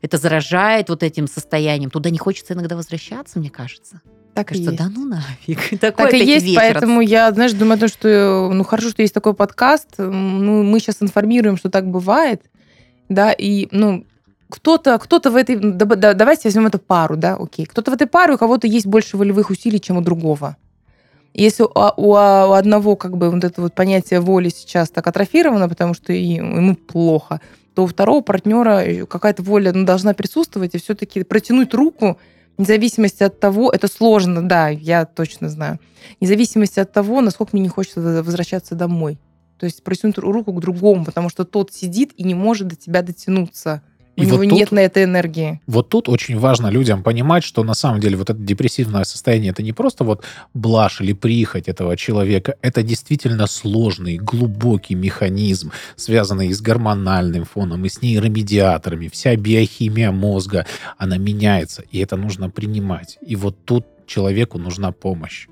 это 0.00 0.16
заражает 0.16 0.88
вот 0.88 1.02
этим 1.02 1.28
состоянием. 1.28 1.90
Туда 1.90 2.08
не 2.08 2.16
хочется 2.16 2.54
иногда 2.54 2.74
возвращаться, 2.74 3.38
мне 3.38 3.50
кажется. 3.50 4.00
Так 4.32 4.52
и 4.52 4.60
есть. 4.60 4.76
да 4.76 4.88
ну 4.88 5.04
нафиг. 5.04 5.78
Такой 5.80 6.06
так 6.06 6.14
и 6.14 6.24
есть, 6.24 6.46
вечер. 6.46 6.60
поэтому 6.60 7.02
я, 7.02 7.30
знаешь, 7.32 7.52
думаю 7.52 7.76
о 7.76 7.80
том, 7.80 7.88
что 7.90 8.50
ну 8.50 8.64
хорошо, 8.64 8.88
что 8.88 9.02
есть 9.02 9.12
такой 9.12 9.34
подкаст. 9.34 9.98
Ну, 9.98 10.62
мы 10.62 10.80
сейчас 10.80 11.02
информируем, 11.02 11.58
что 11.58 11.68
так 11.68 11.86
бывает 11.86 12.40
да, 13.10 13.30
и, 13.30 13.68
ну, 13.72 14.06
кто-то, 14.48 14.98
кто-то 14.98 15.30
в 15.30 15.36
этой, 15.36 15.56
да, 15.56 16.14
давайте 16.14 16.48
возьмем 16.48 16.66
эту 16.66 16.78
пару, 16.78 17.18
да, 17.18 17.36
окей, 17.36 17.66
кто-то 17.66 17.90
в 17.90 17.94
этой 17.94 18.06
паре, 18.06 18.34
у 18.34 18.38
кого-то 18.38 18.66
есть 18.66 18.86
больше 18.86 19.18
волевых 19.18 19.50
усилий, 19.50 19.80
чем 19.80 19.98
у 19.98 20.00
другого. 20.00 20.56
Если 21.34 21.62
у, 21.62 21.68
у, 21.68 22.10
у 22.12 22.52
одного 22.52 22.96
как 22.96 23.16
бы 23.16 23.30
вот 23.30 23.44
это 23.44 23.62
вот 23.62 23.74
понятие 23.74 24.20
воли 24.20 24.50
сейчас 24.50 24.90
так 24.90 25.06
атрофировано, 25.06 25.68
потому 25.68 25.94
что 25.94 26.12
ему 26.12 26.74
плохо, 26.76 27.40
то 27.74 27.84
у 27.84 27.86
второго 27.86 28.20
партнера 28.20 29.06
какая-то 29.06 29.42
воля 29.42 29.72
ну, 29.72 29.84
должна 29.84 30.12
присутствовать 30.12 30.74
и 30.74 30.78
все-таки 30.78 31.22
протянуть 31.24 31.72
руку, 31.72 32.18
Независимости 32.58 33.22
от 33.22 33.40
того, 33.40 33.70
это 33.70 33.88
сложно, 33.88 34.46
да, 34.46 34.68
я 34.68 35.06
точно 35.06 35.48
знаю. 35.48 35.80
Независимости 36.20 36.80
от 36.80 36.92
того, 36.92 37.20
насколько 37.20 37.56
мне 37.56 37.62
не 37.62 37.68
хочется 37.68 38.00
возвращаться 38.00 38.74
домой. 38.74 39.18
То 39.58 39.64
есть 39.64 39.82
протянуть 39.82 40.18
руку 40.18 40.52
к 40.52 40.60
другому, 40.60 41.04
потому 41.04 41.28
что 41.28 41.44
тот 41.44 41.72
сидит 41.72 42.12
и 42.16 42.24
не 42.24 42.34
может 42.34 42.68
до 42.68 42.76
тебя 42.76 43.02
дотянуться. 43.02 43.82
У 44.16 44.22
и 44.22 44.26
него 44.26 44.36
вот 44.36 44.48
тут, 44.48 44.58
нет 44.58 44.72
на 44.72 44.80
это 44.80 45.02
энергии. 45.02 45.60
Вот 45.66 45.88
тут 45.88 46.08
очень 46.08 46.38
важно 46.38 46.68
людям 46.68 47.02
понимать, 47.02 47.44
что 47.44 47.64
на 47.64 47.74
самом 47.74 48.00
деле 48.00 48.16
вот 48.16 48.28
это 48.28 48.38
депрессивное 48.38 49.04
состояние 49.04 49.52
это 49.52 49.62
не 49.62 49.72
просто 49.72 50.04
вот 50.04 50.24
блажь 50.52 51.00
или 51.00 51.12
прихоть 51.12 51.68
этого 51.68 51.96
человека, 51.96 52.56
это 52.60 52.82
действительно 52.82 53.46
сложный, 53.46 54.18
глубокий 54.18 54.94
механизм, 54.94 55.72
связанный 55.96 56.48
и 56.48 56.52
с 56.52 56.60
гормональным 56.60 57.44
фоном, 57.44 57.84
и 57.84 57.88
с 57.88 58.02
нейромедиаторами. 58.02 59.08
Вся 59.08 59.34
биохимия 59.36 60.10
мозга, 60.10 60.66
она 60.98 61.16
меняется, 61.16 61.82
и 61.90 61.98
это 61.98 62.16
нужно 62.16 62.50
принимать. 62.50 63.18
И 63.26 63.36
вот 63.36 63.56
тут 63.64 63.86
человеку 64.06 64.58
нужна 64.58 64.92
помощь 64.92 65.46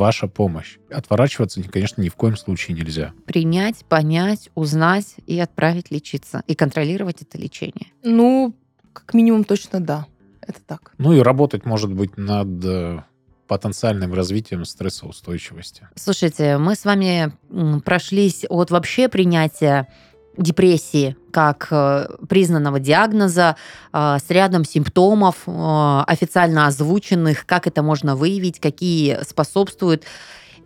ваша 0.00 0.26
помощь. 0.26 0.78
Отворачиваться, 0.90 1.62
конечно, 1.62 2.02
ни 2.02 2.08
в 2.08 2.16
коем 2.16 2.36
случае 2.36 2.76
нельзя. 2.76 3.12
Принять, 3.26 3.84
понять, 3.84 4.50
узнать 4.54 5.14
и 5.26 5.38
отправить 5.38 5.92
лечиться. 5.92 6.42
И 6.48 6.54
контролировать 6.54 7.22
это 7.22 7.38
лечение. 7.38 7.88
Ну, 8.02 8.54
как 8.92 9.14
минимум 9.14 9.44
точно 9.44 9.78
да. 9.78 10.06
Это 10.40 10.58
так. 10.66 10.92
Ну 10.98 11.12
и 11.12 11.20
работать, 11.20 11.64
может 11.64 11.92
быть, 11.92 12.16
над 12.16 12.64
э, 12.64 13.02
потенциальным 13.46 14.14
развитием 14.14 14.64
стрессоустойчивости. 14.64 15.86
Слушайте, 15.96 16.56
мы 16.56 16.74
с 16.74 16.84
вами 16.84 17.32
прошлись 17.84 18.44
от 18.48 18.70
вообще 18.70 19.08
принятия 19.08 19.86
депрессии 20.36 21.16
как 21.32 21.68
э, 21.70 22.06
признанного 22.28 22.80
диагноза 22.80 23.56
э, 23.92 24.18
с 24.24 24.30
рядом 24.30 24.64
симптомов 24.64 25.36
э, 25.46 26.02
официально 26.06 26.66
озвученных, 26.66 27.46
как 27.46 27.66
это 27.66 27.82
можно 27.82 28.16
выявить, 28.16 28.58
какие 28.60 29.22
способствуют 29.22 30.04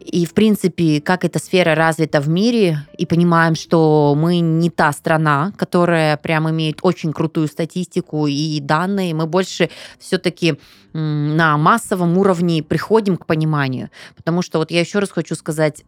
и, 0.05 0.27
в 0.27 0.35
принципе, 0.35 1.01
как 1.01 1.25
эта 1.25 1.39
сфера 1.39 1.75
развита 1.75 2.21
в 2.21 2.29
мире, 2.29 2.87
и 2.99 3.07
понимаем, 3.07 3.55
что 3.55 4.15
мы 4.17 4.41
не 4.41 4.69
та 4.69 4.93
страна, 4.93 5.53
которая 5.57 6.19
прям 6.19 6.49
имеет 6.51 6.81
очень 6.83 7.13
крутую 7.13 7.49
статистику 7.49 8.27
и 8.27 8.61
данные, 8.61 9.15
мы 9.15 9.27
больше 9.27 9.71
все-таки 9.99 10.59
на 10.93 11.57
массовом 11.57 12.19
уровне 12.19 12.63
приходим 12.63 13.17
к 13.17 13.27
пониманию. 13.27 13.91
Потому 14.15 14.43
что 14.43 14.59
вот 14.59 14.71
я 14.71 14.81
еще 14.81 14.99
раз 14.99 15.11
хочу 15.11 15.35
сказать, 15.35 15.85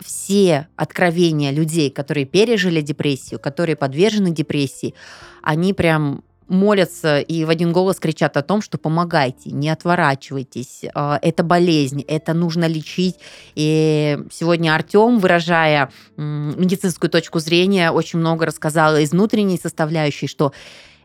все 0.00 0.68
откровения 0.76 1.50
людей, 1.50 1.90
которые 1.90 2.26
пережили 2.26 2.80
депрессию, 2.80 3.40
которые 3.40 3.76
подвержены 3.76 4.30
депрессии, 4.30 4.94
они 5.42 5.72
прям 5.72 6.22
молятся 6.48 7.20
и 7.20 7.44
в 7.44 7.50
один 7.50 7.72
голос 7.72 7.98
кричат 7.98 8.36
о 8.36 8.42
том, 8.42 8.60
что 8.60 8.78
помогайте, 8.78 9.50
не 9.50 9.70
отворачивайтесь, 9.70 10.82
а, 10.94 11.18
это 11.22 11.42
болезнь, 11.42 12.02
это 12.06 12.34
нужно 12.34 12.66
лечить. 12.66 13.16
И 13.54 14.18
сегодня 14.30 14.74
Артем, 14.74 15.18
выражая 15.18 15.90
медицинскую 16.16 17.10
точку 17.10 17.38
зрения, 17.38 17.90
очень 17.90 18.18
много 18.18 18.46
рассказал 18.46 18.96
из 18.96 19.12
внутренней 19.12 19.58
составляющей, 19.58 20.26
что 20.26 20.52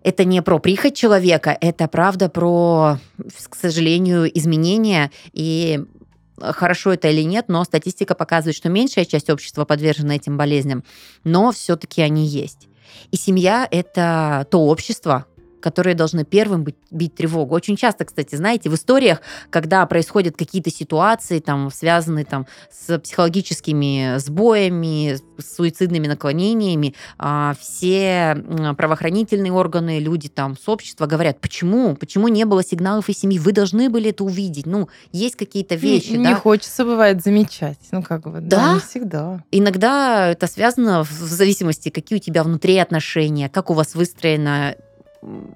это 0.03 0.23
не 0.23 0.41
про 0.41 0.59
прихоть 0.59 0.95
человека, 0.95 1.57
это 1.59 1.87
правда 1.87 2.29
про, 2.29 2.99
к 3.49 3.55
сожалению, 3.55 4.29
изменения 4.37 5.11
и 5.33 5.81
хорошо 6.41 6.93
это 6.93 7.09
или 7.09 7.21
нет, 7.21 7.45
но 7.47 7.63
статистика 7.63 8.15
показывает, 8.15 8.55
что 8.55 8.69
меньшая 8.69 9.05
часть 9.05 9.29
общества 9.29 9.65
подвержена 9.65 10.15
этим 10.15 10.37
болезням, 10.37 10.83
но 11.23 11.51
все-таки 11.51 12.01
они 12.01 12.25
есть. 12.25 12.67
И 13.11 13.17
семья– 13.17 13.67
это 13.71 14.47
то 14.49 14.65
общество, 14.65 15.25
которые 15.60 15.95
должны 15.95 16.24
первым 16.24 16.64
быть, 16.64 16.76
бить 16.91 17.16
тревогу. 17.16 17.55
Очень 17.55 17.76
часто, 17.76 18.05
кстати, 18.05 18.36
знаете, 18.36 18.70
в 18.70 18.76
историях, 18.76 19.22
когда 19.49 19.86
происходят 19.86 20.38
какие-то 20.38 20.70
ситуации, 20.70 21.39
там, 21.39 21.72
связанные 21.72 22.26
там, 22.26 22.47
с 22.72 22.97
психологическими 22.99 24.18
сбоями, 24.18 25.18
с 25.38 25.55
суицидными 25.55 26.07
наклонениями, 26.07 26.95
а, 27.18 27.55
все 27.60 28.38
правоохранительные 28.78 29.51
органы, 29.51 29.99
люди 29.99 30.30
там, 30.30 30.57
с 30.57 30.68
общества 30.68 31.05
говорят, 31.05 31.39
почему? 31.39 31.95
Почему 31.95 32.28
не 32.28 32.45
было 32.45 32.64
сигналов 32.64 33.10
из 33.10 33.20
семьи? 33.20 33.39
Вы 33.39 33.51
должны 33.51 33.89
были 33.89 34.10
это 34.10 34.24
увидеть. 34.24 34.66
Ну, 34.66 34.89
есть 35.12 35.36
какие-то 35.36 35.76
вещи, 35.76 36.12
не, 36.12 36.24
да? 36.24 36.30
Не 36.30 36.36
хочется, 36.36 36.86
бывает, 36.86 37.24
замечать. 37.24 37.80
Ну, 37.91 38.03
как 38.03 38.24
бы, 38.24 38.39
да, 38.41 38.57
да? 38.57 38.74
не 38.74 38.80
всегда. 38.80 39.43
Иногда 39.51 40.30
это 40.30 40.47
связано 40.47 41.03
в 41.03 41.12
зависимости, 41.12 41.89
какие 41.89 42.20
у 42.20 42.22
тебя 42.22 42.43
внутри 42.43 42.78
отношения, 42.78 43.49
как 43.49 43.70
у 43.70 43.74
вас 43.74 43.95
выстроена 43.95 44.76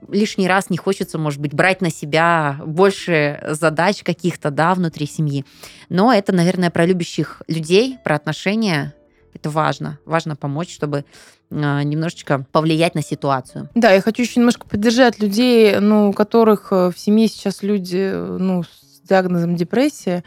лишний 0.09 0.47
раз 0.47 0.69
не 0.69 0.77
хочется, 0.77 1.17
может 1.17 1.39
быть, 1.39 1.53
брать 1.53 1.81
на 1.81 1.89
себя 1.89 2.59
больше 2.65 3.43
задач 3.49 4.03
каких-то, 4.03 4.51
да, 4.51 4.73
внутри 4.73 5.05
семьи. 5.05 5.45
Но 5.89 6.13
это, 6.13 6.33
наверное, 6.33 6.69
про 6.69 6.85
любящих 6.85 7.41
людей, 7.47 7.97
про 8.03 8.15
отношения. 8.15 8.93
Это 9.33 9.49
важно. 9.49 9.99
Важно 10.05 10.35
помочь, 10.35 10.73
чтобы 10.73 11.05
а, 11.49 11.83
немножечко 11.83 12.45
повлиять 12.51 12.95
на 12.95 13.01
ситуацию. 13.01 13.69
Да, 13.75 13.91
я 13.91 14.01
хочу 14.01 14.23
еще 14.23 14.39
немножко 14.39 14.67
поддержать 14.67 15.19
людей, 15.19 15.79
ну, 15.79 16.09
у 16.09 16.13
которых 16.13 16.71
э, 16.71 16.91
в 16.91 16.99
семье 16.99 17.27
сейчас 17.27 17.63
люди, 17.63 18.13
ну, 18.13 18.63
с 18.63 19.07
диагнозом 19.07 19.55
депрессия. 19.55 20.23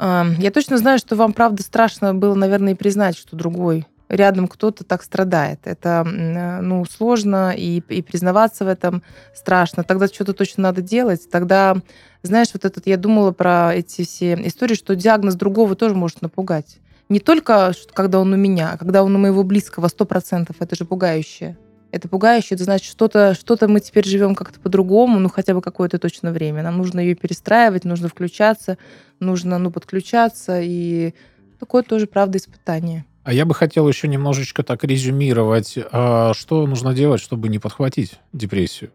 Я 0.00 0.50
точно 0.52 0.76
знаю, 0.76 0.98
что 0.98 1.14
вам, 1.14 1.32
правда, 1.32 1.62
страшно 1.62 2.14
было, 2.14 2.34
наверное, 2.34 2.72
и 2.72 2.76
признать, 2.76 3.16
что 3.16 3.36
другой 3.36 3.86
рядом 4.14 4.48
кто-то 4.48 4.84
так 4.84 5.02
страдает. 5.02 5.60
Это 5.64 6.04
э, 6.06 6.60
ну, 6.60 6.84
сложно, 6.84 7.52
и, 7.56 7.82
и 7.88 8.02
признаваться 8.02 8.64
в 8.64 8.68
этом 8.68 9.02
страшно. 9.34 9.84
Тогда 9.84 10.06
что-то 10.06 10.32
точно 10.32 10.64
надо 10.64 10.82
делать. 10.82 11.28
Тогда, 11.30 11.76
знаешь, 12.22 12.48
вот 12.52 12.64
этот, 12.64 12.86
я 12.86 12.96
думала 12.96 13.32
про 13.32 13.74
эти 13.74 14.04
все 14.04 14.34
истории, 14.46 14.74
что 14.74 14.94
диагноз 14.94 15.34
другого 15.34 15.74
тоже 15.74 15.94
может 15.94 16.22
напугать. 16.22 16.78
Не 17.08 17.20
только, 17.20 17.72
когда 17.92 18.20
он 18.20 18.32
у 18.32 18.36
меня, 18.36 18.72
а 18.72 18.78
когда 18.78 19.02
он 19.02 19.14
у 19.14 19.18
моего 19.18 19.42
близкого, 19.42 19.88
сто 19.88 20.04
процентов. 20.04 20.56
Это 20.60 20.74
же 20.74 20.84
пугающе. 20.84 21.56
Это 21.90 22.08
пугающе, 22.08 22.56
это 22.56 22.64
значит, 22.64 22.90
что-то 22.90 23.34
что 23.34 23.56
мы 23.68 23.78
теперь 23.78 24.04
живем 24.04 24.34
как-то 24.34 24.58
по-другому, 24.58 25.20
ну 25.20 25.28
хотя 25.28 25.54
бы 25.54 25.62
какое-то 25.62 25.98
точно 25.98 26.32
время. 26.32 26.64
Нам 26.64 26.78
нужно 26.78 26.98
ее 26.98 27.14
перестраивать, 27.14 27.84
нужно 27.84 28.08
включаться, 28.08 28.78
нужно 29.20 29.58
ну, 29.58 29.70
подключаться, 29.70 30.60
и 30.60 31.14
такое 31.60 31.84
тоже, 31.84 32.08
правда, 32.08 32.38
испытание. 32.38 33.04
А 33.24 33.32
я 33.32 33.46
бы 33.46 33.54
хотел 33.54 33.88
еще 33.88 34.06
немножечко 34.06 34.62
так 34.62 34.84
резюмировать, 34.84 35.78
а, 35.90 36.34
что 36.34 36.66
нужно 36.66 36.92
делать, 36.92 37.22
чтобы 37.22 37.48
не 37.48 37.58
подхватить 37.58 38.20
депрессию. 38.34 38.90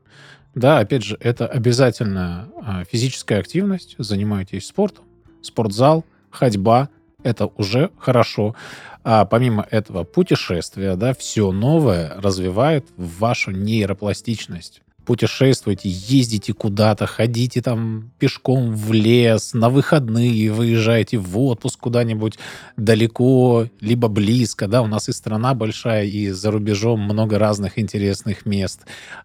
Да, 0.53 0.77
опять 0.79 1.03
же, 1.03 1.17
это 1.19 1.47
обязательно 1.47 2.49
а, 2.61 2.83
физическая 2.83 3.39
активность, 3.39 3.95
занимайтесь 3.97 4.67
спортом, 4.67 5.05
спортзал, 5.41 6.05
ходьба, 6.29 6.89
это 7.23 7.47
уже 7.47 7.89
хорошо. 7.97 8.55
А 9.03 9.25
помимо 9.25 9.65
этого, 9.71 10.03
путешествия, 10.03 10.95
да, 10.95 11.15
все 11.15 11.51
новое 11.51 12.13
развивает 12.17 12.85
вашу 12.97 13.49
нейропластичность 13.49 14.83
путешествуете, 15.09 15.89
ездите 15.89 16.53
куда-то, 16.53 17.07
ходите 17.07 17.63
там 17.63 18.11
пешком 18.19 18.75
в 18.75 18.93
лес, 18.93 19.55
на 19.55 19.67
выходные 19.71 20.51
выезжаете 20.51 21.17
в 21.17 21.35
отпуск 21.39 21.79
куда-нибудь 21.79 22.37
далеко, 22.77 23.65
либо 23.79 24.07
близко, 24.07 24.67
да, 24.67 24.83
у 24.83 24.85
нас 24.85 25.09
и 25.09 25.11
страна 25.11 25.55
большая, 25.55 26.05
и 26.05 26.29
за 26.29 26.51
рубежом 26.51 26.99
много 26.99 27.39
разных 27.39 27.79
интересных 27.79 28.45
мест. 28.45 28.81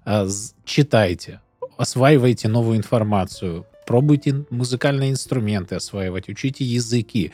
А, 0.06 0.26
читайте, 0.64 1.42
осваивайте 1.76 2.48
новую 2.48 2.78
информацию, 2.78 3.66
пробуйте 3.86 4.46
музыкальные 4.48 5.10
инструменты 5.10 5.74
осваивать, 5.74 6.30
учите 6.30 6.64
языки, 6.64 7.30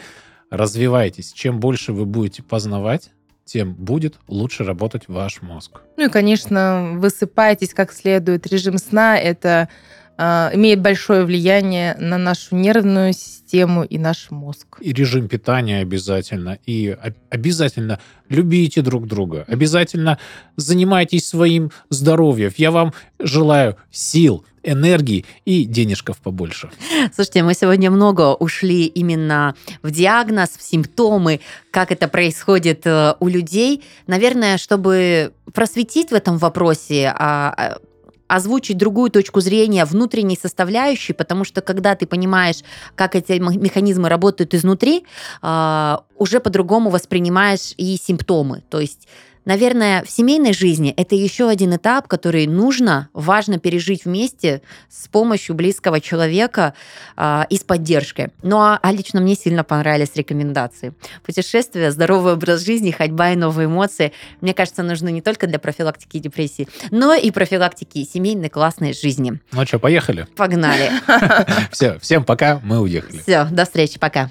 развивайтесь. 0.51 1.33
Чем 1.33 1.61
больше 1.61 1.93
вы 1.93 2.05
будете 2.05 2.43
познавать, 2.43 3.13
тем 3.53 3.75
будет 3.75 4.21
лучше 4.29 4.63
работать 4.63 5.09
ваш 5.09 5.43
мозг. 5.43 5.81
Ну 5.97 6.07
и, 6.07 6.09
конечно, 6.09 6.93
высыпайтесь 6.95 7.75
как 7.75 7.93
следует. 7.93 8.47
Режим 8.47 8.79
сна– 8.79 9.19
это 9.19 9.69
имеет 10.21 10.81
большое 10.81 11.25
влияние 11.25 11.97
на 11.99 12.19
нашу 12.19 12.57
нервную 12.57 13.13
систему 13.13 13.85
и 13.85 13.99
наш 13.99 14.31
мозг. 14.31 14.79
И 14.81 14.93
режим 14.93 15.29
питания 15.29 15.81
обязательно. 15.81 16.59
И 16.67 16.97
обязательно 17.31 17.99
любите 18.29 18.83
друг 18.83 19.07
друга. 19.07 19.45
Обязательно 19.49 20.19
занимайтесь 20.57 21.27
своим 21.27 21.71
здоровьем. 21.89 22.53
Я 22.57 22.71
вам 22.71 22.93
желаю 23.19 23.77
сил, 23.91 24.45
энергии 24.63 25.25
и 25.45 25.65
денежков 25.65 26.19
побольше. 26.19 26.71
Слушайте, 27.15 27.43
мы 27.43 27.55
сегодня 27.55 27.91
много 27.91 28.35
ушли 28.35 28.87
именно 28.87 29.55
в 29.83 29.91
диагноз, 29.91 30.51
в 30.51 30.63
симптомы, 30.63 31.41
как 31.71 31.93
это 31.93 32.09
происходит 32.09 32.83
э, 32.87 33.15
у 33.21 33.29
людей. 33.29 33.83
Наверное, 34.07 34.59
чтобы 34.59 35.33
просветить 35.55 36.11
в 36.11 36.15
этом 36.15 36.39
вопросе, 36.39 37.13
а, 37.17 37.55
а, 37.57 37.79
озвучить 38.31 38.79
другую 38.79 39.11
точку 39.11 39.41
зрения 39.41 39.85
внутренней 39.85 40.39
составляющей, 40.41 41.13
потому 41.13 41.45
что 41.45 41.63
когда 41.63 41.97
ты 41.97 42.07
понимаешь, 42.07 42.63
как 42.95 43.17
эти 43.17 43.33
механизмы 43.33 44.09
работают 44.09 44.55
изнутри, 44.55 45.05
а, 45.43 46.05
уже 46.17 46.39
по-другому 46.39 46.91
воспринимаешь 46.91 47.75
и 47.77 47.97
симптомы. 47.97 48.63
То 48.71 48.79
есть 48.79 49.09
наверное, 49.51 50.05
в 50.05 50.11
семейной 50.11 50.53
жизни 50.53 50.95
это 50.97 51.17
еще 51.17 51.49
один 51.49 51.75
этап, 51.75 52.07
который 52.07 52.47
нужно, 52.47 53.09
важно 53.13 53.59
пережить 53.59 54.05
вместе 54.05 54.63
с 54.89 55.09
помощью 55.09 55.57
близкого 55.57 56.01
человека 56.01 56.75
а, 57.17 57.49
и 57.51 57.57
с 57.57 57.65
поддержкой. 57.65 58.29
Ну 58.43 58.59
а, 58.61 58.79
а 58.81 58.93
лично 58.93 59.21
мне 59.21 59.35
сильно 59.35 59.65
понравились 59.65 60.11
рекомендации. 60.15 60.95
Путешествия, 61.27 61.91
здоровый 61.91 62.35
образ 62.35 62.65
жизни, 62.65 62.93
ходьба 62.93 63.33
и 63.33 63.37
новые 63.37 63.67
эмоции, 63.67 64.13
мне 64.41 64.55
кажется, 64.55 64.85
нужны 64.85 65.11
не 65.11 65.21
только 65.21 65.49
для 65.49 65.59
профилактики 65.59 66.21
депрессии, 66.21 66.69
но 66.93 67.13
и 67.15 67.33
профилактики 67.33 68.05
семейной 68.05 68.51
классной 68.51 68.95
жизни. 68.95 69.41
Ну 69.51 69.67
что, 69.67 69.81
поехали? 69.81 70.29
Погнали. 70.37 70.93
Все, 71.73 71.99
всем 71.99 72.25
пока, 72.25 72.61
мы 72.63 72.79
уехали. 72.79 73.19
Все, 73.19 73.47
до 73.51 73.65
встречи, 73.65 73.99
пока. 73.99 74.31